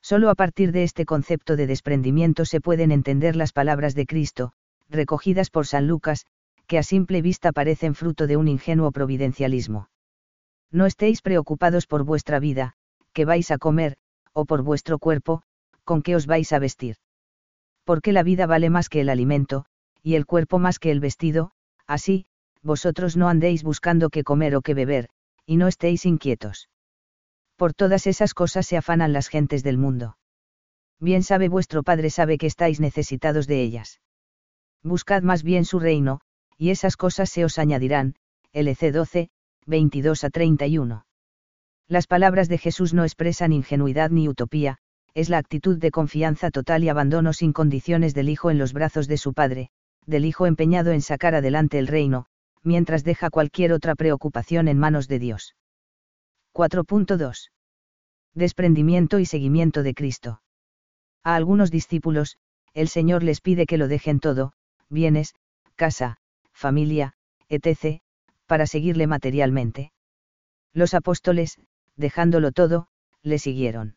Solo 0.00 0.30
a 0.30 0.36
partir 0.36 0.70
de 0.70 0.84
este 0.84 1.04
concepto 1.04 1.56
de 1.56 1.66
desprendimiento 1.66 2.44
se 2.44 2.60
pueden 2.60 2.92
entender 2.92 3.34
las 3.34 3.52
palabras 3.52 3.96
de 3.96 4.06
Cristo, 4.06 4.52
recogidas 4.88 5.50
por 5.50 5.66
San 5.66 5.88
Lucas, 5.88 6.26
que 6.68 6.78
a 6.78 6.84
simple 6.84 7.22
vista 7.22 7.50
parecen 7.50 7.96
fruto 7.96 8.28
de 8.28 8.36
un 8.36 8.46
ingenuo 8.46 8.92
providencialismo. 8.92 9.90
No 10.70 10.86
estéis 10.86 11.22
preocupados 11.22 11.88
por 11.88 12.04
vuestra 12.04 12.38
vida, 12.38 12.74
que 13.12 13.24
vais 13.24 13.50
a 13.50 13.58
comer, 13.58 13.96
o 14.32 14.44
por 14.44 14.62
vuestro 14.62 15.00
cuerpo, 15.00 15.42
con 15.82 16.02
qué 16.02 16.14
os 16.14 16.26
vais 16.26 16.52
a 16.52 16.60
vestir. 16.60 16.94
Porque 17.82 18.12
la 18.12 18.22
vida 18.22 18.46
vale 18.46 18.70
más 18.70 18.88
que 18.88 19.00
el 19.00 19.08
alimento, 19.08 19.66
y 20.02 20.14
el 20.14 20.26
cuerpo 20.26 20.58
más 20.58 20.78
que 20.78 20.90
el 20.90 21.00
vestido, 21.00 21.52
así, 21.86 22.26
vosotros 22.62 23.16
no 23.16 23.28
andéis 23.28 23.62
buscando 23.62 24.10
qué 24.10 24.24
comer 24.24 24.56
o 24.56 24.62
qué 24.62 24.74
beber, 24.74 25.08
y 25.46 25.56
no 25.56 25.68
estéis 25.68 26.06
inquietos. 26.06 26.68
Por 27.56 27.74
todas 27.74 28.06
esas 28.06 28.34
cosas 28.34 28.66
se 28.66 28.76
afanan 28.76 29.12
las 29.12 29.28
gentes 29.28 29.62
del 29.62 29.78
mundo. 29.78 30.16
Bien 30.98 31.22
sabe 31.22 31.48
vuestro 31.48 31.82
Padre 31.82 32.10
sabe 32.10 32.38
que 32.38 32.46
estáis 32.46 32.80
necesitados 32.80 33.46
de 33.46 33.62
ellas. 33.62 34.00
Buscad 34.82 35.22
más 35.22 35.42
bien 35.42 35.64
su 35.64 35.78
reino, 35.78 36.20
y 36.56 36.70
esas 36.70 36.96
cosas 36.96 37.30
se 37.30 37.44
os 37.44 37.58
añadirán, 37.58 38.14
LC 38.52 38.92
12, 38.92 39.28
22 39.66 40.24
a 40.24 40.30
31. 40.30 41.06
Las 41.88 42.06
palabras 42.06 42.48
de 42.48 42.58
Jesús 42.58 42.94
no 42.94 43.04
expresan 43.04 43.52
ingenuidad 43.52 44.10
ni 44.10 44.28
utopía, 44.28 44.78
es 45.14 45.28
la 45.28 45.38
actitud 45.38 45.78
de 45.78 45.90
confianza 45.90 46.50
total 46.50 46.84
y 46.84 46.88
abandono 46.88 47.32
sin 47.32 47.52
condiciones 47.52 48.14
del 48.14 48.28
Hijo 48.28 48.50
en 48.50 48.58
los 48.58 48.72
brazos 48.72 49.08
de 49.08 49.16
su 49.16 49.32
Padre, 49.32 49.70
del 50.06 50.24
Hijo 50.24 50.46
empeñado 50.46 50.92
en 50.92 51.02
sacar 51.02 51.34
adelante 51.34 51.78
el 51.78 51.86
reino, 51.86 52.26
mientras 52.62 53.04
deja 53.04 53.30
cualquier 53.30 53.72
otra 53.72 53.94
preocupación 53.94 54.68
en 54.68 54.78
manos 54.78 55.08
de 55.08 55.18
Dios. 55.18 55.54
4.2. 56.54 57.50
Desprendimiento 58.34 59.18
y 59.18 59.26
seguimiento 59.26 59.82
de 59.82 59.94
Cristo. 59.94 60.42
A 61.22 61.34
algunos 61.34 61.70
discípulos, 61.70 62.38
el 62.74 62.88
Señor 62.88 63.22
les 63.22 63.40
pide 63.40 63.66
que 63.66 63.78
lo 63.78 63.88
dejen 63.88 64.20
todo, 64.20 64.52
bienes, 64.88 65.34
casa, 65.76 66.18
familia, 66.52 67.14
etc., 67.48 68.00
para 68.46 68.66
seguirle 68.66 69.06
materialmente. 69.06 69.92
Los 70.72 70.94
apóstoles, 70.94 71.58
dejándolo 71.96 72.52
todo, 72.52 72.88
le 73.22 73.38
siguieron. 73.38 73.96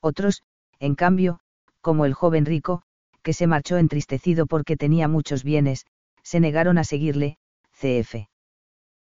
Otros, 0.00 0.42
en 0.78 0.94
cambio, 0.94 1.40
como 1.80 2.04
el 2.04 2.14
joven 2.14 2.44
rico, 2.44 2.82
que 3.22 3.32
se 3.32 3.46
marchó 3.46 3.78
entristecido 3.78 4.46
porque 4.46 4.76
tenía 4.76 5.08
muchos 5.08 5.44
bienes, 5.44 5.86
se 6.22 6.40
negaron 6.40 6.78
a 6.78 6.84
seguirle, 6.84 7.38
cf. 7.72 8.28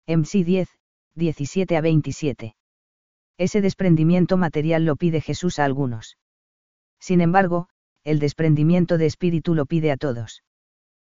MC 0.06 0.44
10, 0.44 0.68
17 1.14 1.76
a 1.76 1.80
27. 1.80 2.54
Ese 3.38 3.60
desprendimiento 3.60 4.36
material 4.36 4.84
lo 4.84 4.96
pide 4.96 5.20
Jesús 5.20 5.58
a 5.58 5.64
algunos. 5.64 6.18
Sin 7.00 7.20
embargo, 7.20 7.68
el 8.04 8.18
desprendimiento 8.18 8.98
de 8.98 9.06
espíritu 9.06 9.54
lo 9.54 9.66
pide 9.66 9.90
a 9.92 9.96
todos. 9.96 10.42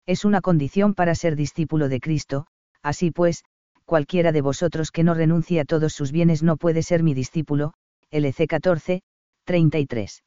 Es 0.06 0.26
una 0.26 0.42
condición 0.42 0.96
para 0.96 1.16
ser 1.16 1.36
discípulo 1.36 1.88
de 1.88 2.00
Cristo, 2.00 2.48
así 2.82 3.12
pues, 3.12 3.44
cualquiera 3.86 4.32
de 4.32 4.42
vosotros 4.42 4.92
que 4.92 5.04
no 5.04 5.14
renuncie 5.14 5.60
a 5.60 5.66
todos 5.66 5.94
sus 5.94 6.12
bienes 6.12 6.44
no 6.44 6.58
puede 6.58 6.84
ser 6.84 7.04
mi 7.04 7.14
discípulo, 7.14 7.74
LC 8.12 8.48
14, 8.48 9.02
33. 9.46 10.24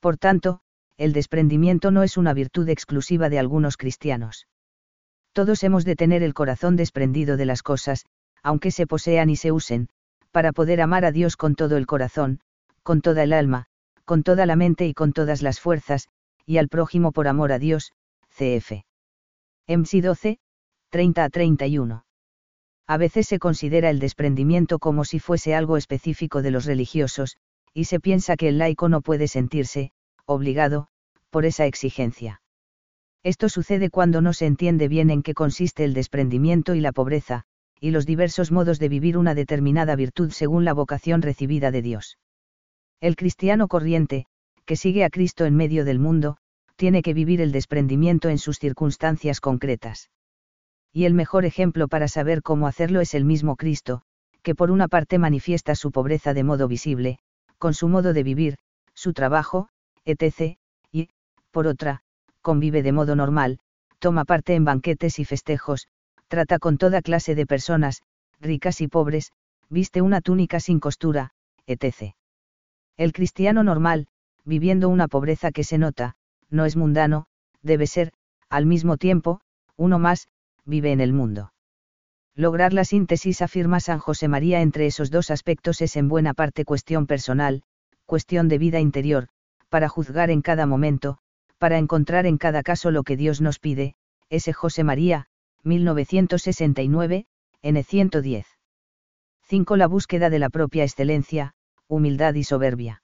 Por 0.00 0.16
tanto, 0.16 0.60
el 0.98 1.12
desprendimiento 1.12 1.92
no 1.92 2.02
es 2.02 2.16
una 2.16 2.34
virtud 2.34 2.68
exclusiva 2.68 3.30
de 3.30 3.38
algunos 3.38 3.76
cristianos. 3.76 4.48
Todos 5.32 5.62
hemos 5.62 5.84
de 5.84 5.94
tener 5.94 6.24
el 6.24 6.34
corazón 6.34 6.74
desprendido 6.74 7.36
de 7.36 7.46
las 7.46 7.62
cosas, 7.62 8.04
aunque 8.42 8.72
se 8.72 8.86
posean 8.86 9.30
y 9.30 9.36
se 9.36 9.52
usen, 9.52 9.88
para 10.32 10.52
poder 10.52 10.80
amar 10.80 11.04
a 11.04 11.12
Dios 11.12 11.36
con 11.36 11.54
todo 11.54 11.76
el 11.76 11.86
corazón, 11.86 12.40
con 12.82 13.00
toda 13.00 13.22
el 13.22 13.32
alma, 13.32 13.66
con 14.04 14.24
toda 14.24 14.44
la 14.44 14.56
mente 14.56 14.86
y 14.86 14.94
con 14.94 15.12
todas 15.12 15.40
las 15.40 15.60
fuerzas, 15.60 16.08
y 16.44 16.58
al 16.58 16.68
prójimo 16.68 17.12
por 17.12 17.28
amor 17.28 17.52
a 17.52 17.60
Dios, 17.60 17.92
cf. 18.30 18.84
MC 19.68 20.02
12, 20.02 20.38
30 20.90 21.24
a 21.24 21.28
31. 21.28 22.04
A 22.88 22.96
veces 22.96 23.28
se 23.28 23.38
considera 23.38 23.90
el 23.90 24.00
desprendimiento 24.00 24.78
como 24.78 25.04
si 25.04 25.20
fuese 25.20 25.54
algo 25.54 25.76
específico 25.76 26.42
de 26.42 26.50
los 26.50 26.64
religiosos, 26.64 27.36
y 27.72 27.84
se 27.84 28.00
piensa 28.00 28.36
que 28.36 28.48
el 28.48 28.58
laico 28.58 28.88
no 28.88 29.02
puede 29.02 29.28
sentirse, 29.28 29.92
obligado, 30.28 30.88
por 31.30 31.44
esa 31.44 31.66
exigencia. 31.66 32.40
Esto 33.22 33.48
sucede 33.48 33.90
cuando 33.90 34.20
no 34.20 34.32
se 34.32 34.46
entiende 34.46 34.88
bien 34.88 35.10
en 35.10 35.22
qué 35.22 35.34
consiste 35.34 35.84
el 35.84 35.94
desprendimiento 35.94 36.74
y 36.74 36.80
la 36.80 36.92
pobreza, 36.92 37.44
y 37.80 37.90
los 37.90 38.06
diversos 38.06 38.52
modos 38.52 38.78
de 38.78 38.88
vivir 38.88 39.16
una 39.16 39.34
determinada 39.34 39.96
virtud 39.96 40.30
según 40.30 40.64
la 40.64 40.72
vocación 40.72 41.22
recibida 41.22 41.70
de 41.70 41.82
Dios. 41.82 42.18
El 43.00 43.16
cristiano 43.16 43.68
corriente, 43.68 44.26
que 44.64 44.76
sigue 44.76 45.04
a 45.04 45.10
Cristo 45.10 45.44
en 45.44 45.56
medio 45.56 45.84
del 45.84 45.98
mundo, 45.98 46.36
tiene 46.76 47.02
que 47.02 47.14
vivir 47.14 47.40
el 47.40 47.52
desprendimiento 47.52 48.28
en 48.28 48.38
sus 48.38 48.58
circunstancias 48.58 49.40
concretas 49.40 50.10
y 50.92 51.04
el 51.04 51.14
mejor 51.14 51.44
ejemplo 51.44 51.88
para 51.88 52.08
saber 52.08 52.42
cómo 52.42 52.66
hacerlo 52.66 53.00
es 53.00 53.14
el 53.14 53.24
mismo 53.24 53.56
Cristo, 53.56 54.02
que 54.42 54.54
por 54.54 54.70
una 54.70 54.88
parte 54.88 55.18
manifiesta 55.18 55.74
su 55.74 55.92
pobreza 55.92 56.34
de 56.34 56.44
modo 56.44 56.68
visible, 56.68 57.18
con 57.58 57.74
su 57.74 57.88
modo 57.88 58.12
de 58.12 58.22
vivir, 58.22 58.58
su 58.94 59.12
trabajo, 59.12 59.68
etc., 60.08 60.58
y, 60.90 61.10
por 61.50 61.66
otra, 61.66 62.02
convive 62.40 62.82
de 62.82 62.92
modo 62.92 63.14
normal, 63.14 63.58
toma 63.98 64.24
parte 64.24 64.54
en 64.54 64.64
banquetes 64.64 65.18
y 65.18 65.24
festejos, 65.24 65.88
trata 66.28 66.58
con 66.58 66.78
toda 66.78 67.02
clase 67.02 67.34
de 67.34 67.46
personas, 67.46 68.02
ricas 68.40 68.80
y 68.80 68.88
pobres, 68.88 69.32
viste 69.68 70.02
una 70.02 70.20
túnica 70.20 70.60
sin 70.60 70.80
costura, 70.80 71.32
etc. 71.66 72.14
El 72.96 73.12
cristiano 73.12 73.62
normal, 73.62 74.06
viviendo 74.44 74.88
una 74.88 75.08
pobreza 75.08 75.52
que 75.52 75.64
se 75.64 75.78
nota, 75.78 76.14
no 76.50 76.64
es 76.64 76.76
mundano, 76.76 77.26
debe 77.62 77.86
ser, 77.86 78.12
al 78.48 78.66
mismo 78.66 78.96
tiempo, 78.96 79.40
uno 79.76 79.98
más, 79.98 80.28
vive 80.64 80.92
en 80.92 81.00
el 81.00 81.12
mundo. 81.12 81.52
Lograr 82.34 82.72
la 82.72 82.84
síntesis 82.84 83.42
afirma 83.42 83.80
San 83.80 83.98
José 83.98 84.28
María 84.28 84.62
entre 84.62 84.86
esos 84.86 85.10
dos 85.10 85.30
aspectos 85.30 85.80
es 85.80 85.96
en 85.96 86.08
buena 86.08 86.34
parte 86.34 86.64
cuestión 86.64 87.06
personal, 87.06 87.62
cuestión 88.06 88.48
de 88.48 88.58
vida 88.58 88.80
interior, 88.80 89.28
para 89.68 89.88
juzgar 89.88 90.30
en 90.30 90.42
cada 90.42 90.66
momento, 90.66 91.18
para 91.58 91.78
encontrar 91.78 92.26
en 92.26 92.38
cada 92.38 92.62
caso 92.62 92.90
lo 92.90 93.02
que 93.02 93.16
Dios 93.16 93.40
nos 93.40 93.58
pide, 93.58 93.94
ese 94.30 94.52
José 94.52 94.84
María, 94.84 95.26
1969, 95.64 97.26
N110. 97.62 98.44
5. 99.42 99.76
La 99.76 99.86
búsqueda 99.86 100.30
de 100.30 100.38
la 100.38 100.50
propia 100.50 100.84
excelencia, 100.84 101.54
humildad 101.88 102.34
y 102.34 102.44
soberbia. 102.44 103.02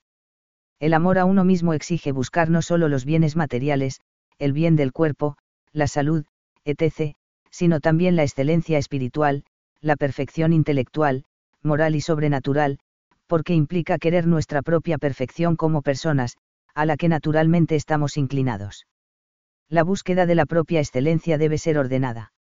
El 0.78 0.94
amor 0.94 1.18
a 1.18 1.24
uno 1.24 1.44
mismo 1.44 1.72
exige 1.72 2.12
buscar 2.12 2.50
no 2.50 2.60
solo 2.62 2.88
los 2.88 3.04
bienes 3.04 3.36
materiales, 3.36 4.00
el 4.38 4.52
bien 4.52 4.76
del 4.76 4.92
cuerpo, 4.92 5.36
la 5.72 5.88
salud, 5.88 6.26
etc., 6.64 7.14
sino 7.50 7.80
también 7.80 8.16
la 8.16 8.24
excelencia 8.24 8.78
espiritual, 8.78 9.44
la 9.80 9.96
perfección 9.96 10.52
intelectual, 10.52 11.24
moral 11.62 11.94
y 11.94 12.00
sobrenatural, 12.00 12.78
porque 13.26 13.54
implica 13.54 13.98
querer 13.98 14.26
nuestra 14.26 14.62
propia 14.62 14.98
perfección 14.98 15.56
como 15.56 15.82
personas, 15.82 16.36
a 16.74 16.86
la 16.86 16.96
que 16.96 17.08
naturalmente 17.08 17.76
estamos 17.76 18.16
inclinados. 18.16 18.86
La 19.68 19.82
búsqueda 19.82 20.26
de 20.26 20.34
la 20.34 20.46
propia 20.46 20.80
excelencia 20.80 21.38
debe 21.38 21.58
ser 21.58 21.78
ordenada. 21.78 22.32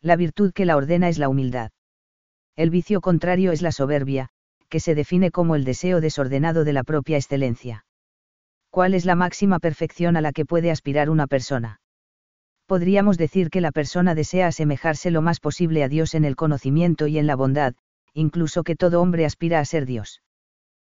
La 0.00 0.16
virtud 0.16 0.52
que 0.52 0.66
la 0.66 0.76
ordena 0.76 1.08
es 1.08 1.18
la 1.18 1.28
humildad. 1.28 1.70
El 2.56 2.70
vicio 2.70 3.00
contrario 3.00 3.52
es 3.52 3.62
la 3.62 3.72
soberbia, 3.72 4.28
que 4.68 4.80
se 4.80 4.94
define 4.94 5.30
como 5.30 5.54
el 5.54 5.64
deseo 5.64 6.00
desordenado 6.00 6.64
de 6.64 6.72
la 6.72 6.82
propia 6.82 7.16
excelencia. 7.16 7.84
¿Cuál 8.70 8.94
es 8.94 9.04
la 9.04 9.14
máxima 9.14 9.58
perfección 9.58 10.16
a 10.16 10.20
la 10.20 10.32
que 10.32 10.44
puede 10.44 10.70
aspirar 10.70 11.08
una 11.10 11.26
persona? 11.26 11.80
Podríamos 12.66 13.18
decir 13.18 13.50
que 13.50 13.60
la 13.60 13.70
persona 13.70 14.14
desea 14.14 14.46
asemejarse 14.46 15.10
lo 15.10 15.22
más 15.22 15.40
posible 15.40 15.84
a 15.84 15.88
Dios 15.88 16.14
en 16.14 16.24
el 16.24 16.36
conocimiento 16.36 17.06
y 17.06 17.18
en 17.18 17.26
la 17.26 17.36
bondad, 17.36 17.74
incluso 18.14 18.64
que 18.64 18.76
todo 18.76 19.00
hombre 19.00 19.24
aspira 19.24 19.60
a 19.60 19.64
ser 19.64 19.86
Dios. 19.86 20.22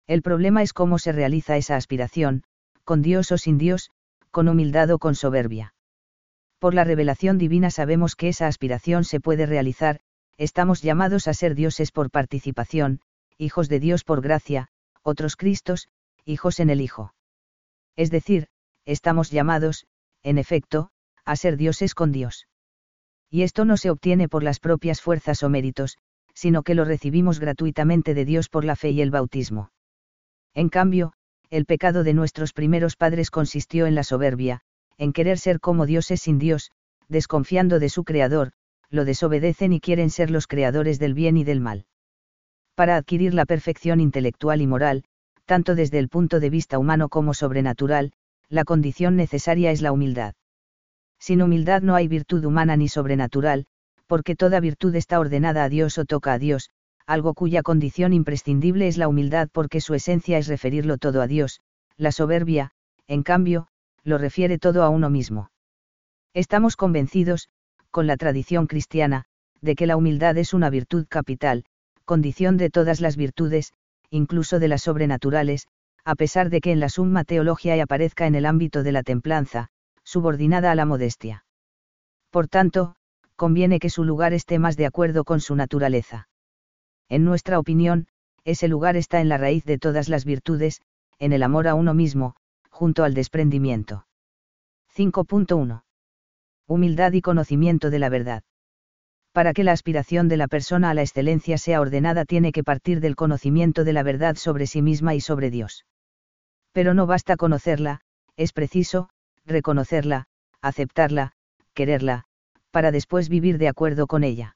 El 0.08 0.22
problema 0.22 0.62
es 0.62 0.74
cómo 0.74 1.00
se 1.00 1.12
realiza 1.12 1.58
esa 1.58 1.76
aspiración, 1.76 2.44
con 2.86 3.02
Dios 3.02 3.34
o 3.34 3.38
sin 3.38 3.58
Dios, 3.58 3.92
con 4.32 4.48
humildad 4.48 4.90
o 4.92 5.00
con 5.00 5.16
soberbia. 5.16 5.74
Por 6.60 6.74
la 6.74 6.86
revelación 6.86 7.38
divina 7.38 7.70
sabemos 7.70 8.16
que 8.16 8.30
esa 8.30 8.48
aspiración 8.48 9.04
se 9.04 9.20
puede 9.20 9.46
realizar, 9.46 10.00
estamos 10.38 10.82
llamados 10.82 11.28
a 11.28 11.34
ser 11.34 11.56
dioses 11.56 11.92
por 11.92 12.12
participación, 12.12 13.02
hijos 13.38 13.68
de 13.68 13.80
Dios 13.80 14.04
por 14.04 14.22
gracia, 14.22 14.70
otros 15.02 15.36
Cristos, 15.36 15.90
hijos 16.24 16.60
en 16.60 16.70
el 16.70 16.80
Hijo. 16.80 17.14
Es 17.96 18.12
decir, 18.12 18.48
estamos 18.86 19.32
llamados, 19.32 19.86
en 20.24 20.38
efecto, 20.38 20.90
a 21.26 21.36
ser 21.36 21.58
dioses 21.58 21.94
con 21.94 22.12
Dios. 22.12 22.48
Y 23.30 23.44
esto 23.44 23.66
no 23.66 23.78
se 23.78 23.90
obtiene 23.90 24.30
por 24.30 24.44
las 24.44 24.60
propias 24.60 25.02
fuerzas 25.02 25.44
o 25.44 25.50
méritos, 25.50 25.98
sino 26.34 26.64
que 26.64 26.76
lo 26.76 26.86
recibimos 26.86 27.40
gratuitamente 27.40 28.14
de 28.14 28.26
Dios 28.26 28.50
por 28.50 28.66
la 28.66 28.76
fe 28.76 28.92
y 28.92 29.02
el 29.02 29.12
bautismo. 29.12 29.72
En 30.54 30.70
cambio, 30.70 31.14
el 31.56 31.66
pecado 31.66 32.04
de 32.04 32.14
nuestros 32.14 32.52
primeros 32.52 32.98
padres 32.98 33.32
consistió 33.32 33.86
en 33.86 33.96
la 33.96 34.04
soberbia, 34.04 34.60
en 34.98 35.14
querer 35.14 35.38
ser 35.38 35.62
como 35.62 35.86
dioses 35.86 36.22
sin 36.22 36.38
Dios, 36.38 36.72
desconfiando 37.08 37.80
de 37.80 37.88
su 37.88 38.04
Creador, 38.04 38.52
lo 38.90 39.06
desobedecen 39.06 39.72
y 39.72 39.80
quieren 39.80 40.10
ser 40.10 40.32
los 40.32 40.48
creadores 40.48 41.00
del 41.00 41.14
bien 41.14 41.38
y 41.38 41.46
del 41.46 41.62
mal. 41.62 41.86
Para 42.76 42.98
adquirir 42.98 43.34
la 43.34 43.46
perfección 43.46 44.02
intelectual 44.02 44.62
y 44.62 44.68
moral, 44.68 45.06
tanto 45.46 45.76
desde 45.76 45.98
el 46.00 46.10
punto 46.10 46.42
de 46.42 46.50
vista 46.50 46.78
humano 46.78 47.08
como 47.08 47.34
sobrenatural, 47.34 48.12
la 48.50 48.66
condición 48.66 49.16
necesaria 49.16 49.72
es 49.72 49.82
la 49.82 49.94
humildad. 49.94 50.34
Sin 51.20 51.42
humildad 51.42 51.82
no 51.84 51.96
hay 51.96 52.10
virtud 52.10 52.44
humana 52.44 52.76
ni 52.76 52.90
sobrenatural, 52.90 53.66
porque 54.08 54.36
toda 54.36 54.60
virtud 54.60 54.94
está 54.96 55.22
ordenada 55.22 55.64
a 55.64 55.70
Dios 55.70 55.98
o 56.00 56.04
toca 56.04 56.34
a 56.34 56.38
Dios, 56.38 56.70
algo 57.08 57.34
cuya 57.34 57.62
condición 57.62 58.14
imprescindible 58.14 58.88
es 58.88 58.98
la 58.98 59.08
humildad 59.08 59.50
porque 59.52 59.82
su 59.82 59.94
esencia 59.94 60.38
es 60.38 60.48
referirlo 60.48 60.98
todo 60.98 61.22
a 61.22 61.28
Dios, 61.28 61.62
la 61.98 62.12
soberbia, 62.12 62.72
en 63.08 63.24
cambio, 63.24 63.68
lo 64.04 64.18
refiere 64.18 64.58
todo 64.58 64.84
a 64.84 64.90
uno 64.90 65.10
mismo. 65.10 65.52
Estamos 66.34 66.76
convencidos, 66.76 67.50
con 67.92 68.08
la 68.08 68.18
tradición 68.18 68.68
cristiana, 68.68 69.26
de 69.62 69.76
que 69.76 69.88
la 69.88 69.98
humildad 69.98 70.38
es 70.38 70.54
una 70.54 70.70
virtud 70.70 71.06
capital, 71.08 71.66
condición 72.04 72.58
de 72.58 72.70
todas 72.70 73.02
las 73.02 73.16
virtudes, 73.18 73.74
incluso 74.10 74.60
de 74.60 74.68
las 74.68 74.84
sobrenaturales, 74.84 75.68
a 76.04 76.16
pesar 76.16 76.50
de 76.50 76.62
que 76.62 76.72
en 76.72 76.80
la 76.80 76.90
summa 76.90 77.24
teología 77.24 77.82
aparezca 77.82 78.28
en 78.28 78.36
el 78.36 78.46
ámbito 78.46 78.84
de 78.84 78.92
la 78.92 79.02
templanza, 79.02 79.70
subordinada 80.04 80.72
a 80.72 80.76
la 80.76 80.86
modestia. 80.86 81.46
Por 82.30 82.48
tanto, 82.48 82.96
conviene 83.36 83.80
que 83.80 83.90
su 83.90 84.04
lugar 84.04 84.34
esté 84.34 84.60
más 84.60 84.78
de 84.78 84.86
acuerdo 84.86 85.24
con 85.24 85.40
su 85.40 85.56
naturaleza. 85.56 86.28
En 87.10 87.24
nuestra 87.24 87.60
opinión, 87.60 88.08
ese 88.44 88.68
lugar 88.68 88.96
está 88.96 89.22
en 89.22 89.30
la 89.30 89.38
raíz 89.38 89.66
de 89.66 89.78
todas 89.78 90.10
las 90.10 90.26
virtudes, 90.26 90.82
en 91.20 91.34
el 91.34 91.44
amor 91.44 91.68
a 91.68 91.76
uno 91.76 91.94
mismo, 91.94 92.36
junto 92.70 93.04
al 93.04 93.14
desprendimiento. 93.14 94.06
5.1. 94.96 95.84
Humildad 96.68 97.14
y 97.14 97.22
conocimiento 97.22 97.90
de 97.90 98.00
la 98.00 98.10
verdad. 98.10 98.44
Para 99.32 99.54
que 99.54 99.64
la 99.64 99.74
aspiración 99.74 100.30
de 100.30 100.38
la 100.38 100.48
persona 100.48 100.90
a 100.90 100.94
la 100.94 101.02
excelencia 101.02 101.58
sea 101.58 101.82
ordenada 101.82 102.26
tiene 102.26 102.52
que 102.52 102.64
partir 102.64 103.02
del 103.02 103.16
conocimiento 103.16 103.84
de 103.84 103.94
la 103.94 104.04
verdad 104.04 104.36
sobre 104.36 104.66
sí 104.66 104.82
misma 104.82 105.14
y 105.14 105.22
sobre 105.22 105.52
Dios. 105.52 105.86
Pero 106.72 106.94
no 106.94 107.06
basta 107.06 107.36
conocerla, 107.36 108.02
es 108.38 108.54
preciso, 108.54 109.10
reconocerla, 109.46 110.28
aceptarla, 110.62 111.34
quererla, 111.74 112.24
para 112.72 112.92
después 112.92 113.30
vivir 113.30 113.58
de 113.58 113.68
acuerdo 113.68 114.08
con 114.08 114.24
ella. 114.24 114.56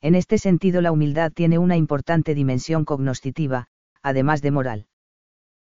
En 0.00 0.14
este 0.14 0.38
sentido 0.38 0.80
la 0.80 0.92
humildad 0.92 1.32
tiene 1.32 1.58
una 1.58 1.76
importante 1.76 2.34
dimensión 2.34 2.84
cognoscitiva, 2.84 3.66
además 4.02 4.42
de 4.42 4.50
moral. 4.50 4.86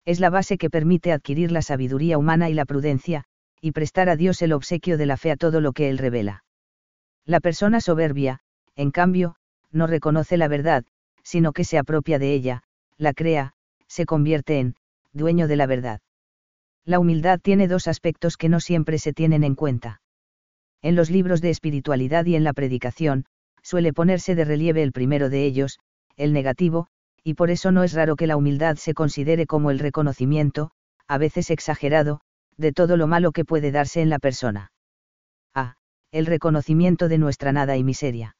Es 0.05 0.21
la 0.21 0.31
base 0.31 0.59
que 0.59 0.71
permite 0.71 1.13
adquirir 1.13 1.53
la 1.53 1.63
sabiduría 1.63 2.19
humana 2.19 2.49
y 2.49 2.55
la 2.55 2.65
prudencia, 2.65 3.25
y 3.61 3.73
prestar 3.73 4.09
a 4.09 4.17
Dios 4.17 4.43
el 4.43 4.53
obsequio 4.53 4.99
de 4.99 5.07
la 5.07 5.17
fe 5.17 5.31
a 5.31 5.37
todo 5.37 5.61
lo 5.61 5.73
que 5.73 5.89
Él 5.89 5.99
revela. 5.99 6.45
La 7.25 7.41
persona 7.41 7.81
soberbia, 7.81 8.41
en 8.75 8.91
cambio, 8.91 9.37
no 9.71 9.87
reconoce 9.87 10.37
la 10.37 10.49
verdad, 10.49 10.85
sino 11.23 11.53
que 11.53 11.65
se 11.65 11.79
apropia 11.79 12.19
de 12.19 12.33
ella, 12.33 12.63
la 12.97 13.13
crea, 13.13 13.53
se 13.87 14.07
convierte 14.07 14.59
en, 14.59 14.75
dueño 15.13 15.47
de 15.47 15.57
la 15.57 15.67
verdad. 15.67 16.01
La 16.85 16.99
humildad 16.99 17.39
tiene 17.41 17.69
dos 17.69 17.87
aspectos 17.87 18.37
que 18.37 18.49
no 18.49 18.59
siempre 18.59 18.99
se 18.99 19.13
tienen 19.13 19.45
en 19.45 19.55
cuenta. 19.55 20.01
En 20.81 20.97
los 20.97 21.11
libros 21.11 21.41
de 21.41 21.51
espiritualidad 21.51 22.25
y 22.27 22.35
en 22.35 22.43
la 22.43 22.53
predicación, 22.53 23.27
suele 23.63 23.93
ponerse 23.93 24.35
de 24.35 24.45
relieve 24.45 24.83
el 24.83 24.93
primero 24.93 25.29
de 25.31 25.45
ellos, 25.45 25.79
el 26.17 26.33
negativo, 26.33 26.89
y 27.25 27.35
por 27.35 27.51
eso 27.51 27.71
no 27.73 27.85
es 27.85 27.93
raro 27.93 28.17
que 28.17 28.27
la 28.27 28.37
humildad 28.37 28.77
se 28.77 28.95
considere 28.95 29.47
como 29.47 29.71
el 29.71 29.79
reconocimiento, 29.79 30.73
a 31.07 31.19
veces 31.19 31.51
exagerado, 31.51 32.21
de 32.57 32.73
todo 32.73 32.97
lo 32.97 33.07
malo 33.07 33.33
que 33.33 33.45
puede 33.45 33.71
darse 33.71 34.03
en 34.03 34.11
la 34.11 34.19
persona. 34.19 34.73
A. 35.55 35.77
El 36.11 36.27
reconocimiento 36.27 37.09
de 37.09 37.19
nuestra 37.19 37.53
nada 37.53 37.77
y 37.77 37.85
miseria. 37.85 38.37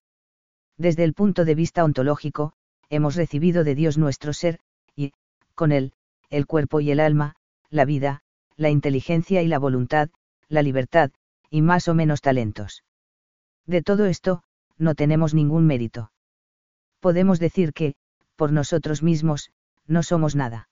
Desde 0.77 1.05
el 1.05 1.15
punto 1.15 1.45
de 1.45 1.55
vista 1.55 1.85
ontológico, 1.85 2.53
hemos 2.91 3.15
recibido 3.15 3.65
de 3.65 3.75
Dios 3.75 3.99
nuestro 3.99 4.33
ser, 4.33 4.59
y, 4.97 5.13
con 5.55 5.73
él, 5.73 5.93
el 6.29 6.47
cuerpo 6.47 6.81
y 6.81 6.91
el 6.91 7.01
alma, 7.01 7.37
la 7.71 7.85
vida, 7.85 8.23
la 8.57 8.71
inteligencia 8.71 9.43
y 9.43 9.49
la 9.49 9.59
voluntad, 9.59 10.11
la 10.49 10.63
libertad, 10.63 11.11
y 11.51 11.63
más 11.63 11.89
o 11.89 11.95
menos 11.95 12.21
talentos. 12.21 12.85
De 13.67 13.83
todo 13.83 14.07
esto, 14.07 14.43
no 14.79 14.95
tenemos 14.95 15.35
ningún 15.35 15.67
mérito. 15.67 16.13
Podemos 17.01 17.39
decir 17.39 17.73
que, 17.73 17.95
por 18.37 18.53
nosotros 18.53 19.03
mismos, 19.03 19.51
no 19.87 20.03
somos 20.03 20.37
nada. 20.37 20.69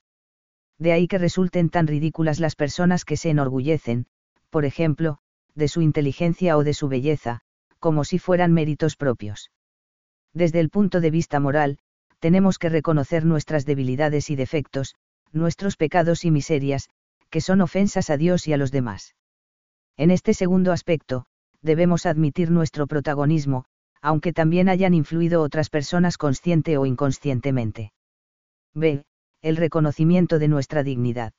De 0.77 0.93
ahí 0.93 1.07
que 1.07 1.17
resulten 1.17 1.69
tan 1.69 1.87
ridículas 1.87 2.39
las 2.39 2.55
personas 2.55 3.05
que 3.05 3.17
se 3.17 3.29
enorgullecen, 3.29 4.07
por 4.49 4.65
ejemplo, 4.65 5.19
de 5.55 5.67
su 5.67 5.81
inteligencia 5.81 6.57
o 6.57 6.63
de 6.63 6.73
su 6.73 6.87
belleza, 6.87 7.41
como 7.79 8.03
si 8.03 8.19
fueran 8.19 8.53
méritos 8.53 8.95
propios. 8.95 9.51
Desde 10.33 10.59
el 10.59 10.69
punto 10.69 11.01
de 11.01 11.11
vista 11.11 11.39
moral, 11.39 11.77
tenemos 12.19 12.57
que 12.57 12.69
reconocer 12.69 13.25
nuestras 13.25 13.65
debilidades 13.65 14.29
y 14.29 14.35
defectos, 14.35 14.95
nuestros 15.31 15.75
pecados 15.77 16.23
y 16.23 16.31
miserias, 16.31 16.89
que 17.29 17.41
son 17.41 17.61
ofensas 17.61 18.09
a 18.09 18.17
Dios 18.17 18.47
y 18.47 18.53
a 18.53 18.57
los 18.57 18.71
demás. 18.71 19.15
En 19.97 20.11
este 20.11 20.33
segundo 20.33 20.71
aspecto, 20.71 21.25
debemos 21.61 22.05
admitir 22.05 22.51
nuestro 22.51 22.87
protagonismo, 22.87 23.65
aunque 24.01 24.33
también 24.33 24.69
hayan 24.69 24.93
influido 24.93 25.41
otras 25.41 25.69
personas 25.69 26.17
consciente 26.17 26.77
o 26.77 26.85
inconscientemente. 26.85 27.93
B. 28.73 29.03
El 29.41 29.57
reconocimiento 29.57 30.39
de 30.39 30.47
nuestra 30.47 30.83
dignidad. 30.83 31.33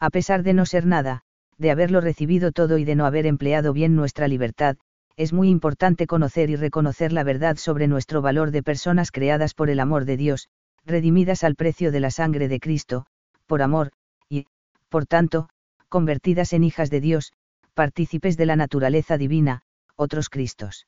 A 0.00 0.10
pesar 0.10 0.42
de 0.42 0.54
no 0.54 0.66
ser 0.66 0.86
nada, 0.86 1.22
de 1.58 1.70
haberlo 1.70 2.00
recibido 2.00 2.52
todo 2.52 2.78
y 2.78 2.84
de 2.84 2.94
no 2.94 3.06
haber 3.06 3.26
empleado 3.26 3.72
bien 3.72 3.96
nuestra 3.96 4.28
libertad, 4.28 4.76
es 5.16 5.32
muy 5.32 5.48
importante 5.48 6.06
conocer 6.06 6.50
y 6.50 6.56
reconocer 6.56 7.12
la 7.12 7.22
verdad 7.22 7.56
sobre 7.56 7.86
nuestro 7.86 8.20
valor 8.20 8.50
de 8.50 8.62
personas 8.62 9.12
creadas 9.12 9.54
por 9.54 9.70
el 9.70 9.78
amor 9.78 10.04
de 10.04 10.16
Dios, 10.16 10.48
redimidas 10.84 11.44
al 11.44 11.54
precio 11.54 11.92
de 11.92 12.00
la 12.00 12.10
sangre 12.10 12.48
de 12.48 12.60
Cristo, 12.60 13.06
por 13.46 13.62
amor, 13.62 13.92
y, 14.28 14.46
por 14.88 15.06
tanto, 15.06 15.48
convertidas 15.88 16.52
en 16.52 16.64
hijas 16.64 16.90
de 16.90 17.00
Dios, 17.00 17.32
partícipes 17.74 18.36
de 18.36 18.46
la 18.46 18.56
naturaleza 18.56 19.16
divina, 19.16 19.62
otros 19.96 20.28
Cristos. 20.28 20.86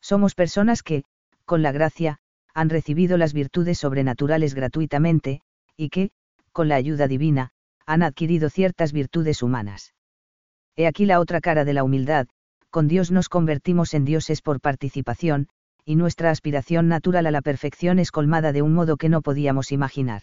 Somos 0.00 0.34
personas 0.34 0.82
que, 0.82 1.04
con 1.44 1.62
la 1.62 1.72
gracia, 1.72 2.18
han 2.54 2.70
recibido 2.70 3.18
las 3.18 3.32
virtudes 3.32 3.78
sobrenaturales 3.78 4.54
gratuitamente, 4.54 5.42
y 5.76 5.90
que, 5.90 6.10
con 6.52 6.68
la 6.68 6.76
ayuda 6.76 7.06
divina, 7.06 7.50
han 7.86 8.02
adquirido 8.02 8.50
ciertas 8.50 8.92
virtudes 8.92 9.42
humanas. 9.42 9.94
He 10.74 10.86
aquí 10.86 11.06
la 11.06 11.20
otra 11.20 11.40
cara 11.40 11.64
de 11.64 11.72
la 11.72 11.84
humildad, 11.84 12.26
con 12.70 12.88
Dios 12.88 13.10
nos 13.10 13.28
convertimos 13.28 13.94
en 13.94 14.04
dioses 14.04 14.42
por 14.42 14.60
participación, 14.60 15.48
y 15.84 15.96
nuestra 15.96 16.30
aspiración 16.30 16.88
natural 16.88 17.26
a 17.26 17.30
la 17.30 17.42
perfección 17.42 17.98
es 17.98 18.10
colmada 18.10 18.52
de 18.52 18.62
un 18.62 18.74
modo 18.74 18.96
que 18.96 19.08
no 19.08 19.22
podíamos 19.22 19.70
imaginar. 19.70 20.22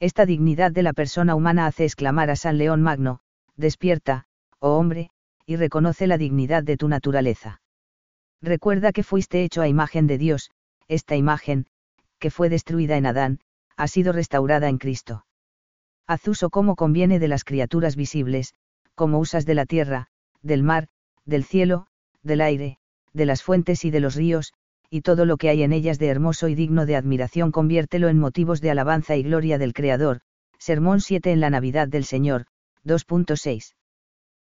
Esta 0.00 0.24
dignidad 0.24 0.70
de 0.70 0.84
la 0.84 0.92
persona 0.92 1.34
humana 1.34 1.66
hace 1.66 1.84
exclamar 1.84 2.30
a 2.30 2.36
San 2.36 2.58
León 2.58 2.82
Magno, 2.82 3.20
despierta, 3.56 4.26
oh 4.60 4.78
hombre, 4.78 5.10
y 5.46 5.56
reconoce 5.56 6.06
la 6.06 6.16
dignidad 6.16 6.62
de 6.62 6.76
tu 6.76 6.88
naturaleza. 6.88 7.60
Recuerda 8.40 8.92
que 8.92 9.02
fuiste 9.02 9.42
hecho 9.42 9.62
a 9.62 9.68
imagen 9.68 10.06
de 10.06 10.18
Dios, 10.18 10.50
esta 10.86 11.16
imagen, 11.16 11.66
que 12.18 12.30
fue 12.30 12.48
destruida 12.48 12.96
en 12.96 13.06
Adán, 13.06 13.40
ha 13.76 13.88
sido 13.88 14.12
restaurada 14.12 14.68
en 14.68 14.78
Cristo. 14.78 15.24
Haz 16.06 16.26
uso 16.26 16.50
como 16.50 16.76
conviene 16.76 17.18
de 17.18 17.28
las 17.28 17.44
criaturas 17.44 17.96
visibles, 17.96 18.54
como 18.94 19.18
usas 19.18 19.44
de 19.44 19.54
la 19.54 19.66
tierra, 19.66 20.08
del 20.42 20.62
mar, 20.62 20.88
del 21.24 21.44
cielo, 21.44 21.86
del 22.22 22.40
aire, 22.40 22.78
de 23.12 23.26
las 23.26 23.42
fuentes 23.42 23.84
y 23.84 23.90
de 23.90 24.00
los 24.00 24.14
ríos, 24.14 24.52
y 24.90 25.02
todo 25.02 25.26
lo 25.26 25.36
que 25.36 25.50
hay 25.50 25.62
en 25.62 25.72
ellas 25.72 25.98
de 25.98 26.08
hermoso 26.08 26.48
y 26.48 26.54
digno 26.54 26.86
de 26.86 26.96
admiración 26.96 27.52
conviértelo 27.52 28.08
en 28.08 28.18
motivos 28.18 28.60
de 28.60 28.70
alabanza 28.70 29.16
y 29.16 29.22
gloria 29.22 29.58
del 29.58 29.74
Creador. 29.74 30.20
Sermón 30.58 31.00
7 31.00 31.30
en 31.30 31.40
la 31.40 31.50
Navidad 31.50 31.88
del 31.88 32.04
Señor, 32.04 32.46
2.6. 32.84 33.74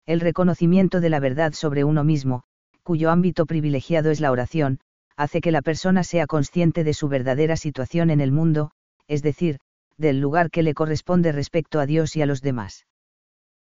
El 0.05 0.19
reconocimiento 0.19 1.01
de 1.01 1.09
la 1.09 1.19
verdad 1.19 1.53
sobre 1.53 1.83
uno 1.83 2.03
mismo, 2.03 2.43
cuyo 2.85 3.09
ámbito 3.09 3.47
privilegiado 3.47 4.11
es 4.11 4.21
la 4.21 4.31
oración, 4.31 4.79
hace 5.17 5.41
que 5.41 5.51
la 5.51 5.63
persona 5.63 6.03
sea 6.03 6.27
consciente 6.27 6.83
de 6.83 6.93
su 6.93 7.07
verdadera 7.07 7.57
situación 7.57 8.11
en 8.11 8.21
el 8.21 8.31
mundo, 8.31 8.69
es 9.07 9.23
decir, 9.23 9.57
del 9.97 10.19
lugar 10.19 10.51
que 10.51 10.61
le 10.61 10.75
corresponde 10.75 11.31
respecto 11.31 11.79
a 11.79 11.87
Dios 11.87 12.15
y 12.15 12.21
a 12.21 12.27
los 12.27 12.43
demás. 12.43 12.85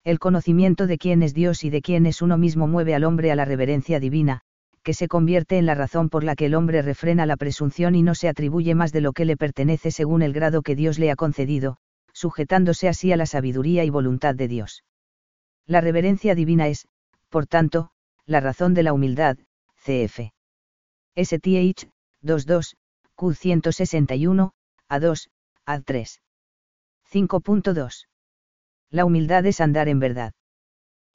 El 0.04 0.18
conocimiento 0.18 0.88
de 0.88 0.98
quién 0.98 1.22
es 1.22 1.36
Dios 1.36 1.64
y 1.64 1.70
de 1.70 1.84
quién 1.84 2.08
es 2.08 2.24
uno 2.24 2.36
mismo 2.40 2.66
mueve 2.68 2.96
al 2.96 3.04
hombre 3.04 3.32
a 3.32 3.36
la 3.36 3.46
reverencia 3.46 4.00
divina, 4.00 4.42
que 4.82 4.96
se 4.96 5.08
convierte 5.08 5.60
en 5.60 5.68
la 5.68 5.76
razón 5.76 6.10
por 6.10 6.24
la 6.24 6.36
que 6.36 6.48
el 6.48 6.56
hombre 6.56 6.82
refrena 6.82 7.28
la 7.28 7.38
presunción 7.38 7.94
y 7.94 8.02
no 8.02 8.16
se 8.16 8.28
atribuye 8.28 8.74
más 8.74 8.92
de 8.92 9.02
lo 9.02 9.14
que 9.14 9.26
le 9.26 9.38
pertenece 9.38 9.92
según 9.92 10.24
el 10.24 10.34
grado 10.34 10.64
que 10.64 10.76
Dios 10.76 10.98
le 10.98 11.12
ha 11.12 11.16
concedido, 11.16 11.78
sujetándose 12.12 12.88
así 12.88 13.12
a 13.12 13.18
la 13.18 13.28
sabiduría 13.28 13.84
y 13.84 13.92
voluntad 13.92 14.34
de 14.34 14.48
Dios. 14.48 14.84
La 15.68 15.80
reverencia 15.80 16.34
divina 16.34 16.68
es, 16.70 16.88
por 17.30 17.46
tanto, 17.46 17.92
la 18.26 18.40
razón 18.40 18.74
de 18.74 18.84
la 18.84 18.94
humildad, 18.94 19.38
cf. 19.84 20.32
STH, 21.16 21.90
22, 22.22 22.76
Q 23.16 23.34
161, 23.34 24.52
A2, 24.90 25.30
A3. 25.66 26.20
5.2. 27.12 28.08
La 28.90 29.06
humildad 29.06 29.46
es 29.46 29.62
andar 29.62 29.90
en 29.90 30.00
verdad. 30.00 30.34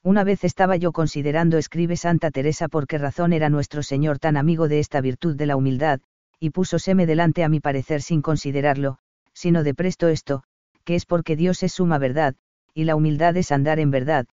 Una 0.02 0.22
vez 0.22 0.44
estaba 0.44 0.76
yo 0.76 0.92
considerando, 0.92 1.58
escribe 1.58 1.96
Santa 1.96 2.30
Teresa, 2.30 2.68
por 2.68 2.86
qué 2.86 2.98
razón 2.98 3.32
era 3.32 3.48
nuestro 3.48 3.82
Señor 3.82 4.18
tan 4.18 4.36
amigo 4.36 4.68
de 4.68 4.78
esta 4.78 5.00
virtud 5.00 5.36
de 5.36 5.46
la 5.46 5.56
humildad, 5.56 6.00
y 6.38 6.50
púsoseme 6.50 7.06
delante 7.06 7.42
a 7.42 7.48
mi 7.48 7.60
parecer 7.60 8.02
sin 8.02 8.22
considerarlo, 8.22 8.98
sino 9.32 9.62
de 9.62 9.74
presto 9.74 10.08
esto, 10.08 10.42
que 10.84 10.94
es 10.94 11.06
porque 11.06 11.34
Dios 11.34 11.62
es 11.62 11.72
suma 11.72 11.98
verdad, 11.98 12.34
y 12.72 12.84
la 12.84 12.94
humildad 12.94 13.36
es 13.36 13.50
andar 13.50 13.80
en 13.80 13.90
verdad, 13.90 14.26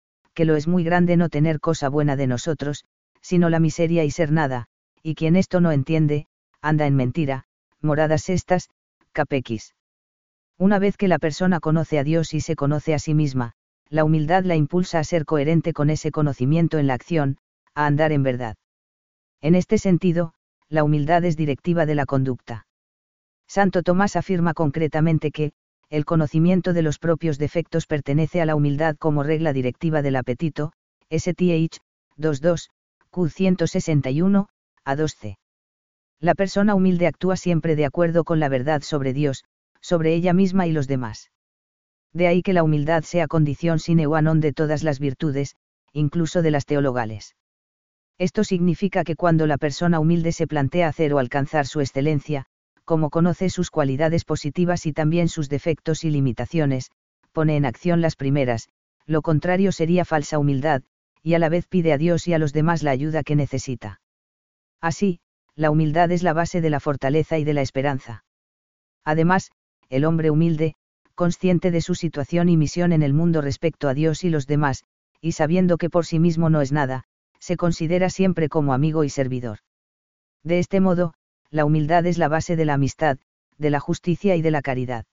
que 0.40 0.46
lo 0.46 0.56
es 0.56 0.66
muy 0.66 0.84
grande 0.84 1.18
no 1.18 1.28
tener 1.28 1.60
cosa 1.60 1.90
buena 1.90 2.16
de 2.16 2.26
nosotros, 2.26 2.86
sino 3.20 3.50
la 3.50 3.60
miseria 3.60 4.04
y 4.04 4.10
ser 4.10 4.32
nada, 4.32 4.68
y 5.02 5.14
quien 5.14 5.36
esto 5.36 5.60
no 5.60 5.70
entiende, 5.70 6.28
anda 6.62 6.86
en 6.86 6.96
mentira, 6.96 7.44
moradas 7.82 8.30
estas, 8.30 8.70
capequis. 9.12 9.74
Una 10.56 10.78
vez 10.78 10.96
que 10.96 11.08
la 11.08 11.18
persona 11.18 11.60
conoce 11.60 11.98
a 11.98 12.04
Dios 12.04 12.32
y 12.32 12.40
se 12.40 12.56
conoce 12.56 12.94
a 12.94 12.98
sí 12.98 13.12
misma, 13.12 13.52
la 13.90 14.02
humildad 14.02 14.44
la 14.44 14.56
impulsa 14.56 14.98
a 14.98 15.04
ser 15.04 15.26
coherente 15.26 15.74
con 15.74 15.90
ese 15.90 16.10
conocimiento 16.10 16.78
en 16.78 16.86
la 16.86 16.94
acción, 16.94 17.36
a 17.74 17.84
andar 17.84 18.10
en 18.10 18.22
verdad. 18.22 18.56
En 19.42 19.54
este 19.54 19.76
sentido, 19.76 20.32
la 20.70 20.84
humildad 20.84 21.22
es 21.26 21.36
directiva 21.36 21.84
de 21.84 21.96
la 21.96 22.06
conducta. 22.06 22.66
Santo 23.46 23.82
Tomás 23.82 24.16
afirma 24.16 24.54
concretamente 24.54 25.32
que, 25.32 25.52
el 25.90 26.04
conocimiento 26.04 26.72
de 26.72 26.82
los 26.82 26.98
propios 26.98 27.36
defectos 27.36 27.86
pertenece 27.86 28.40
a 28.40 28.46
la 28.46 28.56
humildad 28.56 28.96
como 28.96 29.22
regla 29.22 29.52
directiva 29.52 30.00
del 30.02 30.16
apetito, 30.16 30.72
STH, 31.10 31.78
22, 32.16 32.70
Q 33.10 33.28
161, 33.28 34.48
a 34.84 34.96
12. 34.96 35.38
La 36.20 36.34
persona 36.34 36.74
humilde 36.74 37.06
actúa 37.06 37.36
siempre 37.36 37.76
de 37.76 37.84
acuerdo 37.84 38.24
con 38.24 38.40
la 38.40 38.48
verdad 38.48 38.82
sobre 38.82 39.12
Dios, 39.12 39.44
sobre 39.80 40.14
ella 40.14 40.32
misma 40.32 40.66
y 40.66 40.72
los 40.72 40.86
demás 40.86 41.30
de 42.12 42.26
ahí 42.26 42.42
que 42.42 42.52
la 42.52 42.62
humildad 42.62 43.04
sea 43.04 43.28
condición 43.28 43.78
sine 43.78 44.06
qua 44.06 44.22
non 44.22 44.42
de 44.42 44.52
todas 44.52 44.82
las 44.82 44.98
virtudes, 44.98 45.54
incluso 45.92 46.42
de 46.42 46.50
las 46.50 46.66
teologales. 46.66 47.36
Esto 48.18 48.44
significa 48.44 49.04
que 49.04 49.16
cuando 49.16 49.46
la 49.46 49.58
persona 49.58 50.00
humilde 50.00 50.32
se 50.32 50.46
plantea 50.46 50.88
hacer 50.88 51.14
o 51.14 51.18
alcanzar 51.18 51.66
su 51.66 51.80
excelencia, 51.80 52.46
como 52.90 53.10
conoce 53.10 53.50
sus 53.50 53.70
cualidades 53.70 54.24
positivas 54.24 54.84
y 54.84 54.92
también 54.92 55.28
sus 55.28 55.48
defectos 55.48 56.02
y 56.02 56.10
limitaciones, 56.10 56.90
pone 57.30 57.54
en 57.54 57.64
acción 57.64 58.00
las 58.00 58.16
primeras, 58.16 58.68
lo 59.06 59.22
contrario 59.22 59.70
sería 59.70 60.04
falsa 60.04 60.40
humildad, 60.40 60.82
y 61.22 61.34
a 61.34 61.38
la 61.38 61.48
vez 61.48 61.68
pide 61.68 61.92
a 61.92 61.98
Dios 61.98 62.26
y 62.26 62.34
a 62.34 62.40
los 62.40 62.52
demás 62.52 62.82
la 62.82 62.90
ayuda 62.90 63.22
que 63.22 63.36
necesita. 63.36 64.00
Así, 64.80 65.20
la 65.54 65.70
humildad 65.70 66.10
es 66.10 66.24
la 66.24 66.32
base 66.32 66.60
de 66.60 66.68
la 66.68 66.80
fortaleza 66.80 67.38
y 67.38 67.44
de 67.44 67.54
la 67.54 67.62
esperanza. 67.62 68.24
Además, 69.04 69.52
el 69.88 70.04
hombre 70.04 70.32
humilde, 70.32 70.74
consciente 71.14 71.70
de 71.70 71.82
su 71.82 71.94
situación 71.94 72.48
y 72.48 72.56
misión 72.56 72.90
en 72.90 73.04
el 73.04 73.14
mundo 73.14 73.40
respecto 73.40 73.88
a 73.88 73.94
Dios 73.94 74.24
y 74.24 74.30
los 74.30 74.48
demás, 74.48 74.82
y 75.20 75.30
sabiendo 75.30 75.78
que 75.78 75.90
por 75.90 76.06
sí 76.06 76.18
mismo 76.18 76.50
no 76.50 76.60
es 76.60 76.72
nada, 76.72 77.04
se 77.38 77.56
considera 77.56 78.10
siempre 78.10 78.48
como 78.48 78.74
amigo 78.74 79.04
y 79.04 79.10
servidor. 79.10 79.60
De 80.42 80.58
este 80.58 80.80
modo, 80.80 81.14
la 81.50 81.64
humildad 81.64 82.06
es 82.06 82.18
la 82.18 82.28
base 82.28 82.56
de 82.56 82.64
la 82.64 82.74
amistad, 82.74 83.18
de 83.58 83.70
la 83.70 83.80
justicia 83.80 84.36
y 84.36 84.42
de 84.42 84.50
la 84.50 84.62
caridad. 84.62 85.04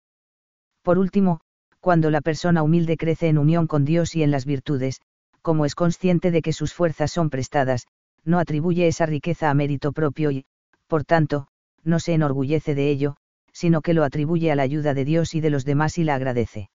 Por 0.81 0.99
último, 0.99 1.41
cuando 1.79 2.09
la 2.09 2.21
persona 2.21 2.63
humilde 2.63 2.97
crece 2.97 3.27
en 3.27 3.37
unión 3.37 3.67
con 3.67 3.85
Dios 3.85 4.15
y 4.15 4.23
en 4.23 4.31
las 4.31 4.45
virtudes, 4.45 5.01
como 5.41 5.65
es 5.65 5.75
consciente 5.75 6.31
de 6.31 6.41
que 6.41 6.53
sus 6.53 6.73
fuerzas 6.73 7.11
son 7.11 7.29
prestadas, 7.29 7.87
no 8.23 8.39
atribuye 8.39 8.87
esa 8.87 9.05
riqueza 9.05 9.49
a 9.49 9.53
mérito 9.53 9.93
propio 9.93 10.31
y, 10.31 10.45
por 10.87 11.03
tanto, 11.05 11.47
no 11.83 11.99
se 11.99 12.13
enorgullece 12.13 12.75
de 12.75 12.89
ello, 12.89 13.17
sino 13.53 13.81
que 13.81 13.93
lo 13.93 14.03
atribuye 14.03 14.51
a 14.51 14.55
la 14.55 14.63
ayuda 14.63 14.93
de 14.93 15.05
Dios 15.05 15.33
y 15.33 15.41
de 15.41 15.49
los 15.49 15.65
demás 15.65 15.97
y 15.97 16.03
la 16.03 16.15
agradece. 16.15 16.69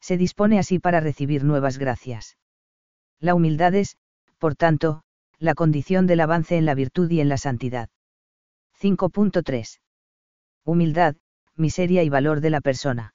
Se 0.00 0.16
dispone 0.16 0.58
así 0.58 0.78
para 0.78 1.00
recibir 1.00 1.42
nuevas 1.42 1.78
gracias. 1.78 2.36
La 3.18 3.34
humildad 3.34 3.74
es, 3.74 3.96
por 4.38 4.54
tanto, 4.54 5.02
la 5.38 5.54
condición 5.54 6.06
del 6.06 6.20
avance 6.20 6.56
en 6.56 6.66
la 6.66 6.74
virtud 6.74 7.10
y 7.10 7.20
en 7.20 7.28
la 7.28 7.38
santidad. 7.38 7.88
5.3. 8.80 9.80
Humildad, 10.64 11.16
miseria 11.54 12.02
y 12.02 12.08
valor 12.08 12.40
de 12.40 12.50
la 12.50 12.60
persona. 12.60 13.14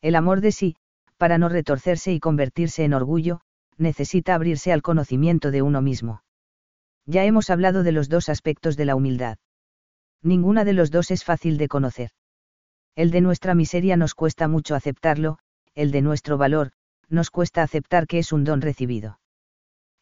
El 0.00 0.16
amor 0.16 0.40
de 0.40 0.52
sí, 0.52 0.76
para 1.16 1.38
no 1.38 1.48
retorcerse 1.48 2.12
y 2.12 2.20
convertirse 2.20 2.84
en 2.84 2.94
orgullo, 2.94 3.40
necesita 3.76 4.34
abrirse 4.34 4.72
al 4.72 4.82
conocimiento 4.82 5.50
de 5.50 5.62
uno 5.62 5.82
mismo. 5.82 6.22
Ya 7.06 7.24
hemos 7.24 7.50
hablado 7.50 7.82
de 7.82 7.92
los 7.92 8.08
dos 8.08 8.28
aspectos 8.28 8.76
de 8.76 8.84
la 8.84 8.96
humildad 8.96 9.38
ninguna 10.22 10.64
de 10.64 10.72
los 10.72 10.90
dos 10.90 11.10
es 11.10 11.24
fácil 11.24 11.58
de 11.58 11.68
conocer. 11.68 12.10
El 12.94 13.10
de 13.10 13.20
nuestra 13.20 13.54
miseria 13.54 13.96
nos 13.96 14.14
cuesta 14.14 14.48
mucho 14.48 14.74
aceptarlo, 14.74 15.38
el 15.74 15.90
de 15.90 16.02
nuestro 16.02 16.38
valor, 16.38 16.72
nos 17.08 17.30
cuesta 17.30 17.62
aceptar 17.62 18.06
que 18.06 18.18
es 18.18 18.32
un 18.32 18.44
don 18.44 18.60
recibido. 18.60 19.18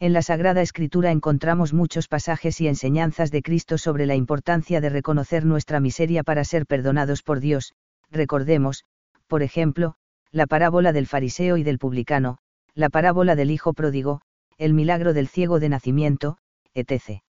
En 0.03 0.15
la 0.15 0.23
Sagrada 0.23 0.63
Escritura 0.63 1.11
encontramos 1.11 1.75
muchos 1.75 2.09
pasajes 2.09 2.59
y 2.63 2.69
enseñanzas 2.69 3.31
de 3.31 3.43
Cristo 3.43 3.77
sobre 3.77 4.07
la 4.07 4.15
importancia 4.15 4.81
de 4.81 4.89
reconocer 4.89 5.45
nuestra 5.45 5.79
miseria 5.79 6.23
para 6.23 6.43
ser 6.43 6.65
perdonados 6.65 7.23
por 7.23 7.39
Dios, 7.39 7.75
recordemos, 8.11 8.87
por 9.27 9.43
ejemplo, 9.43 9.97
la 10.33 10.47
parábola 10.47 10.95
del 10.95 11.07
fariseo 11.07 11.59
y 11.59 11.65
del 11.65 11.79
publicano, 11.79 12.39
la 12.75 12.89
parábola 12.89 13.37
del 13.37 13.51
hijo 13.51 13.75
pródigo, 13.75 14.23
el 14.57 14.73
milagro 14.73 15.13
del 15.13 15.29
ciego 15.29 15.61
de 15.61 15.69
nacimiento, 15.69 16.39
etc. 16.73 17.21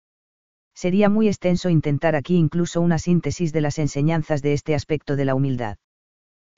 Sería 0.73 1.09
muy 1.09 1.27
extenso 1.27 1.71
intentar 1.71 2.15
aquí 2.15 2.37
incluso 2.37 2.81
una 2.81 3.01
síntesis 3.01 3.53
de 3.53 3.63
las 3.63 3.81
enseñanzas 3.81 4.43
de 4.43 4.53
este 4.53 4.77
aspecto 4.77 5.17
de 5.17 5.25
la 5.25 5.35
humildad. 5.35 5.79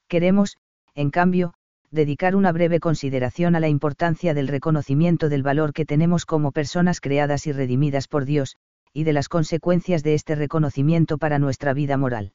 Queremos, 0.09 0.59
en 0.95 1.11
cambio, 1.11 1.55
dedicar 1.93 2.35
una 2.35 2.53
breve 2.53 2.81
consideración 2.81 3.55
a 3.55 3.61
la 3.61 3.69
importancia 3.69 4.33
del 4.33 4.49
reconocimiento 4.49 5.29
del 5.29 5.43
valor 5.43 5.75
que 5.75 5.85
tenemos 5.85 6.25
como 6.25 6.51
personas 6.51 7.01
creadas 7.01 7.47
y 7.47 7.53
redimidas 7.53 8.09
por 8.09 8.25
Dios, 8.25 8.57
y 8.95 9.05
de 9.05 9.13
las 9.13 9.29
consecuencias 9.29 10.03
de 10.03 10.15
este 10.15 10.35
reconocimiento 10.35 11.19
para 11.19 11.39
nuestra 11.39 11.75
vida 11.75 11.99
moral. 11.99 12.33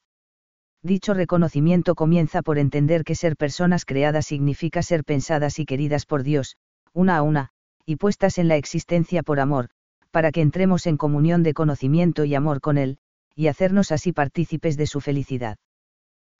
Dicho 0.83 1.15
reconocimiento 1.15 1.95
comienza 1.95 2.43
por 2.43 2.59
entender 2.59 3.03
que 3.03 3.15
ser 3.15 3.35
personas 3.35 3.83
creadas 3.83 4.27
significa 4.27 4.83
ser 4.83 5.03
pensadas 5.03 5.57
y 5.57 5.65
queridas 5.65 6.05
por 6.05 6.21
Dios, 6.21 6.55
una 6.93 7.17
a 7.17 7.23
una, 7.23 7.49
y 7.83 7.95
puestas 7.95 8.37
en 8.37 8.47
la 8.47 8.57
existencia 8.57 9.23
por 9.23 9.39
amor, 9.39 9.69
para 10.11 10.31
que 10.31 10.41
entremos 10.41 10.85
en 10.85 10.97
comunión 10.97 11.41
de 11.41 11.55
conocimiento 11.55 12.25
y 12.25 12.35
amor 12.35 12.61
con 12.61 12.77
Él, 12.77 12.99
y 13.35 13.47
hacernos 13.47 13.91
así 13.91 14.13
partícipes 14.13 14.77
de 14.77 14.85
su 14.85 15.01
felicidad. 15.01 15.57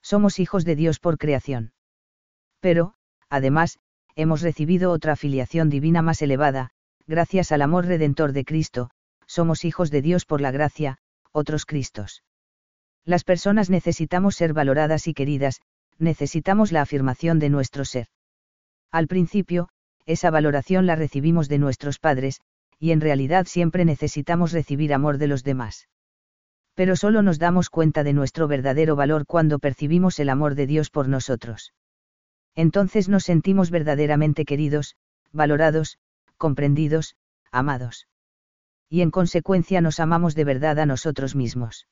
Somos 0.03 0.39
hijos 0.39 0.65
de 0.65 0.76
Dios 0.76 0.99
por 0.99 1.18
creación. 1.18 1.74
Pero, 2.59 2.93
además, 3.30 3.80
hemos 4.15 4.41
recibido 4.41 4.91
otra 4.91 5.13
afiliación 5.13 5.69
divina 5.69 6.01
más 6.01 6.21
elevada, 6.21 6.71
gracias 7.05 7.51
al 7.51 7.61
amor 7.61 7.86
redentor 7.86 8.34
de 8.34 8.45
Cristo, 8.45 8.89
somos 9.25 9.65
hijos 9.65 9.91
de 9.91 10.01
Dios 10.01 10.25
por 10.25 10.41
la 10.41 10.51
gracia, 10.51 10.97
otros 11.32 11.65
Cristos. 11.65 12.23
Las 13.05 13.23
personas 13.23 13.69
necesitamos 13.69 14.36
ser 14.36 14.53
valoradas 14.53 15.07
y 15.07 15.13
queridas, 15.13 15.61
necesitamos 15.99 16.71
la 16.71 16.82
afirmación 16.82 17.39
de 17.39 17.49
nuestro 17.49 17.86
ser. 17.86 18.07
Al 18.91 19.07
principio, 19.07 19.69
esa 20.05 20.30
valoración 20.30 20.86
la 20.86 20.95
recibimos 20.95 21.49
de 21.49 21.57
nuestros 21.59 21.99
padres, 21.99 22.41
y 22.80 22.91
en 22.91 23.01
realidad 23.01 23.45
siempre 23.45 23.86
necesitamos 23.86 24.51
recibir 24.51 24.93
amor 24.93 25.17
de 25.17 25.28
los 25.28 25.43
demás. 25.43 25.88
Pero 26.75 26.95
solo 26.95 27.21
nos 27.21 27.39
damos 27.39 27.69
cuenta 27.69 28.03
de 28.03 28.13
nuestro 28.13 28.47
verdadero 28.47 28.95
valor 28.95 29.25
cuando 29.25 29.59
percibimos 29.59 30.19
el 30.19 30.30
amor 30.30 30.55
de 30.55 30.67
Dios 30.67 30.89
por 30.89 31.07
nosotros. 31.07 31.73
Entonces 32.58 33.08
nos 33.08 33.24
sentimos 33.24 33.70
verdaderamente 33.70 34.43
queridos, 34.43 34.95
valorados, 35.32 35.99
comprendidos, 36.38 37.16
amados. 37.51 38.08
Y 38.89 39.01
en 39.01 39.12
consecuencia 39.12 39.80
nos 39.80 39.99
amamos 39.99 40.34
de 40.34 40.43
verdad 40.43 40.80
a 40.80 40.88
nosotros 40.88 41.36
mismos. 41.36 41.88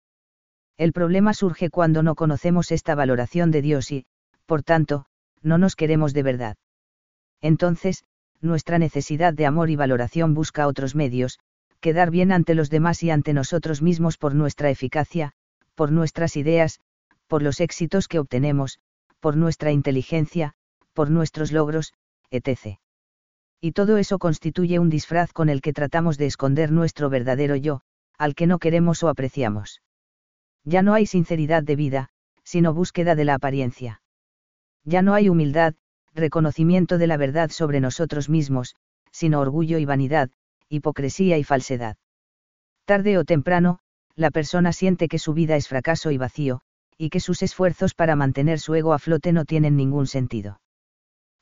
El 0.75 0.91
problema 0.91 1.35
surge 1.35 1.69
cuando 1.69 2.01
no 2.01 2.15
conocemos 2.15 2.71
esta 2.71 2.95
valoración 2.95 3.51
de 3.51 3.61
Dios 3.61 3.91
y, 3.91 4.07
por 4.47 4.63
tanto, 4.63 5.05
no 5.43 5.59
nos 5.59 5.75
queremos 5.75 6.13
de 6.13 6.23
verdad. 6.23 6.57
Entonces, 7.41 8.03
nuestra 8.41 8.79
necesidad 8.79 9.35
de 9.35 9.45
amor 9.45 9.69
y 9.69 9.75
valoración 9.75 10.33
busca 10.33 10.65
otros 10.65 10.95
medios, 10.95 11.37
quedar 11.79 12.09
bien 12.09 12.31
ante 12.31 12.55
los 12.55 12.71
demás 12.71 13.03
y 13.03 13.11
ante 13.11 13.33
nosotros 13.33 13.83
mismos 13.83 14.17
por 14.17 14.33
nuestra 14.33 14.71
eficacia, 14.71 15.33
por 15.75 15.91
nuestras 15.91 16.35
ideas, 16.37 16.79
por 17.27 17.43
los 17.43 17.59
éxitos 17.61 18.07
que 18.07 18.17
obtenemos, 18.17 18.79
por 19.25 19.37
nuestra 19.37 19.71
inteligencia, 19.71 20.53
por 20.93 21.09
nuestros 21.09 21.51
logros, 21.51 21.95
etc. 22.29 22.77
Y 23.59 23.71
todo 23.71 23.97
eso 23.97 24.19
constituye 24.19 24.77
un 24.77 24.91
disfraz 24.91 25.33
con 25.33 25.49
el 25.49 25.63
que 25.63 25.73
tratamos 25.73 26.19
de 26.19 26.27
esconder 26.27 26.71
nuestro 26.71 27.09
verdadero 27.09 27.55
yo, 27.55 27.81
al 28.19 28.35
que 28.35 28.45
no 28.45 28.59
queremos 28.59 29.01
o 29.01 29.09
apreciamos. 29.09 29.81
Ya 30.63 30.83
no 30.83 30.93
hay 30.93 31.07
sinceridad 31.07 31.63
de 31.63 31.75
vida, 31.75 32.09
sino 32.43 32.75
búsqueda 32.75 33.15
de 33.15 33.25
la 33.25 33.33
apariencia. 33.33 34.03
Ya 34.83 35.01
no 35.01 35.15
hay 35.15 35.27
humildad, 35.27 35.73
reconocimiento 36.13 36.99
de 36.99 37.07
la 37.07 37.17
verdad 37.17 37.49
sobre 37.49 37.79
nosotros 37.79 38.29
mismos, 38.29 38.75
sino 39.09 39.39
orgullo 39.39 39.79
y 39.79 39.85
vanidad, 39.85 40.29
hipocresía 40.69 41.39
y 41.39 41.43
falsedad. 41.43 41.97
Tarde 42.85 43.17
o 43.17 43.25
temprano, 43.25 43.79
la 44.15 44.29
persona 44.29 44.71
siente 44.71 45.07
que 45.07 45.17
su 45.17 45.33
vida 45.33 45.55
es 45.55 45.67
fracaso 45.67 46.11
y 46.11 46.19
vacío, 46.19 46.61
y 46.97 47.09
que 47.09 47.19
sus 47.19 47.41
esfuerzos 47.41 47.93
para 47.93 48.15
mantener 48.15 48.59
su 48.59 48.75
ego 48.75 48.93
a 48.93 48.99
flote 48.99 49.33
no 49.33 49.45
tienen 49.45 49.75
ningún 49.75 50.07
sentido. 50.07 50.61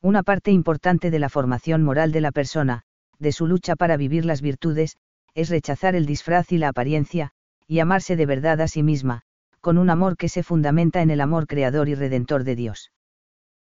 Una 0.01 0.24
parte 0.24 0.51
importante 0.51 1.12
de 1.12 1.20
la 1.20 1.30
formación 1.30 1.84
moral 1.84 2.12
de 2.12 2.22
la 2.22 2.32
persona, 2.32 2.82
de 3.20 3.32
su 3.32 3.47
lucha 3.47 3.76
para 3.76 3.97
vivir 3.97 4.26
las 4.26 4.41
virtudes, 4.41 4.97
es 5.36 5.49
rechazar 5.49 5.95
el 5.95 6.06
disfraz 6.06 6.51
y 6.51 6.58
la 6.58 6.70
apariencia, 6.70 7.32
y 7.68 7.80
amarse 7.80 8.16
de 8.16 8.26
verdad 8.26 8.62
a 8.62 8.68
sí 8.68 8.84
misma, 8.84 9.22
con 9.62 9.78
un 9.78 9.89
amor 9.89 10.18
que 10.18 10.30
se 10.30 10.43
fundamenta 10.43 11.01
en 11.01 11.10
el 11.10 11.22
amor 11.22 11.47
creador 11.47 11.88
y 11.88 11.95
redentor 11.95 12.43
de 12.43 12.56
Dios. 12.56 12.91